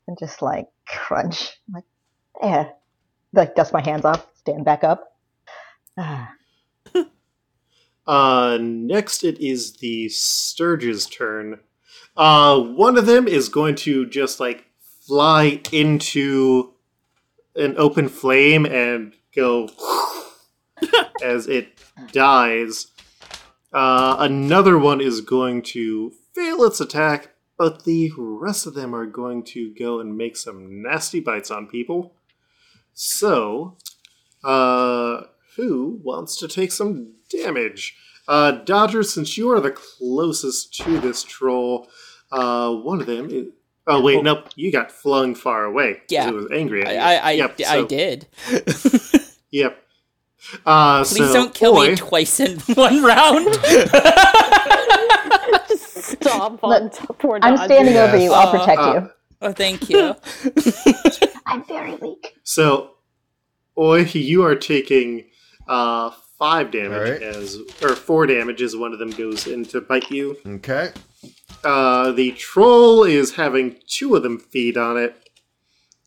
and 0.06 0.18
just 0.18 0.40
like 0.40 0.66
crunch. 0.88 1.50
I'm 1.68 1.74
like, 1.74 1.84
yeah, 2.42 2.68
like 3.34 3.54
dust 3.54 3.72
my 3.74 3.82
hands 3.82 4.06
off, 4.06 4.26
stand 4.36 4.64
back 4.64 4.82
up. 4.82 5.12
Ah, 5.98 6.32
Uh, 8.06 8.56
next 8.60 9.24
it 9.24 9.38
is 9.40 9.78
the 9.78 10.08
Stirge's 10.08 11.06
turn. 11.06 11.58
Uh, 12.16 12.58
one 12.60 12.96
of 12.96 13.06
them 13.06 13.26
is 13.26 13.48
going 13.48 13.74
to 13.74 14.06
just 14.06 14.38
like 14.38 14.64
fly 15.06 15.60
into 15.72 16.72
an 17.56 17.74
open 17.78 18.08
flame 18.08 18.66
and 18.66 19.14
go 19.34 19.68
as 21.22 21.46
it 21.46 21.78
dies. 22.12 22.88
Uh, 23.72 24.16
another 24.20 24.78
one 24.78 25.00
is 25.00 25.20
going 25.20 25.62
to 25.62 26.12
fail 26.34 26.62
its 26.64 26.80
attack, 26.80 27.30
but 27.58 27.84
the 27.84 28.10
rest 28.16 28.66
of 28.66 28.74
them 28.74 28.94
are 28.94 29.06
going 29.06 29.42
to 29.42 29.74
go 29.74 30.00
and 30.00 30.16
make 30.16 30.36
some 30.36 30.82
nasty 30.82 31.20
bites 31.20 31.50
on 31.50 31.66
people. 31.66 32.14
So, 32.94 33.76
uh, 34.44 35.22
who 35.56 36.00
wants 36.02 36.36
to 36.38 36.48
take 36.48 36.72
some 36.72 37.14
damage? 37.30 37.96
Uh, 38.28 38.52
Dodger, 38.52 39.02
since 39.02 39.36
you 39.36 39.50
are 39.50 39.60
the 39.60 39.70
closest 39.70 40.74
to 40.82 40.98
this 40.98 41.22
troll, 41.22 41.88
uh, 42.32 42.72
one 42.72 43.00
of 43.00 43.06
them. 43.06 43.52
Oh 43.88 44.00
wait, 44.00 44.16
Well- 44.16 44.24
nope. 44.24 44.48
You 44.56 44.72
got 44.72 44.90
flung 44.90 45.34
far 45.34 45.64
away. 45.64 46.00
Yeah. 46.08 46.28
it 46.28 46.34
was 46.34 46.46
angry 46.52 46.82
at 46.82 46.88
I, 46.88 46.92
you. 46.92 46.98
I, 46.98 47.14
I, 47.16 47.30
Yep, 47.32 47.60
I 47.60 47.62
so- 47.64 47.86
did. 47.86 48.26
Yep. 49.52 49.82
Uh, 50.66 51.04
Please 51.04 51.16
so, 51.28 51.32
don't 51.32 51.54
kill 51.54 51.76
Oi, 51.78 51.88
me 51.90 51.96
twice 51.96 52.40
in 52.40 52.58
one 52.74 53.02
round. 53.02 53.54
Stop 55.76 56.58
stomp 56.60 56.64
on 56.64 56.90
poor 57.18 57.38
I'm 57.42 57.56
standing 57.56 57.94
Yes. 57.94 58.08
over 58.12 58.22
you. 58.22 58.32
I'll 58.32 58.48
Uh, 58.48 58.58
protect 58.58 58.80
uh, 58.80 58.92
you. 58.94 59.10
oh, 59.42 59.52
thank 59.52 59.88
you. 59.88 60.14
I'm 61.46 61.64
very 61.64 61.94
weak. 61.96 62.34
So, 62.44 62.92
Oi, 63.78 64.02
you 64.02 64.44
are 64.44 64.54
taking 64.56 65.24
uh, 65.68 66.10
five 66.38 66.70
damage 66.70 66.92
Alright. 67.20 67.22
as, 67.22 67.56
or 67.82 67.94
four 67.96 68.26
damage 68.26 68.62
as 68.62 68.76
one 68.76 68.92
of 68.92 68.98
them 68.98 69.10
goes 69.10 69.46
in 69.46 69.64
to 69.66 69.80
bite 69.80 70.10
you. 70.10 70.36
Okay. 70.46 70.90
Uh, 71.64 72.12
the 72.12 72.32
troll 72.32 73.04
is 73.04 73.34
having 73.34 73.76
two 73.86 74.14
of 74.14 74.22
them 74.22 74.38
feed 74.38 74.76
on 74.76 74.96
it. 74.96 75.28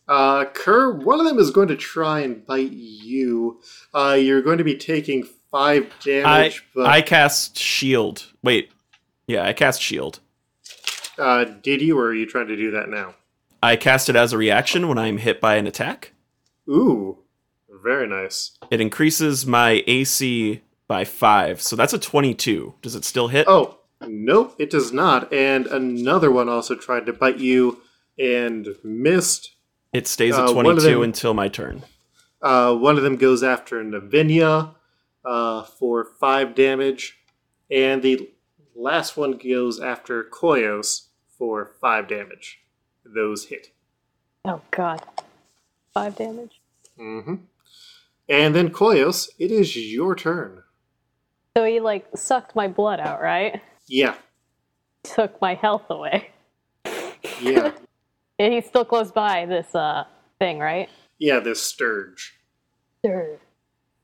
Uh, 0.08 0.46
Kerr, 0.46 0.92
one 0.92 1.20
of 1.20 1.26
them 1.26 1.38
is 1.38 1.52
going 1.52 1.68
to 1.68 1.76
try 1.76 2.22
and 2.22 2.46
bite 2.46 2.72
you. 2.72 3.62
Uh, 3.94 4.18
you're 4.20 4.42
going 4.42 4.58
to 4.58 4.64
be 4.64 4.76
taking 4.76 5.24
five 5.52 5.92
I 6.02 6.06
damage, 6.06 6.66
but 6.74 6.86
I 6.86 7.02
cast 7.02 7.58
shield. 7.58 8.32
Wait, 8.42 8.72
yeah, 9.28 9.46
I 9.46 9.54
cast 9.54 9.82
shield. 9.82 10.20
uh, 11.18 11.44
did 11.44 11.82
you, 11.82 12.00
or 12.00 12.08
are 12.08 12.14
you 12.16 12.26
trying 12.26 12.48
to 12.48 12.56
do 12.56 12.72
that 12.72 12.90
now? 12.90 13.16
I 13.62 13.76
cast 13.76 14.10
it 14.10 14.16
as 14.16 14.32
a 14.32 14.38
reaction 14.38 14.88
when 14.88 14.98
I'm 14.98 15.18
hit 15.18 15.42
by 15.42 15.56
an 15.56 15.68
attack. 15.68 16.14
Ooh, 16.70 17.20
very 17.84 18.08
nice. 18.08 18.58
It 18.72 18.80
increases 18.80 19.46
my 19.46 19.84
AC 19.86 20.62
by 20.88 21.04
five, 21.04 21.62
so 21.62 21.76
that's 21.76 21.94
a 21.94 22.00
twenty-two. 22.00 22.76
Does 22.82 22.96
it 22.96 23.04
still 23.04 23.28
hit? 23.28 23.48
Oh, 23.50 23.79
nope, 24.08 24.56
it 24.60 24.70
does 24.70 24.92
not. 24.92 25.32
And 25.34 25.68
another 25.68 26.32
one 26.32 26.50
also 26.50 26.76
tried 26.76 27.06
to 27.08 27.14
bite 27.14 27.38
you 27.40 27.82
and 28.18 28.68
missed. 28.84 29.52
It 29.94 30.08
stays 30.08 30.36
at 30.36 30.46
uh, 30.46 30.54
twenty-two 30.54 30.82
them- 30.82 31.02
until 31.04 31.34
my 31.34 31.48
turn. 31.48 31.84
Uh, 32.42 32.74
one 32.76 32.96
of 32.98 33.04
them 33.04 33.18
goes 33.18 33.44
after 33.44 33.84
Navinia 33.84 34.76
uh, 35.26 35.64
for 35.64 36.06
five 36.06 36.56
damage, 36.56 37.18
and 37.70 38.02
the 38.02 38.30
last 38.76 39.18
one 39.18 39.34
goes 39.38 39.80
after 39.80 40.24
Koyos 40.24 41.08
for 41.38 41.72
five 41.82 42.08
damage. 42.08 42.60
Those 43.04 43.46
hit. 43.46 43.72
Oh 44.46 44.62
god. 44.72 45.02
Five 45.94 46.16
damage. 46.16 46.62
hmm 46.98 47.36
And 48.30 48.56
then 48.56 48.70
Koyos, 48.70 49.30
it 49.40 49.52
is 49.52 49.76
your 49.76 50.16
turn. 50.16 50.64
So 51.58 51.66
he 51.66 51.80
like 51.80 52.06
sucked 52.16 52.56
my 52.56 52.68
blood 52.68 53.00
out, 53.00 53.22
right? 53.22 53.60
Yeah, 53.90 54.16
Took 55.04 55.42
my 55.42 55.56
health 55.56 55.84
away. 55.90 56.30
yeah, 57.42 57.72
And 58.40 58.54
he's 58.54 58.66
still 58.66 58.86
close 58.86 59.12
by 59.12 59.46
this 59.46 59.74
uh 59.76 60.06
thing, 60.40 60.60
right? 60.60 60.88
yeah. 61.18 61.40
This 61.40 61.62
Stirge. 61.62 62.40
They're- 63.04 63.40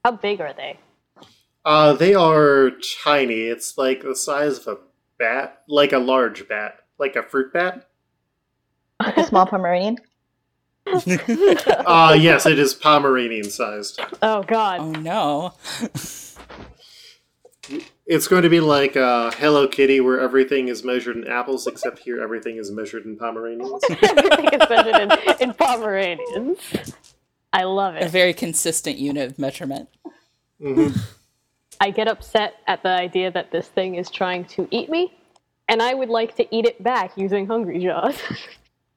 How 0.04 0.12
big 0.12 0.42
are 0.42 0.54
they? 0.54 0.78
Uh, 1.64 1.94
they 1.94 2.14
are 2.14 2.72
tiny. 3.04 3.42
It's 3.42 3.78
like 3.78 4.02
the 4.04 4.16
size 4.16 4.60
of 4.60 4.68
a 4.68 4.78
bat, 5.18 5.62
like 5.68 5.94
a 5.94 5.98
large 5.98 6.48
bat, 6.48 6.80
like 7.00 7.16
a 7.16 7.24
fruit 7.24 7.52
bat. 7.54 7.88
Like 9.00 9.18
a 9.18 9.26
small 9.26 9.46
Pomeranian. 9.46 9.98
Uh, 10.88 12.16
yes, 12.20 12.46
it 12.46 12.60
is 12.60 12.74
Pomeranian 12.76 13.50
sized. 13.50 14.00
Oh 14.22 14.44
God. 14.44 14.80
oh 14.82 14.92
no. 14.92 15.54
It's 18.06 18.28
going 18.28 18.44
to 18.44 18.50
be 18.50 18.60
like 18.60 18.96
uh, 18.96 19.32
Hello 19.32 19.68
Kitty, 19.68 20.00
where 20.00 20.20
everything 20.20 20.68
is 20.68 20.84
measured 20.84 21.18
in 21.18 21.28
apples, 21.28 21.66
except 21.68 22.00
here 22.00 22.22
everything 22.22 22.58
is 22.58 22.72
measured 22.72 23.06
in 23.06 23.18
Pomeranians. 23.18 23.84
Everything 24.02 24.50
is 24.54 24.70
measured 24.70 24.96
in, 24.96 25.12
in 25.50 25.54
Pomeranians. 25.54 26.60
I 27.54 27.64
love 27.64 27.96
it. 27.96 28.04
A 28.04 28.10
very 28.10 28.34
consistent 28.34 28.98
unit 28.98 29.32
of 29.32 29.40
measurement. 29.40 29.90
Mhm. 30.62 30.98
I 31.82 31.90
get 31.92 32.08
upset 32.08 32.56
at 32.68 32.84
the 32.84 32.90
idea 32.90 33.32
that 33.32 33.52
this 33.52 33.68
thing 33.68 33.96
is 33.96 34.10
trying 34.12 34.46
to 34.46 34.68
eat 34.72 34.90
me, 34.90 35.14
and 35.68 35.82
I 35.82 35.94
would 35.94 36.10
like 36.10 36.36
to 36.36 36.56
eat 36.56 36.66
it 36.66 36.82
back 36.84 37.18
using 37.18 37.48
Hungry 37.48 37.80
Jaws. 37.80 38.18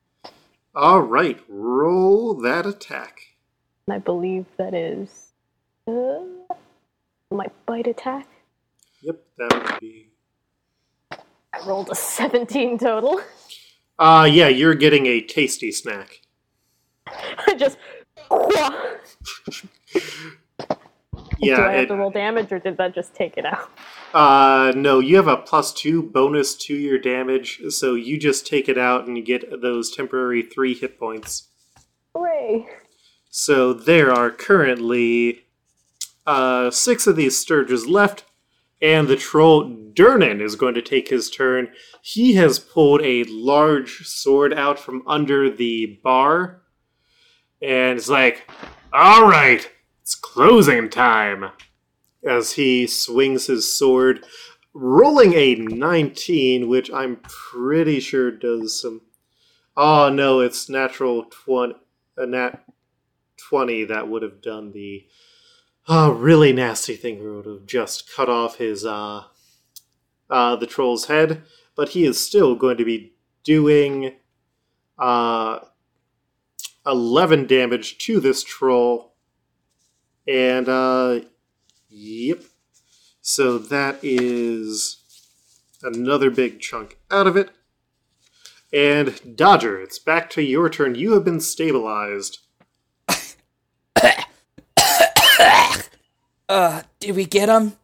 All 0.75 1.01
right, 1.01 1.41
roll 1.49 2.35
that 2.35 2.67
attack. 2.67 3.21
and 3.87 3.95
I 3.95 3.99
believe 3.99 4.45
that 4.59 4.75
is 4.75 5.33
uh, 5.89 6.21
my 7.31 7.47
bite 7.67 7.87
attack. 7.87 8.29
Yep, 9.03 9.23
that 9.39 9.53
would 9.73 9.81
be. 9.81 10.11
I 11.13 11.67
rolled 11.67 11.91
a 11.91 11.95
17 11.95 12.79
total. 12.79 13.21
Uh, 13.99 14.29
yeah, 14.31 14.49
you're 14.49 14.75
getting 14.75 15.07
a 15.07 15.21
tasty 15.21 15.73
snack. 15.73 16.21
I 17.07 17.55
just. 17.59 17.79
Yeah, 21.41 21.57
Do 21.57 21.63
I 21.63 21.73
have 21.73 21.83
it- 21.85 21.87
to 21.89 21.95
roll 21.97 22.11
damage, 22.11 22.51
or 22.53 22.59
did 22.59 22.77
that 22.79 22.95
just 22.95 23.15
take 23.15 23.37
it 23.37 23.45
out? 23.45 23.71
Uh, 24.13 24.73
no, 24.75 24.99
you 24.99 25.17
have 25.17 25.29
a 25.29 25.37
plus 25.37 25.73
two 25.73 26.03
bonus 26.03 26.55
to 26.57 26.75
your 26.75 26.99
damage, 26.99 27.61
so 27.71 27.95
you 27.95 28.19
just 28.19 28.47
take 28.47 28.69
it 28.69 28.77
out 28.79 29.07
and 29.07 29.17
you 29.17 29.23
get 29.23 29.61
those 29.63 29.95
temporary 29.95 30.43
three 30.43 30.75
hit 30.75 30.99
points. 30.99 31.49
Hooray! 32.15 32.67
So 33.31 33.73
there 33.73 34.13
are 34.13 34.31
currently 34.31 35.45
uh, 36.27 36.71
six 36.71 37.07
of 37.07 37.17
these 37.17 37.43
Stirges 37.45 37.87
left, 37.89 38.25
and 38.81 39.09
the 39.09 39.17
troll 39.17 39.69
Durnan 39.93 40.41
is 40.41 40.57
going 40.57 40.75
to 40.75 40.83
take 40.83 41.09
his 41.09 41.31
turn. 41.31 41.69
He 42.03 42.35
has 42.35 42.59
pulled 42.59 43.03
a 43.03 43.25
large 43.25 44.07
sword 44.07 44.53
out 44.53 44.79
from 44.79 45.03
under 45.07 45.51
the 45.51 45.99
bar, 46.03 46.63
and 47.61 47.99
it's 47.99 48.09
like, 48.09 48.49
all 48.93 49.29
right, 49.29 49.69
it's 50.03 50.15
closing 50.15 50.89
time. 50.89 51.51
As 52.25 52.53
he 52.53 52.87
swings 52.87 53.47
his 53.47 53.71
sword, 53.71 54.25
rolling 54.75 55.35
a 55.35 55.55
19, 55.55 56.69
which 56.69 56.91
I'm 56.93 57.17
pretty 57.23 58.01
sure 58.01 58.31
does 58.31 58.81
some. 58.81 59.03
Oh 59.77 60.09
no, 60.09 60.41
it's 60.41 60.69
natural 60.69 61.25
20. 61.25 61.75
A 62.19 62.23
uh, 62.23 62.27
nat 62.27 62.65
20 63.49 63.85
that 63.85 64.09
would 64.09 64.23
have 64.23 64.43
done 64.43 64.73
the 64.73 65.07
uh, 65.89 66.13
really 66.13 66.53
nasty 66.53 66.97
thing 66.97 67.37
would 67.37 67.47
have 67.47 67.67
just 67.67 68.13
cut 68.15 68.29
off 68.29 68.59
his 68.59 68.85
uh, 68.85 69.25
uh, 70.31 70.57
the 70.57 70.67
troll's 70.67 71.07
head 71.07 71.43
but 71.75 71.91
he 71.91 72.05
is 72.05 72.21
still 72.21 72.55
going 72.55 72.77
to 72.77 72.85
be 72.85 73.13
doing 73.45 74.15
uh, 74.99 75.61
11 76.87 77.47
damage 77.47 77.99
to 77.99 78.21
this 78.21 78.43
troll 78.43 79.15
and 80.27 80.69
uh, 80.69 81.21
yep 81.89 82.43
so 83.21 83.59
that 83.59 83.99
is 84.03 85.03
another 85.83 86.31
big 86.31 86.61
chunk 86.61 86.99
out 87.11 87.27
of 87.27 87.37
it 87.37 87.51
and 88.73 89.37
Dodger, 89.37 89.81
it's 89.81 89.99
back 89.99 90.29
to 90.31 90.43
your 90.43 90.69
turn. 90.69 90.95
You 90.95 91.13
have 91.15 91.25
been 91.25 91.41
stabilized. 91.41 92.41
Uh, 96.49 96.81
did 96.99 97.15
we 97.15 97.27
get 97.27 97.51
him? 97.51 97.75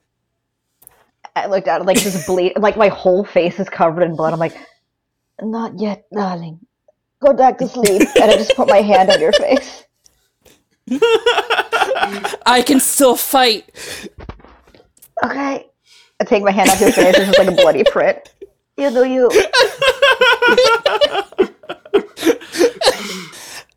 I 1.36 1.46
looked 1.48 1.68
at 1.68 1.82
it 1.82 1.84
like 1.84 2.00
this 2.02 2.26
bleed, 2.26 2.54
like 2.56 2.78
my 2.78 2.88
whole 2.88 3.22
face 3.22 3.60
is 3.60 3.68
covered 3.68 4.02
in 4.02 4.16
blood. 4.16 4.32
I'm 4.32 4.38
like, 4.38 4.56
not 5.42 5.78
yet, 5.78 6.06
darling. 6.10 6.60
Go 7.20 7.34
back 7.34 7.58
to 7.58 7.68
sleep. 7.68 8.02
And 8.16 8.30
I 8.30 8.36
just 8.36 8.56
put 8.56 8.68
my 8.68 8.80
hand 8.80 9.10
on 9.10 9.20
your 9.20 9.32
face. 9.32 9.84
I 12.46 12.62
can 12.66 12.80
still 12.80 13.16
fight. 13.16 13.68
Okay. 15.24 15.66
I 16.20 16.24
take 16.24 16.42
my 16.42 16.50
hand 16.50 16.70
off 16.70 16.80
your 16.80 16.92
face. 16.92 17.16
It's 17.16 17.26
just 17.26 17.38
like 17.38 17.48
a 17.48 17.52
bloody 17.52 17.84
print. 17.84 18.18
You 18.78 18.90
do 18.90 19.04
you. 19.04 19.30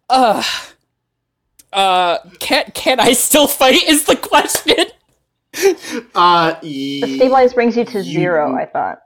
Uh, 0.10 0.42
uh, 1.78 2.18
can 2.40 2.66
can 2.74 3.00
I 3.00 3.14
still 3.14 3.48
fight? 3.48 3.84
Is 3.88 4.04
the 4.06 4.16
question. 4.18 4.76
Uh, 6.14 6.60
The 6.62 6.68
ye- 6.68 7.16
stabilize 7.18 7.54
brings 7.54 7.76
you 7.78 7.84
to 7.86 7.98
You- 8.00 8.04
zero. 8.04 8.54
I 8.56 8.66
thought. 8.66 9.00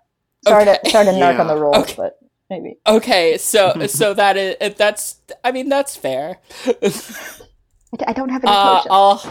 Sorry 0.46 0.66
to 0.66 0.80
Okay. 0.80 0.90
sorry 0.90 1.06
to 1.06 1.12
narc 1.12 1.40
on 1.40 1.48
the 1.48 1.54
Yeah. 1.56 1.62
rolls, 1.62 1.78
Okay. 1.78 1.94
but 1.96 2.18
maybe. 2.50 2.78
Okay, 2.86 3.38
so 3.38 3.86
so 3.88 4.14
that 4.16 4.36
is 4.36 4.56
that's. 4.76 5.18
I 5.46 5.52
mean 5.54 5.70
that's 5.70 5.96
fair. 5.96 6.40
I 6.66 8.12
don't 8.14 8.30
have 8.30 8.44
any 8.44 8.52
Uh. 8.52 8.84
I'll. 8.90 9.24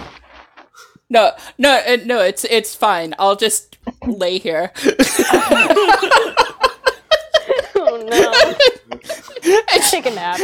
No, 1.11 1.33
no, 1.59 1.71
uh, 1.87 1.97
no. 2.07 2.21
It's 2.21 2.45
it's 2.45 2.75
fine. 2.75 3.15
I'll 3.19 3.37
just 3.37 3.77
lay 4.07 4.39
here. 4.39 4.73
Oh 7.83 7.97
no! 8.07 8.33
Take 9.91 10.07
a 10.07 10.11
nap. 10.11 10.39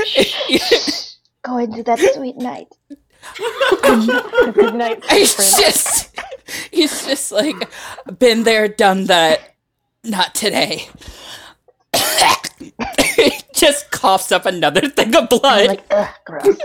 Go 1.47 1.59
into 1.59 1.83
that 1.85 2.01
sweet 2.15 2.37
night. 2.37 2.67
Good 4.53 4.75
night, 4.75 5.05
He's 5.11 5.37
just, 5.37 6.15
he's 6.73 7.07
just 7.07 7.31
like, 7.31 7.71
been 8.19 8.43
there, 8.43 8.67
done 8.67 9.05
that. 9.05 9.55
Not 10.03 10.35
today. 10.35 10.89
he 13.17 13.31
just 13.55 13.91
coughs 13.93 14.33
up 14.33 14.45
another 14.47 14.89
thing 14.89 15.15
of 15.15 15.29
blood. 15.29 15.69
like, 15.69 15.85
ugh, 15.91 16.09
gross. 16.25 16.57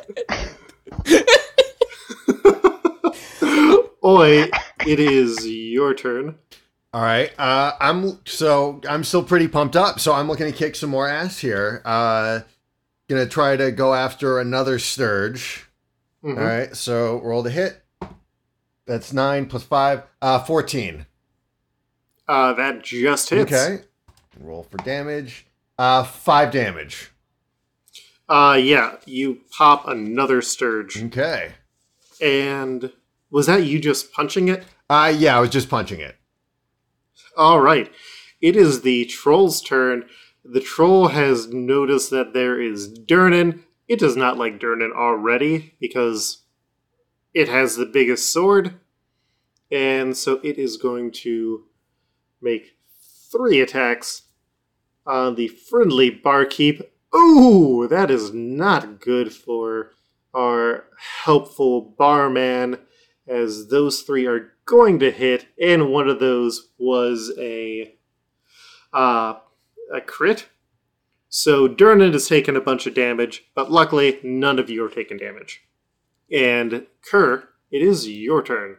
Oi, 4.04 4.50
it 4.88 5.00
is 5.00 5.48
your 5.48 5.94
turn. 5.94 6.36
All 6.94 7.02
right. 7.04 7.32
Uh, 7.40 7.74
I'm 7.80 8.20
so 8.26 8.82
I'm 8.90 9.04
still 9.04 9.24
pretty 9.24 9.48
pumped 9.48 9.76
up. 9.76 10.00
So 10.00 10.14
I'm 10.14 10.28
looking 10.28 10.52
to 10.52 10.52
kick 10.52 10.76
some 10.76 10.90
more 10.90 11.08
ass 11.08 11.38
here. 11.40 11.82
Uh, 11.86 12.42
gonna 13.12 13.28
try 13.28 13.56
to 13.58 13.72
go 13.72 13.94
after 13.94 14.40
another 14.40 14.80
Stirge. 14.80 15.66
Mhm. 16.24 16.38
All 16.38 16.44
right. 16.44 16.76
So 16.76 17.20
roll 17.22 17.44
the 17.44 17.52
hit. 17.52 17.84
That's 18.86 19.14
nine 19.14 19.46
plus 19.48 19.64
five. 19.64 20.04
Uh, 20.22 20.40
fourteen. 20.44 21.06
Uh, 22.28 22.54
that 22.54 22.84
just 22.84 23.30
hits. 23.30 23.52
Okay. 23.52 23.84
Roll 24.40 24.64
for 24.64 24.78
damage. 24.78 25.46
Uh, 25.78 26.04
five 26.04 26.52
damage. 26.52 27.12
Uh, 28.30 28.58
yeah, 28.62 28.96
you 29.06 29.42
pop 29.52 29.88
another 29.88 30.42
Stirge. 30.42 31.04
Okay. 31.04 31.52
And 32.22 32.92
was 33.30 33.48
that 33.48 33.66
you 33.66 33.80
just 33.80 34.14
punching 34.14 34.48
it? 34.48 34.64
Uh, 34.90 35.14
yeah, 35.16 35.38
I 35.38 35.42
was 35.42 35.50
just 35.50 35.70
punching 35.70 36.00
it. 36.00 36.16
All 37.36 37.60
right. 37.60 37.92
It 38.42 38.56
is 38.56 38.82
the 38.82 39.06
troll's 39.06 39.62
turn. 39.62 40.06
The 40.44 40.60
troll 40.60 41.10
has 41.10 41.48
noticed 41.48 42.10
that 42.10 42.34
there 42.34 42.60
is 42.60 42.92
Durnan. 42.92 43.64
It 43.88 44.00
does 44.00 44.16
not 44.16 44.38
like 44.38 44.60
Durnan 44.60 44.92
already 44.92 45.76
because 45.80 46.44
it 47.34 47.48
has 47.48 47.76
the 47.76 47.86
biggest 47.86 48.32
sword. 48.32 48.76
And 49.72 50.18
so 50.18 50.40
it 50.44 50.58
is 50.58 50.78
going 50.78 51.12
to 51.24 51.66
make 52.42 52.78
three 53.32 53.62
attacks 53.62 54.24
on 55.06 55.36
the 55.36 55.48
friendly 55.48 56.10
barkeep. 56.10 56.82
Ooh, 57.16 57.88
that 57.88 58.10
is 58.10 58.34
not 58.34 59.00
good 59.00 59.34
for 59.34 59.92
our 60.34 60.86
helpful 61.24 61.82
barman, 61.82 62.78
as 63.28 63.68
those 63.68 64.02
three 64.02 64.26
are 64.26 64.54
going 64.66 65.00
to 65.00 65.12
hit, 65.12 65.48
and 65.62 65.92
one 65.92 66.08
of 66.08 66.20
those 66.20 66.70
was 66.78 67.34
a 67.38 67.94
uh, 68.94 69.36
a 69.94 70.02
crit. 70.02 70.48
So 71.30 71.68
Durnan 71.68 72.14
has 72.14 72.28
taken 72.28 72.56
a 72.56 72.62
bunch 72.62 72.88
of 72.88 72.94
damage, 72.94 73.46
but 73.56 73.72
luckily 73.72 74.20
none 74.24 74.60
of 74.60 74.70
you 74.70 74.84
are 74.86 74.90
taking 74.90 75.18
damage. 75.18 75.62
And 76.32 76.88
Kerr, 77.02 77.50
it 77.72 77.82
is 77.82 78.08
your 78.08 78.44
turn. 78.44 78.78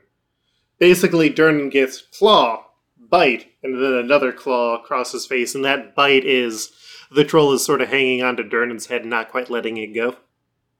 Basically, 0.79 1.31
Durnan 1.31 1.71
gets 1.71 2.01
claw, 2.01 2.65
bite, 2.99 3.47
and 3.63 3.75
then 3.83 3.93
another 3.93 4.33
claw 4.33 4.75
across 4.75 5.13
his 5.13 5.27
face, 5.27 5.55
and 5.55 5.65
that 5.65 5.95
bite 5.95 6.25
is 6.25 6.73
the 7.11 7.25
troll 7.25 7.53
is 7.53 7.65
sort 7.65 7.81
of 7.81 7.89
hanging 7.89 8.23
onto 8.23 8.43
Durnan's 8.43 8.87
head, 8.87 9.05
not 9.07 9.31
quite 9.31 9.51
letting 9.51 9.77
it 9.77 9.95
go. 9.95 10.17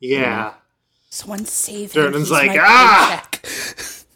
Yeah. 0.01 0.55
Someone 1.11 1.45
save 1.45 1.93
Jordan's 1.93 2.15
him. 2.15 2.21
He's 2.21 2.31
like, 2.31 2.59
"Ah!" 2.59 3.29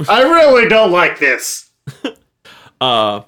I 0.08 0.22
really 0.22 0.68
don't 0.68 0.92
like 0.92 1.18
this. 1.18 1.70
Uh, 2.78 3.22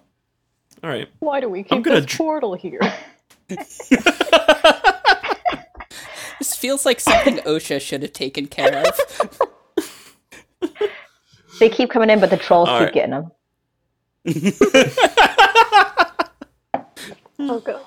all 0.83 0.91
right. 0.91 1.09
Why 1.20 1.41
do 1.41 1.49
we 1.49 1.61
I'm 1.61 1.64
keep 1.64 1.85
gonna 1.85 1.97
this 2.01 2.07
dr- 2.07 2.18
portal 2.18 2.55
here? 2.55 2.81
This 6.39 6.55
feels 6.57 6.87
like 6.87 7.01
something 7.01 7.37
OSHA 7.39 7.81
should 7.81 8.03
have 8.03 8.12
taken 8.12 8.47
care 8.47 8.85
of. 8.87 9.41
They 11.59 11.68
keep 11.68 11.91
coming 11.91 12.11
in, 12.11 12.20
but 12.20 12.31
the 12.31 12.37
trolls 12.37 12.68
All 12.68 12.79
keep 12.79 12.85
right. 12.87 12.95
getting 12.95 13.11
them. 13.11 13.33
Oh 17.41 17.61
god. 17.61 17.81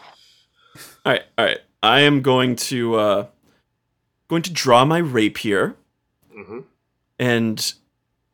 All 1.06 1.12
right, 1.12 1.24
all 1.38 1.46
right. 1.46 1.60
I 1.84 2.00
am 2.02 2.22
going 2.22 2.56
to 2.58 2.96
uh 2.96 3.26
going 4.30 4.44
to 4.44 4.54
draw 4.54 4.86
my 4.86 5.00
rapier 5.00 5.76
Mhm. 6.34 6.64
and 7.20 7.74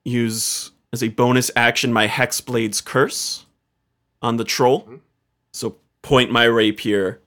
use 0.05 0.71
as 0.93 1.01
a 1.01 1.07
bonus 1.09 1.49
action 1.55 1.91
my 1.91 2.07
Hexblade's 2.07 2.81
curse 2.81 3.46
on 4.21 4.37
the 4.37 4.43
troll. 4.43 4.83
Mhm. 4.83 4.99
So 5.51 5.77
point 6.01 6.31
my 6.31 6.43
rapier 6.45 7.21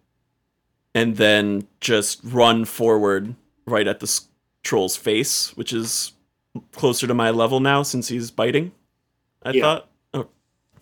and 0.94 1.16
then 1.16 1.66
just 1.80 2.20
run 2.24 2.64
forward 2.64 3.34
right 3.66 3.86
at 3.86 4.00
the 4.00 4.20
troll's 4.62 4.96
face, 4.96 5.56
which 5.56 5.72
is 5.72 6.12
closer 6.72 7.06
to 7.06 7.14
my 7.14 7.30
level 7.30 7.60
now 7.60 7.82
since 7.82 8.08
he's 8.08 8.30
biting. 8.30 8.72
I 9.42 9.50
Yeah. 9.52 9.62
thought. 9.62 9.88
Oh, 10.14 10.28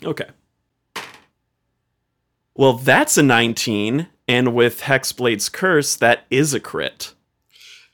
okay. 0.04 0.28
Well, 2.54 2.72
that's 2.74 3.16
a 3.16 3.22
19, 3.22 4.08
and 4.26 4.52
with 4.54 4.80
Hexblade's 4.82 5.48
Curse, 5.48 5.94
that 5.96 6.24
is 6.30 6.54
a 6.54 6.60
crit. 6.60 7.14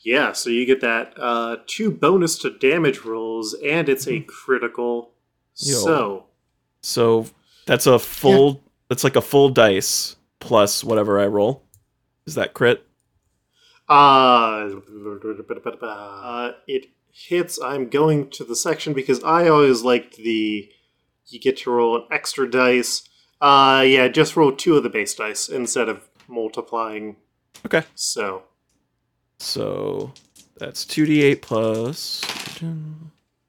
Yeah, 0.01 0.33
so 0.33 0.49
you 0.51 0.65
get 0.67 0.81
that 0.81 1.13
uh, 1.19 1.57
two 1.67 1.91
bonus 1.91 2.39
to 2.39 2.51
damage 2.51 3.01
rolls, 3.01 3.55
and 3.55 3.89
it's 3.89 4.07
a 4.07 4.21
critical. 4.21 5.13
Yo. 5.57 5.75
So, 5.77 6.25
So 6.83 7.27
that's 7.67 7.87
a 7.87 7.99
full. 7.99 8.63
That's 8.89 9.05
like 9.05 9.17
a 9.17 9.23
full 9.23 9.49
dice 9.49 10.17
plus 10.41 10.85
whatever 10.85 11.21
I 11.21 11.27
roll. 11.27 11.65
Is 12.27 12.35
that 12.35 12.55
crit? 12.55 12.87
uh, 13.89 14.69
uh, 15.87 16.53
it 16.67 16.87
hits. 17.13 17.61
I'm 17.63 17.89
going 17.89 18.31
to 18.31 18.45
the 18.45 18.57
section 18.57 18.93
because 18.93 19.23
I 19.23 19.49
always 19.49 19.83
liked 19.83 20.17
the. 20.17 20.71
You 21.27 21.41
get 21.41 21.59
to 21.59 21.71
roll 21.71 21.97
an 21.97 22.05
extra 22.11 22.51
dice. 22.51 23.03
Uh, 23.41 23.85
yeah, 23.87 24.09
just 24.09 24.37
roll 24.37 24.53
two 24.53 24.77
of 24.77 24.83
the 24.83 24.91
base 24.91 25.15
dice 25.15 25.49
instead 25.49 25.89
of 25.89 26.09
multiplying. 26.29 27.17
Okay. 27.67 27.83
So, 27.95 28.45
So 29.39 30.13
that's 30.59 30.85
2d8 30.85 31.43
plus. 31.43 32.23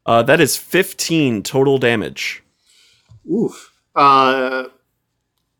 Uh, 0.05 0.23
that 0.23 0.39
is 0.39 0.55
15 0.57 1.43
total 1.43 1.77
damage. 1.77 2.43
oof. 3.31 3.71
Uh, 3.95 4.65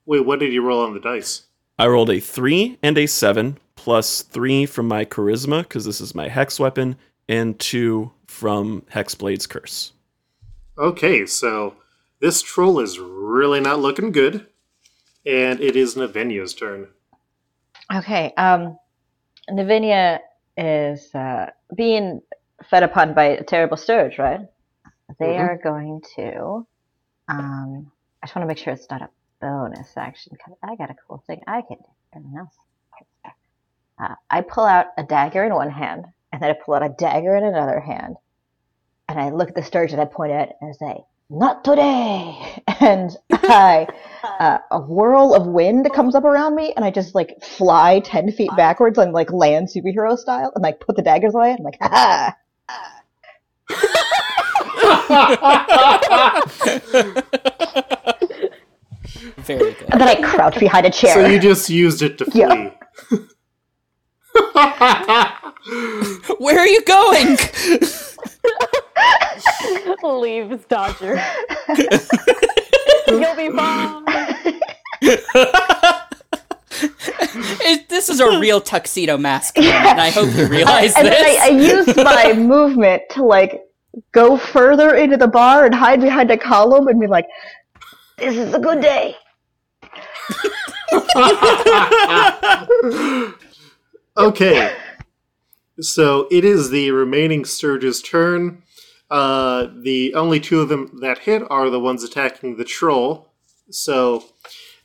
wait, 0.06 0.26
what 0.26 0.40
did 0.40 0.52
you 0.54 0.62
roll 0.62 0.84
on 0.84 0.94
the 0.94 1.00
dice? 1.00 1.44
I 1.80 1.88
rolled 1.88 2.10
a 2.10 2.20
3 2.20 2.80
and 2.84 2.98
a 2.98 3.06
7, 3.06 3.58
plus 3.76 4.22
3 4.22 4.66
from 4.66 4.88
my 4.88 5.06
charisma, 5.06 5.64
because 5.64 5.86
this 5.86 6.02
is 6.02 6.16
my 6.16 6.28
hex 6.28 6.60
weapon, 6.60 6.96
and 7.28 7.58
2 7.60 8.12
from 8.28 8.82
Hexblade's 8.92 9.48
Curse. 9.48 9.94
Okay, 10.78 11.26
so 11.26 11.76
this 12.20 12.42
troll 12.42 12.80
is 12.80 13.00
really 13.00 13.60
not 13.62 13.80
looking 13.80 14.12
good, 14.12 14.48
and 15.26 15.60
it 15.62 15.76
is 15.76 15.96
Navenia's 15.96 16.54
turn. 16.54 16.88
Okay. 17.94 18.34
Um, 18.36 18.78
Navinia 19.50 20.20
is 20.58 21.14
uh, 21.14 21.50
being 21.76 22.22
fed 22.70 22.84
upon 22.84 23.14
by 23.14 23.26
a 23.26 23.44
terrible 23.44 23.78
stirge, 23.78 24.18
right? 24.18 24.42
They 25.20 25.34
Mhm. 25.36 25.40
are 25.40 25.58
going 25.64 26.02
to. 26.16 26.66
Um, 27.28 27.92
I 28.26 28.28
just 28.28 28.36
want 28.36 28.46
to 28.46 28.48
make 28.48 28.58
sure 28.58 28.74
it's 28.74 28.90
not 28.90 29.04
a 29.04 29.10
bonus 29.40 29.96
action 29.96 30.32
because 30.34 30.58
I 30.64 30.76
got 30.76 30.90
a 30.90 30.96
cool 31.08 31.24
thing 31.28 31.44
I 31.46 31.62
can 31.62 31.78
do. 31.78 31.86
Everyone 32.16 32.40
else. 32.40 32.56
Uh, 34.02 34.16
I 34.32 34.42
pull 34.42 34.66
out 34.66 34.88
a 34.98 35.04
dagger 35.04 35.44
in 35.44 35.54
one 35.54 35.70
hand, 35.70 36.06
and 36.34 36.42
then 36.42 36.50
I 36.50 36.54
pull 36.54 36.74
out 36.74 36.84
a 36.84 36.90
dagger 36.90 37.36
in 37.36 37.44
another 37.44 37.80
hand, 37.80 38.16
and 39.08 39.20
I 39.20 39.30
look 39.30 39.50
at 39.50 39.54
the 39.54 39.62
stirge 39.62 39.92
and 39.92 40.02
I 40.02 40.06
point 40.06 40.32
at 40.32 40.50
it 40.50 40.56
and 40.60 40.72
I 40.72 40.74
say, 40.74 41.04
"Not 41.30 41.64
today!" 41.64 42.64
And 42.80 43.16
I 43.30 43.86
uh, 44.40 44.58
a 44.72 44.80
whirl 44.80 45.36
of 45.36 45.46
wind 45.46 45.88
comes 45.94 46.16
up 46.16 46.24
around 46.24 46.56
me, 46.56 46.74
and 46.76 46.84
I 46.84 46.90
just 46.90 47.14
like 47.14 47.44
fly 47.44 48.00
ten 48.00 48.32
feet 48.32 48.50
backwards 48.58 48.98
and 48.98 49.14
like 49.14 49.32
land 49.32 49.68
superhero 49.68 50.18
style, 50.18 50.52
and 50.56 50.64
like 50.64 50.80
put 50.80 50.96
the 50.96 51.04
daggers 51.04 51.36
away. 51.36 51.52
I'm 51.56 51.64
like, 51.64 51.78
ha 51.80 52.36
Very 59.46 59.74
good. 59.74 59.90
And 59.92 60.02
then 60.02 60.08
I 60.08 60.16
crouch 60.22 60.60
behind 60.60 60.86
a 60.86 60.90
chair. 60.90 61.14
So 61.14 61.26
you 61.26 61.40
just 61.40 61.70
used 61.70 62.02
it 62.02 62.18
to 62.20 62.26
Yeah. 62.34 62.72
flee. 63.08 63.20
Where 66.40 66.60
are 66.60 66.68
you 66.68 66.82
going? 66.84 67.38
Leaves 70.04 70.66
Dodger. 70.66 71.22
You'll 73.08 73.36
be 73.36 73.50
fine. 73.50 74.04
It- 75.02 75.24
this 77.90 78.10
is 78.10 78.20
a 78.20 78.40
real 78.40 78.62
tuxedo 78.62 79.18
mask, 79.18 79.58
and 79.58 80.00
I 80.00 80.10
hope 80.10 80.34
you 80.36 80.48
realize 80.48 80.96
and 80.96 81.08
this. 81.08 81.18
then 81.18 81.42
I, 81.42 81.46
I 81.46 81.50
used 81.50 81.96
my 81.98 82.34
movement 82.34 83.04
to 83.12 83.24
like 83.24 83.62
go 84.12 84.38
further 84.38 84.96
into 84.96 85.18
the 85.18 85.28
bar 85.28 85.66
and 85.66 85.74
hide 85.74 86.02
behind 86.02 86.30
a 86.32 86.38
column 86.38 86.88
and 86.88 87.00
be 87.00 87.08
like, 87.08 87.26
"This 88.18 88.36
is 88.36 88.54
a 88.54 88.60
good 88.60 88.82
day." 88.82 89.16
okay. 94.18 94.76
So 95.82 96.28
it 96.32 96.46
is 96.46 96.70
the 96.70 96.92
remaining 96.92 97.46
Stirge's 97.46 98.02
turn. 98.02 98.64
Uh, 99.10 99.68
the 99.76 100.14
only 100.16 100.40
two 100.40 100.62
of 100.62 100.70
them 100.70 101.00
that 101.02 101.20
hit 101.20 101.44
are 101.50 101.70
the 101.70 101.80
ones 101.80 102.04
attacking 102.04 102.58
the 102.58 102.64
troll. 102.64 103.32
So 103.70 104.24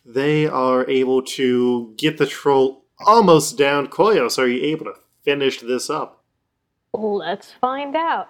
they 0.05 0.47
are 0.47 0.89
able 0.89 1.23
to 1.23 1.95
get 1.97 2.19
the 2.19 2.27
troll 2.27 2.85
almost 3.07 3.57
down. 3.57 3.89
Koyos, 3.89 4.39
are 4.39 4.49
you 4.49 4.63
able 4.65 4.87
to 4.87 4.95
finish 5.23 5.61
this 5.61 5.89
up? 5.89 6.25
Let's 6.93 7.53
find 7.61 7.97
out. 7.97 8.29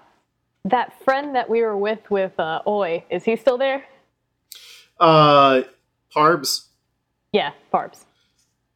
That 0.64 1.02
friend 1.02 1.34
that 1.34 1.48
we 1.48 1.62
were 1.62 1.76
with 1.76 2.10
with 2.10 2.38
uh, 2.38 2.60
Oi, 2.66 3.02
is 3.08 3.24
he 3.24 3.36
still 3.36 3.56
there? 3.56 3.84
Uh, 4.98 5.62
Parbs? 6.14 6.66
Yeah, 7.32 7.52
Parbs. 7.72 8.04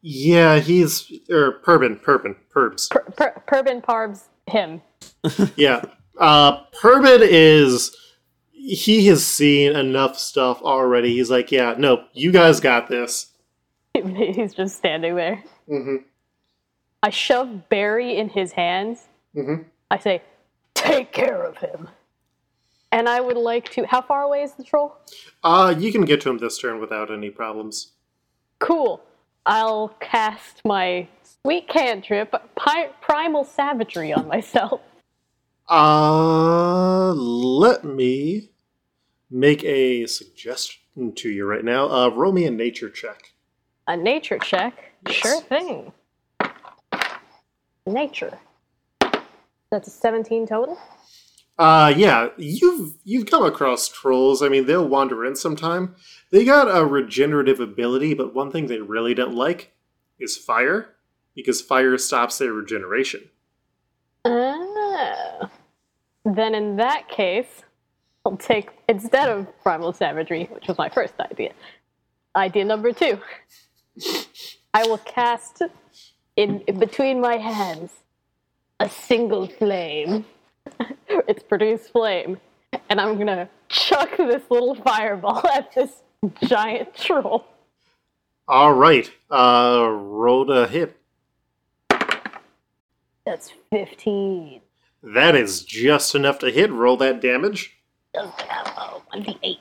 Yeah, 0.03 0.59
he's. 0.61 1.11
Or 1.31 1.61
Perbin, 1.65 2.01
Perbin, 2.01 2.37
Perbs. 2.55 2.91
Per- 2.91 3.11
per- 3.17 3.43
Perbin 3.47 3.83
Parbs, 3.83 4.25
him. 4.47 4.81
Yeah. 5.57 5.83
Uh, 6.19 6.65
Perbin 6.81 7.21
is. 7.23 7.97
He 8.53 9.07
has 9.09 9.25
seen 9.27 9.77
enough 9.77 10.19
stuff 10.19 10.63
already. 10.63 11.15
He's 11.15 11.31
like, 11.31 11.53
yeah, 11.53 11.75
no, 11.77 12.05
you 12.15 12.33
guys 12.33 12.61
got 12.61 12.89
this. 12.89 13.33
He's 13.95 14.55
just 14.55 14.77
standing 14.77 15.17
there. 15.17 15.43
hmm 15.69 15.97
I 17.03 17.11
shove 17.11 17.69
Barry 17.69 18.17
in 18.17 18.31
his 18.31 18.53
hands. 18.53 19.09
hmm 19.35 19.57
I 19.91 19.99
say, 19.99 20.23
take 20.75 21.13
care 21.13 21.43
of 21.45 21.59
him. 21.59 21.89
And 22.93 23.07
I 23.09 23.21
would 23.21 23.37
like 23.37 23.69
to. 23.73 23.85
How 23.85 24.01
far 24.01 24.23
away 24.23 24.43
is 24.43 24.53
the 24.55 24.65
troll? 24.65 24.97
Uh, 25.43 25.75
you 25.77 25.93
can 25.93 26.05
get 26.07 26.21
to 26.23 26.31
him 26.31 26.39
this 26.39 26.57
turn 26.59 26.81
without 26.81 27.11
any 27.13 27.29
problems. 27.29 27.93
Cool. 28.65 29.03
I'll 29.45 29.89
cast 30.01 30.63
my 30.65 31.07
sweet 31.23 31.69
cantrip, 31.69 32.35
Pi- 32.57 32.89
Primal 33.03 33.45
Savagery, 33.45 34.11
on 34.11 34.27
myself. 34.27 34.81
Uh, 35.69 37.13
let 37.13 37.85
me 37.85 38.49
make 39.31 39.63
a 39.65 40.07
suggestion 40.07 41.13
to 41.13 41.29
you 41.29 41.45
right 41.45 41.63
now. 41.63 41.91
Uh, 41.91 42.09
roll 42.09 42.33
me 42.33 42.47
a 42.47 42.51
nature 42.51 42.89
check. 42.89 43.35
A 43.87 43.95
nature 43.95 44.39
check? 44.39 44.93
Sure 45.11 45.43
thing. 45.43 45.93
Nature. 47.87 48.39
That's 49.71 49.89
a 49.89 49.91
17 49.91 50.47
total? 50.47 50.79
Uh, 51.57 51.95
yeah, 51.97 52.29
you've 52.37 52.95
you've 53.05 53.27
come 53.27 53.45
across 53.45 53.89
trolls. 53.89 54.43
I 54.43 54.49
mean, 54.49 54.67
they'll 54.67 54.89
wander 54.89 55.25
in 55.25 55.37
sometime. 55.37 55.95
They 56.33 56.45
got 56.45 56.75
a 56.75 56.85
regenerative 56.85 57.61
ability, 57.61 58.15
but 58.15 58.35
one 58.35 58.51
thing 58.51 58.67
they 58.67 58.81
really 58.81 59.15
don't 59.15 59.37
like 59.37 59.73
is 60.19 60.37
fire, 60.37 60.97
because 61.35 61.61
fire 61.61 61.97
stops 61.99 62.39
their 62.39 62.53
regeneration. 62.53 63.29
Ah. 64.25 65.51
Then 66.25 66.55
in 66.55 66.77
that 66.77 67.09
case, 67.09 67.63
I'll 68.25 68.37
take, 68.37 68.71
instead 68.89 69.29
of 69.29 69.47
Primal 69.63 69.93
Savagery, 69.93 70.49
which 70.51 70.67
was 70.67 70.79
my 70.79 70.89
first 70.89 71.15
idea, 71.21 71.53
idea 72.35 72.65
number 72.65 72.93
two. 72.93 73.21
I 74.73 74.87
will 74.87 74.99
cast 74.99 75.63
in, 76.37 76.61
in 76.63 76.79
between 76.79 77.21
my 77.21 77.37
hands 77.37 77.93
a 78.81 78.89
single 78.89 79.47
flame. 79.47 80.25
it's 81.09 81.43
produced 81.43 81.91
flame. 81.91 82.39
And 82.89 83.01
I'm 83.01 83.17
gonna 83.19 83.49
chuck 83.69 84.17
this 84.17 84.43
little 84.51 84.75
fireball 84.75 85.47
at 85.55 85.73
this 85.75 86.03
giant 86.45 86.95
troll. 86.95 87.47
All 88.47 88.75
right. 88.75 89.11
Uh, 89.31 89.89
roll 89.91 90.47
to 90.47 90.67
hit. 90.67 90.97
That's 93.25 93.53
15. 93.71 94.61
That 95.03 95.35
is 95.35 95.63
just 95.63 96.15
enough 96.15 96.39
to 96.41 96.51
hit. 96.51 96.71
Roll 96.71 96.97
that 96.99 97.23
damage. 97.23 97.79
A 98.15 98.27
1d8. 99.13 99.59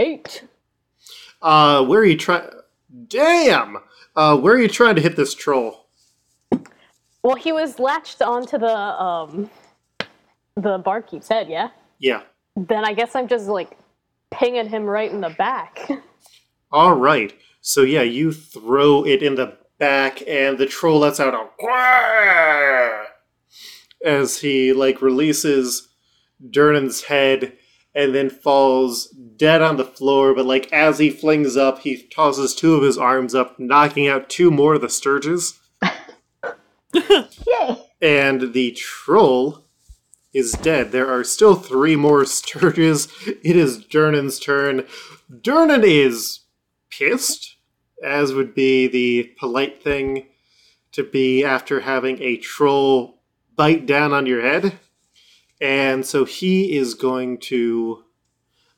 Eight. 0.00 0.44
Uh, 1.40 1.84
where 1.84 2.00
are 2.00 2.04
you 2.04 2.16
trying? 2.16 2.48
Damn. 3.08 3.78
Uh, 4.16 4.36
where 4.36 4.54
are 4.54 4.60
you 4.60 4.68
trying 4.68 4.94
to 4.94 5.00
hit 5.00 5.16
this 5.16 5.34
troll? 5.34 5.86
Well, 7.22 7.36
he 7.36 7.52
was 7.52 7.78
latched 7.78 8.22
onto 8.22 8.58
the 8.58 8.76
um 8.76 9.50
the 10.56 10.78
barkeep's 10.78 11.28
head, 11.28 11.48
yeah? 11.48 11.70
Yeah. 11.98 12.22
Then 12.56 12.84
I 12.84 12.92
guess 12.92 13.16
I'm 13.16 13.26
just 13.26 13.48
like 13.48 13.76
pinging 14.30 14.68
him 14.68 14.84
right 14.84 15.10
in 15.10 15.20
the 15.20 15.30
back. 15.30 15.88
All 16.72 16.94
right. 16.94 17.34
So 17.60 17.82
yeah, 17.82 18.02
you 18.02 18.32
throw 18.32 19.04
it 19.04 19.22
in 19.22 19.34
the 19.34 19.56
back, 19.78 20.22
and 20.28 20.58
the 20.58 20.66
troll 20.66 21.00
lets 21.00 21.18
out 21.18 21.34
a 21.34 21.48
as 24.04 24.38
he 24.38 24.72
like 24.72 25.00
releases 25.00 25.88
Durnan's 26.50 27.04
head, 27.04 27.54
and 27.94 28.14
then 28.14 28.28
falls 28.28 29.14
dead 29.36 29.62
on 29.62 29.76
the 29.76 29.84
floor. 29.84 30.34
But 30.34 30.46
like 30.46 30.72
as 30.72 30.98
he 30.98 31.10
flings 31.10 31.56
up, 31.56 31.80
he 31.80 32.02
tosses 32.02 32.54
two 32.54 32.74
of 32.74 32.82
his 32.82 32.98
arms 32.98 33.34
up, 33.34 33.58
knocking 33.58 34.08
out 34.08 34.28
two 34.28 34.50
more 34.50 34.74
of 34.74 34.80
the 34.80 34.88
stirges, 34.88 35.58
Yay! 36.94 37.84
and 38.00 38.52
the 38.52 38.72
troll 38.72 39.64
is 40.32 40.52
dead. 40.52 40.92
There 40.92 41.10
are 41.10 41.24
still 41.24 41.54
three 41.54 41.96
more 41.96 42.22
stirges. 42.22 43.08
It 43.42 43.56
is 43.56 43.84
Durnan's 43.84 44.38
turn. 44.38 44.84
Durnan 45.30 45.84
is 45.84 46.40
pissed, 46.90 47.56
as 48.02 48.34
would 48.34 48.54
be 48.54 48.86
the 48.86 49.34
polite 49.38 49.82
thing 49.82 50.26
to 50.92 51.02
be 51.02 51.44
after 51.44 51.80
having 51.80 52.20
a 52.22 52.36
troll 52.36 53.22
bite 53.56 53.86
down 53.86 54.12
on 54.12 54.26
your 54.26 54.42
head. 54.42 54.78
And 55.60 56.04
so 56.04 56.24
he 56.24 56.76
is 56.76 56.94
going 56.94 57.38
to 57.38 58.03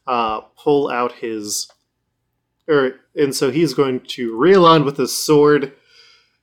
uh, 0.07 0.41
pull 0.57 0.91
out 0.91 1.13
his. 1.13 1.71
Or, 2.69 2.97
and 3.15 3.35
so 3.35 3.51
he's 3.51 3.75
going 3.75 4.01
to 4.01 4.37
reel 4.37 4.67
on 4.67 4.85
with 4.85 4.97
his 4.97 5.17
sword. 5.17 5.73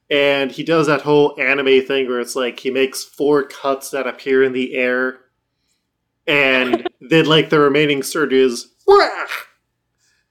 And 0.09 0.51
he 0.51 0.64
does 0.64 0.88
that 0.88 1.01
whole 1.01 1.36
anime 1.39 1.86
thing 1.86 2.07
where 2.07 2.20
it's 2.20 2.36
like 2.36 2.59
he 2.59 2.70
makes 2.70 3.03
four 3.03 3.43
cuts 3.43 3.89
that 3.91 4.07
appear 4.07 4.43
in 4.43 4.53
the 4.53 4.76
air. 4.76 5.20
And 6.28 6.88
then, 7.01 7.26
like, 7.26 7.49
the 7.49 7.59
remaining 7.59 8.01
stirges. 8.01 8.68
"Wah!" 8.88 9.26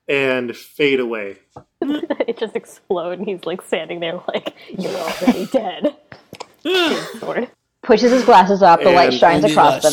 and 0.09 0.57
fade 0.57 1.01
away. 1.01 1.39
it 1.80 2.39
just 2.39 2.57
explodes, 2.57 3.18
and 3.18 3.28
he's 3.28 3.45
like 3.45 3.62
standing 3.62 4.01
there, 4.01 4.20
like, 4.28 4.55
You're 4.78 4.93
already 4.93 5.47
dead. 5.53 5.97
Sword. 7.18 7.51
Pushes 7.83 8.12
his 8.12 8.24
glasses 8.24 8.62
up, 8.62 8.80
the 8.83 8.93
light 8.93 9.12
shines 9.12 9.45
across 9.45 9.83
them. 9.83 9.93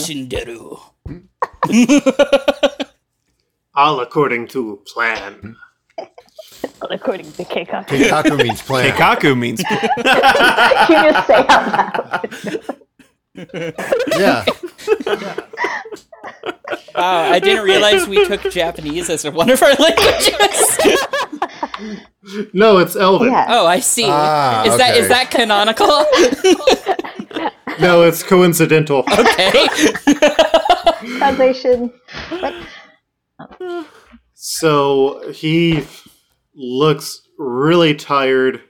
Shinderu. 3.76 3.76
All 3.76 4.00
according 4.02 4.48
to 4.50 4.80
plan. 4.86 5.56
All 6.82 6.90
according 6.92 7.32
to 7.34 7.44
Keikaku. 7.44 7.86
Keikaku 7.88 8.38
means 8.44 8.62
plan. 8.62 8.92
Keikaku 8.92 9.38
means 9.38 9.60
you 9.60 9.66
just 11.12 11.28
say 11.28 11.46
out. 11.48 12.26
Yeah. 14.18 14.46
Wow, 16.96 17.32
I 17.32 17.40
didn't 17.40 17.64
realize 17.64 18.08
we 18.08 18.26
took 18.28 18.42
Japanese 18.52 19.10
as 19.10 19.24
one 19.24 19.50
of 19.50 19.62
our 19.64 19.74
languages. 19.76 20.78
No, 22.54 22.78
it's 22.80 22.96
Elven. 22.96 23.32
Yeah. 23.32 23.46
Oh, 23.50 23.66
I 23.66 23.80
see. 23.80 24.04
Ah, 24.06 24.66
is 24.66 24.78
that 24.78 24.98
is 24.98 25.08
that 25.08 25.32
canonical? 25.32 25.88
No, 27.80 28.04
it's 28.04 28.22
coincidental. 28.22 29.06
okay. 29.18 29.68
Translation. 31.18 31.94
So 34.34 35.32
he 35.32 35.86
looks 36.54 37.28
really 37.38 37.96
tired, 37.96 38.62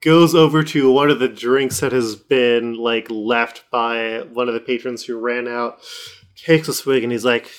goes 0.00 0.34
over 0.34 0.62
to 0.64 0.90
one 0.90 1.10
of 1.10 1.18
the 1.18 1.28
drinks 1.28 1.80
that 1.80 1.92
has 1.92 2.16
been 2.16 2.74
like 2.74 3.08
left 3.10 3.64
by 3.70 4.22
one 4.32 4.48
of 4.48 4.54
the 4.54 4.60
patrons 4.60 5.04
who 5.04 5.18
ran 5.18 5.48
out, 5.48 5.80
takes 6.36 6.68
a 6.68 6.74
swig, 6.74 7.02
and 7.02 7.12
he's 7.12 7.24
like, 7.24 7.50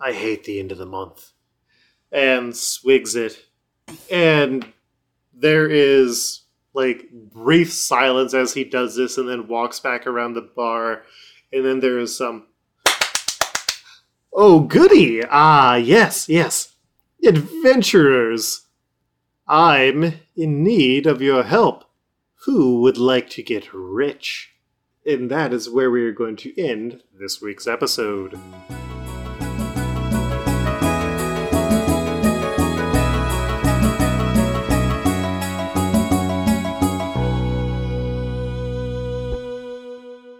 I 0.00 0.12
hate 0.12 0.44
the 0.44 0.58
end 0.58 0.72
of 0.72 0.78
the 0.78 0.86
month. 0.86 1.32
And 2.10 2.56
swigs 2.56 3.14
it. 3.14 3.44
And 4.10 4.70
there 5.34 5.66
is 5.66 6.42
like 6.74 7.08
brief 7.12 7.72
silence 7.72 8.34
as 8.34 8.54
he 8.54 8.64
does 8.64 8.96
this 8.96 9.18
and 9.18 9.28
then 9.28 9.48
walks 9.48 9.80
back 9.80 10.06
around 10.06 10.34
the 10.34 10.48
bar. 10.56 11.02
And 11.52 11.64
then 11.64 11.80
there 11.80 11.98
is 11.98 12.16
some 12.16 12.46
Oh, 14.34 14.60
goody! 14.60 15.22
Ah, 15.22 15.74
yes, 15.74 16.26
yes. 16.26 16.74
Adventurers! 17.22 18.62
I'm 19.46 20.20
in 20.34 20.64
need 20.64 21.06
of 21.06 21.20
your 21.20 21.42
help. 21.42 21.84
Who 22.46 22.80
would 22.80 22.96
like 22.96 23.28
to 23.30 23.42
get 23.42 23.74
rich? 23.74 24.54
And 25.04 25.30
that 25.30 25.52
is 25.52 25.68
where 25.68 25.90
we 25.90 26.02
are 26.04 26.12
going 26.12 26.36
to 26.36 26.58
end 26.58 27.02
this 27.12 27.42
week's 27.42 27.66
episode. 27.66 28.40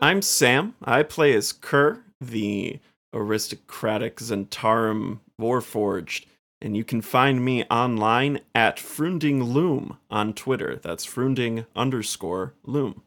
I'm 0.00 0.22
Sam. 0.22 0.76
I 0.82 1.02
play 1.02 1.34
as 1.34 1.52
Kerr, 1.52 2.02
the 2.18 2.80
aristocratic 3.12 4.16
Zhentarim 4.16 5.20
Warforged, 5.40 6.26
and 6.60 6.76
you 6.76 6.84
can 6.84 7.00
find 7.02 7.44
me 7.44 7.64
online 7.64 8.40
at 8.54 8.76
Frunding 8.78 9.52
Loom 9.52 9.98
on 10.10 10.32
Twitter. 10.32 10.76
That's 10.76 11.06
Frunding 11.06 11.66
underscore 11.74 12.54
Loom. 12.64 13.02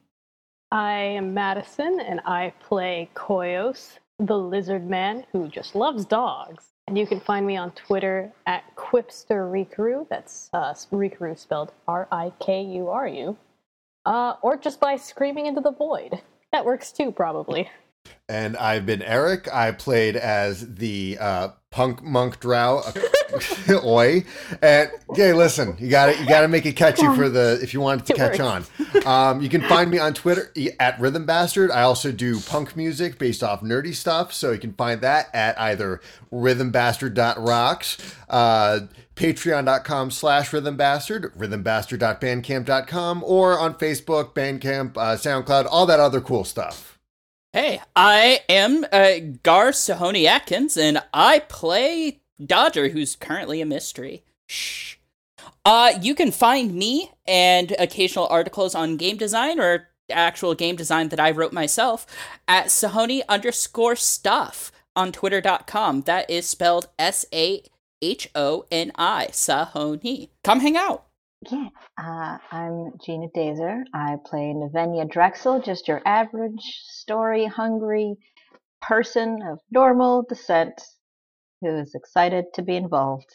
I 0.71 0.93
am 0.93 1.33
Madison, 1.33 1.99
and 1.99 2.19
I 2.25 2.53
play 2.59 3.09
Koyos, 3.15 3.99
the 4.19 4.37
lizard 4.37 4.89
man 4.89 5.25
who 5.31 5.47
just 5.47 5.75
loves 5.75 6.05
dogs. 6.05 6.65
And 6.87 6.97
you 6.97 7.07
can 7.07 7.19
find 7.19 7.47
me 7.47 7.57
on 7.57 7.71
Twitter 7.71 8.31
at 8.45 8.63
Quipster 8.75 9.49
Rikuru. 9.51 10.07
That's 10.09 10.49
uh, 10.53 10.73
Rikuru 10.91 11.37
spelled 11.37 11.71
R 11.87 12.07
I 12.11 12.31
K 12.39 12.61
U 12.61 12.89
R 12.89 13.07
U. 13.07 13.37
Uh, 14.05 14.35
or 14.43 14.55
just 14.55 14.79
by 14.79 14.95
screaming 14.95 15.47
into 15.47 15.61
the 15.61 15.71
void. 15.71 16.21
That 16.51 16.63
works 16.63 16.91
too, 16.91 17.11
probably. 17.11 17.69
And 18.27 18.57
I've 18.57 18.85
been 18.85 19.01
Eric. 19.01 19.47
I 19.53 19.71
played 19.71 20.15
as 20.15 20.75
the 20.75 21.17
uh, 21.19 21.49
punk 21.69 22.01
monk 22.01 22.39
drow, 22.39 22.81
Oi. 23.69 24.23
And 24.61 24.89
okay, 25.09 25.33
listen, 25.33 25.75
you 25.77 25.89
got 25.89 26.07
to 26.07 26.19
You 26.19 26.25
got 26.25 26.41
to 26.41 26.47
make 26.47 26.65
it 26.65 26.75
catchy 26.75 27.05
for 27.15 27.27
the 27.27 27.59
if 27.61 27.73
you 27.73 27.81
want 27.81 28.01
it 28.01 28.05
to 28.07 28.13
It 28.13 28.17
catch 28.17 28.39
on. 28.39 28.65
Um, 29.05 29.41
you 29.41 29.49
can 29.49 29.61
find 29.61 29.91
me 29.91 29.99
on 29.99 30.13
Twitter 30.13 30.51
at 30.79 30.99
Rhythm 30.99 31.25
Bastard. 31.25 31.71
I 31.71 31.81
also 31.81 32.11
do 32.11 32.39
punk 32.39 32.77
music 32.77 33.19
based 33.19 33.43
off 33.43 33.61
nerdy 33.61 33.93
stuff, 33.93 34.33
so 34.33 34.51
you 34.51 34.59
can 34.59 34.73
find 34.73 35.01
that 35.01 35.29
at 35.33 35.59
either 35.59 36.01
rhythmbastard.rocks, 36.31 38.15
uh, 38.29 38.79
patreon.com 39.15 40.11
slash 40.11 40.51
rhythmbastard, 40.51 41.35
rhythmbastard.bandcamp.com, 41.37 43.23
or 43.25 43.59
on 43.59 43.73
Facebook, 43.75 44.33
Bandcamp, 44.33 44.97
uh, 44.97 45.15
SoundCloud, 45.17 45.67
all 45.69 45.85
that 45.85 45.99
other 45.99 46.21
cool 46.21 46.43
stuff. 46.45 46.94
Hey, 47.55 47.79
I 47.95 48.41
am 48.49 48.85
uh, 48.91 49.11
Gar 49.41 49.71
Sahoni 49.71 50.25
Atkins, 50.25 50.75
and 50.75 51.01
I 51.13 51.39
play 51.39 52.19
Dodger, 52.45 52.89
who's 52.89 53.15
currently 53.15 53.61
a 53.61 53.65
mystery. 53.65 54.25
Shh. 54.45 54.97
Uh, 55.63 55.93
you 56.01 56.15
can 56.15 56.31
find 56.31 56.75
me 56.75 57.13
and 57.25 57.73
occasional 57.79 58.27
articles 58.27 58.75
on 58.75 58.97
game 58.97 59.15
design 59.15 59.57
or 59.57 59.87
actual 60.11 60.53
game 60.53 60.75
design 60.75 61.07
that 61.07 61.19
I 61.21 61.31
wrote 61.31 61.53
myself 61.53 62.05
at 62.45 62.65
Sahoni 62.65 63.21
underscore 63.29 63.95
stuff 63.95 64.73
on 64.93 65.13
twitter.com. 65.13 66.01
That 66.01 66.29
is 66.29 66.45
spelled 66.45 66.89
S 66.99 67.25
A 67.31 67.63
H 68.01 68.29
O 68.35 68.65
N 68.69 68.91
I, 68.95 69.29
Sahoni. 69.31 70.27
Come 70.43 70.59
hang 70.59 70.75
out. 70.75 71.05
Yeah, 71.51 71.67
uh, 71.97 72.37
I'm 72.51 72.93
Gina 73.05 73.27
Dazer. 73.35 73.83
I 73.93 74.17
play 74.25 74.53
Navenia 74.55 75.07
Drexel, 75.07 75.61
just 75.61 75.87
your 75.87 76.01
average 76.03 76.63
story 76.87 77.45
hungry 77.45 78.15
person 78.81 79.41
of 79.43 79.59
normal 79.69 80.23
descent 80.27 80.81
who 81.61 81.77
is 81.77 81.93
excited 81.93 82.45
to 82.55 82.63
be 82.63 82.75
involved. 82.75 83.29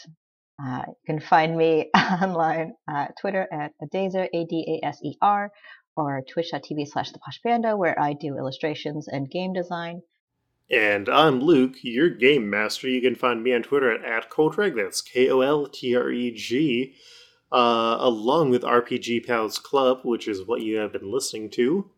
Uh, 0.61 0.83
you 0.89 0.95
can 1.07 1.21
find 1.21 1.57
me 1.57 1.89
online 1.95 2.75
at 2.89 3.15
Twitter 3.21 3.47
at 3.53 3.75
Adaser, 3.81 4.29
A 4.33 4.45
D 4.45 4.81
A 4.83 4.87
S 4.87 4.99
E 5.05 5.17
R, 5.23 5.53
or 5.95 6.23
twitch.tv 6.29 6.89
slash 6.89 7.13
the 7.13 7.21
Posh 7.21 7.41
Panda, 7.43 7.77
where 7.77 7.99
I 8.01 8.15
do 8.15 8.37
illustrations 8.37 9.07
and 9.07 9.31
game 9.31 9.53
design. 9.53 10.03
And 10.69 11.09
I'm 11.09 11.41
Luke, 11.41 11.77
your 11.83 12.11
game 12.11 12.51
master. 12.51 12.89
You 12.89 13.01
can 13.01 13.15
find 13.15 13.43
me 13.43 13.55
on 13.55 13.63
Twitter 13.63 13.93
at, 13.93 14.05
at 14.05 14.31
Koltreg, 14.31 14.75
that's 14.75 15.01
K 15.01 15.29
O 15.31 15.43
L 15.43 15.67
T 15.67 15.95
R 15.95 16.11
E 16.11 16.33
G, 16.33 16.97
uh, 17.53 17.97
along 18.01 18.51
with 18.51 18.63
RPG 18.63 19.27
Pals 19.27 19.59
Club, 19.59 20.01
which 20.05 20.29
is 20.29 20.47
what 20.47 20.63
you 20.63 20.77
have 20.77 20.93
been 20.93 21.11
listening 21.11 21.51
to, 21.51 21.91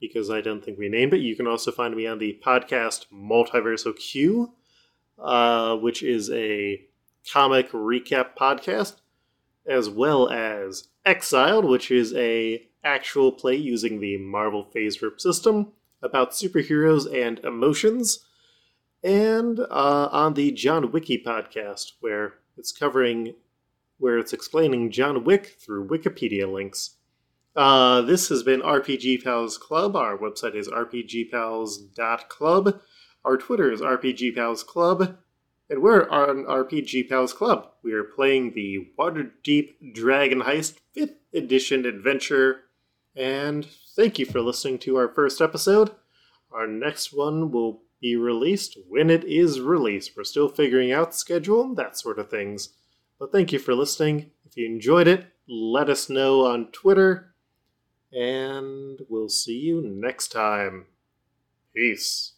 because 0.00 0.30
I 0.30 0.40
don't 0.40 0.64
think 0.64 0.78
we 0.78 0.88
named 0.88 1.14
it. 1.14 1.20
You 1.20 1.36
can 1.36 1.46
also 1.46 1.72
find 1.72 1.96
me 1.96 2.06
on 2.06 2.18
the 2.18 2.38
podcast 2.44 3.06
Multiverso 3.12 3.96
Q, 3.96 4.52
uh, 5.18 5.76
which 5.76 6.02
is 6.02 6.30
a 6.30 6.84
comic 7.30 7.70
recap 7.72 8.36
podcast, 8.38 8.96
as 9.66 9.88
well 9.88 10.28
as 10.28 10.88
Exiled, 11.04 11.64
which 11.64 11.90
is 11.90 12.14
a 12.14 12.66
actual 12.84 13.32
play 13.32 13.56
using 13.56 14.00
the 14.00 14.16
Marvel 14.18 14.68
FASERIP 14.74 15.20
system 15.20 15.72
about 16.02 16.32
superheroes 16.32 17.12
and 17.12 17.38
emotions, 17.40 18.24
and 19.02 19.60
uh, 19.60 20.08
on 20.12 20.34
the 20.34 20.52
John 20.52 20.92
Wiki 20.92 21.18
podcast, 21.18 21.92
where 22.00 22.34
it's 22.56 22.72
covering, 22.72 23.34
where 24.02 24.18
it's 24.18 24.32
explaining 24.32 24.90
John 24.90 25.22
Wick 25.22 25.58
through 25.60 25.86
Wikipedia 25.86 26.52
links. 26.52 26.96
Uh, 27.54 28.00
this 28.00 28.28
has 28.30 28.42
been 28.42 28.60
RPG 28.60 29.22
Pals 29.22 29.56
Club. 29.56 29.94
Our 29.94 30.18
website 30.18 30.56
is 30.56 30.68
rpgpals.club. 30.68 32.80
Our 33.24 33.36
Twitter 33.36 33.70
is 33.70 33.80
rpgpalsclub. 33.80 35.18
And 35.70 35.80
we're 35.80 36.10
on 36.10 36.46
RPG 36.46 37.08
Pals 37.08 37.32
Club. 37.32 37.70
We 37.84 37.92
are 37.92 38.02
playing 38.02 38.54
the 38.54 38.88
Waterdeep 38.98 39.94
Dragon 39.94 40.40
Heist 40.40 40.78
5th 40.96 41.14
Edition 41.32 41.86
adventure 41.86 42.62
and 43.14 43.66
thank 43.94 44.18
you 44.18 44.26
for 44.26 44.40
listening 44.40 44.78
to 44.80 44.96
our 44.96 45.08
first 45.08 45.40
episode. 45.40 45.92
Our 46.50 46.66
next 46.66 47.12
one 47.12 47.50
will 47.50 47.82
be 48.00 48.16
released 48.16 48.78
when 48.88 49.10
it 49.10 49.24
is 49.24 49.60
released. 49.60 50.16
We're 50.16 50.24
still 50.24 50.48
figuring 50.48 50.92
out 50.92 51.14
schedule, 51.14 51.62
and 51.62 51.76
that 51.76 51.98
sort 51.98 52.18
of 52.18 52.30
things. 52.30 52.70
But 53.22 53.30
thank 53.30 53.52
you 53.52 53.60
for 53.60 53.72
listening. 53.72 54.32
If 54.44 54.56
you 54.56 54.66
enjoyed 54.66 55.06
it, 55.06 55.26
let 55.46 55.88
us 55.88 56.10
know 56.10 56.44
on 56.44 56.72
Twitter. 56.72 57.36
And 58.12 58.98
we'll 59.08 59.28
see 59.28 59.60
you 59.60 59.80
next 59.80 60.32
time. 60.32 60.86
Peace. 61.72 62.31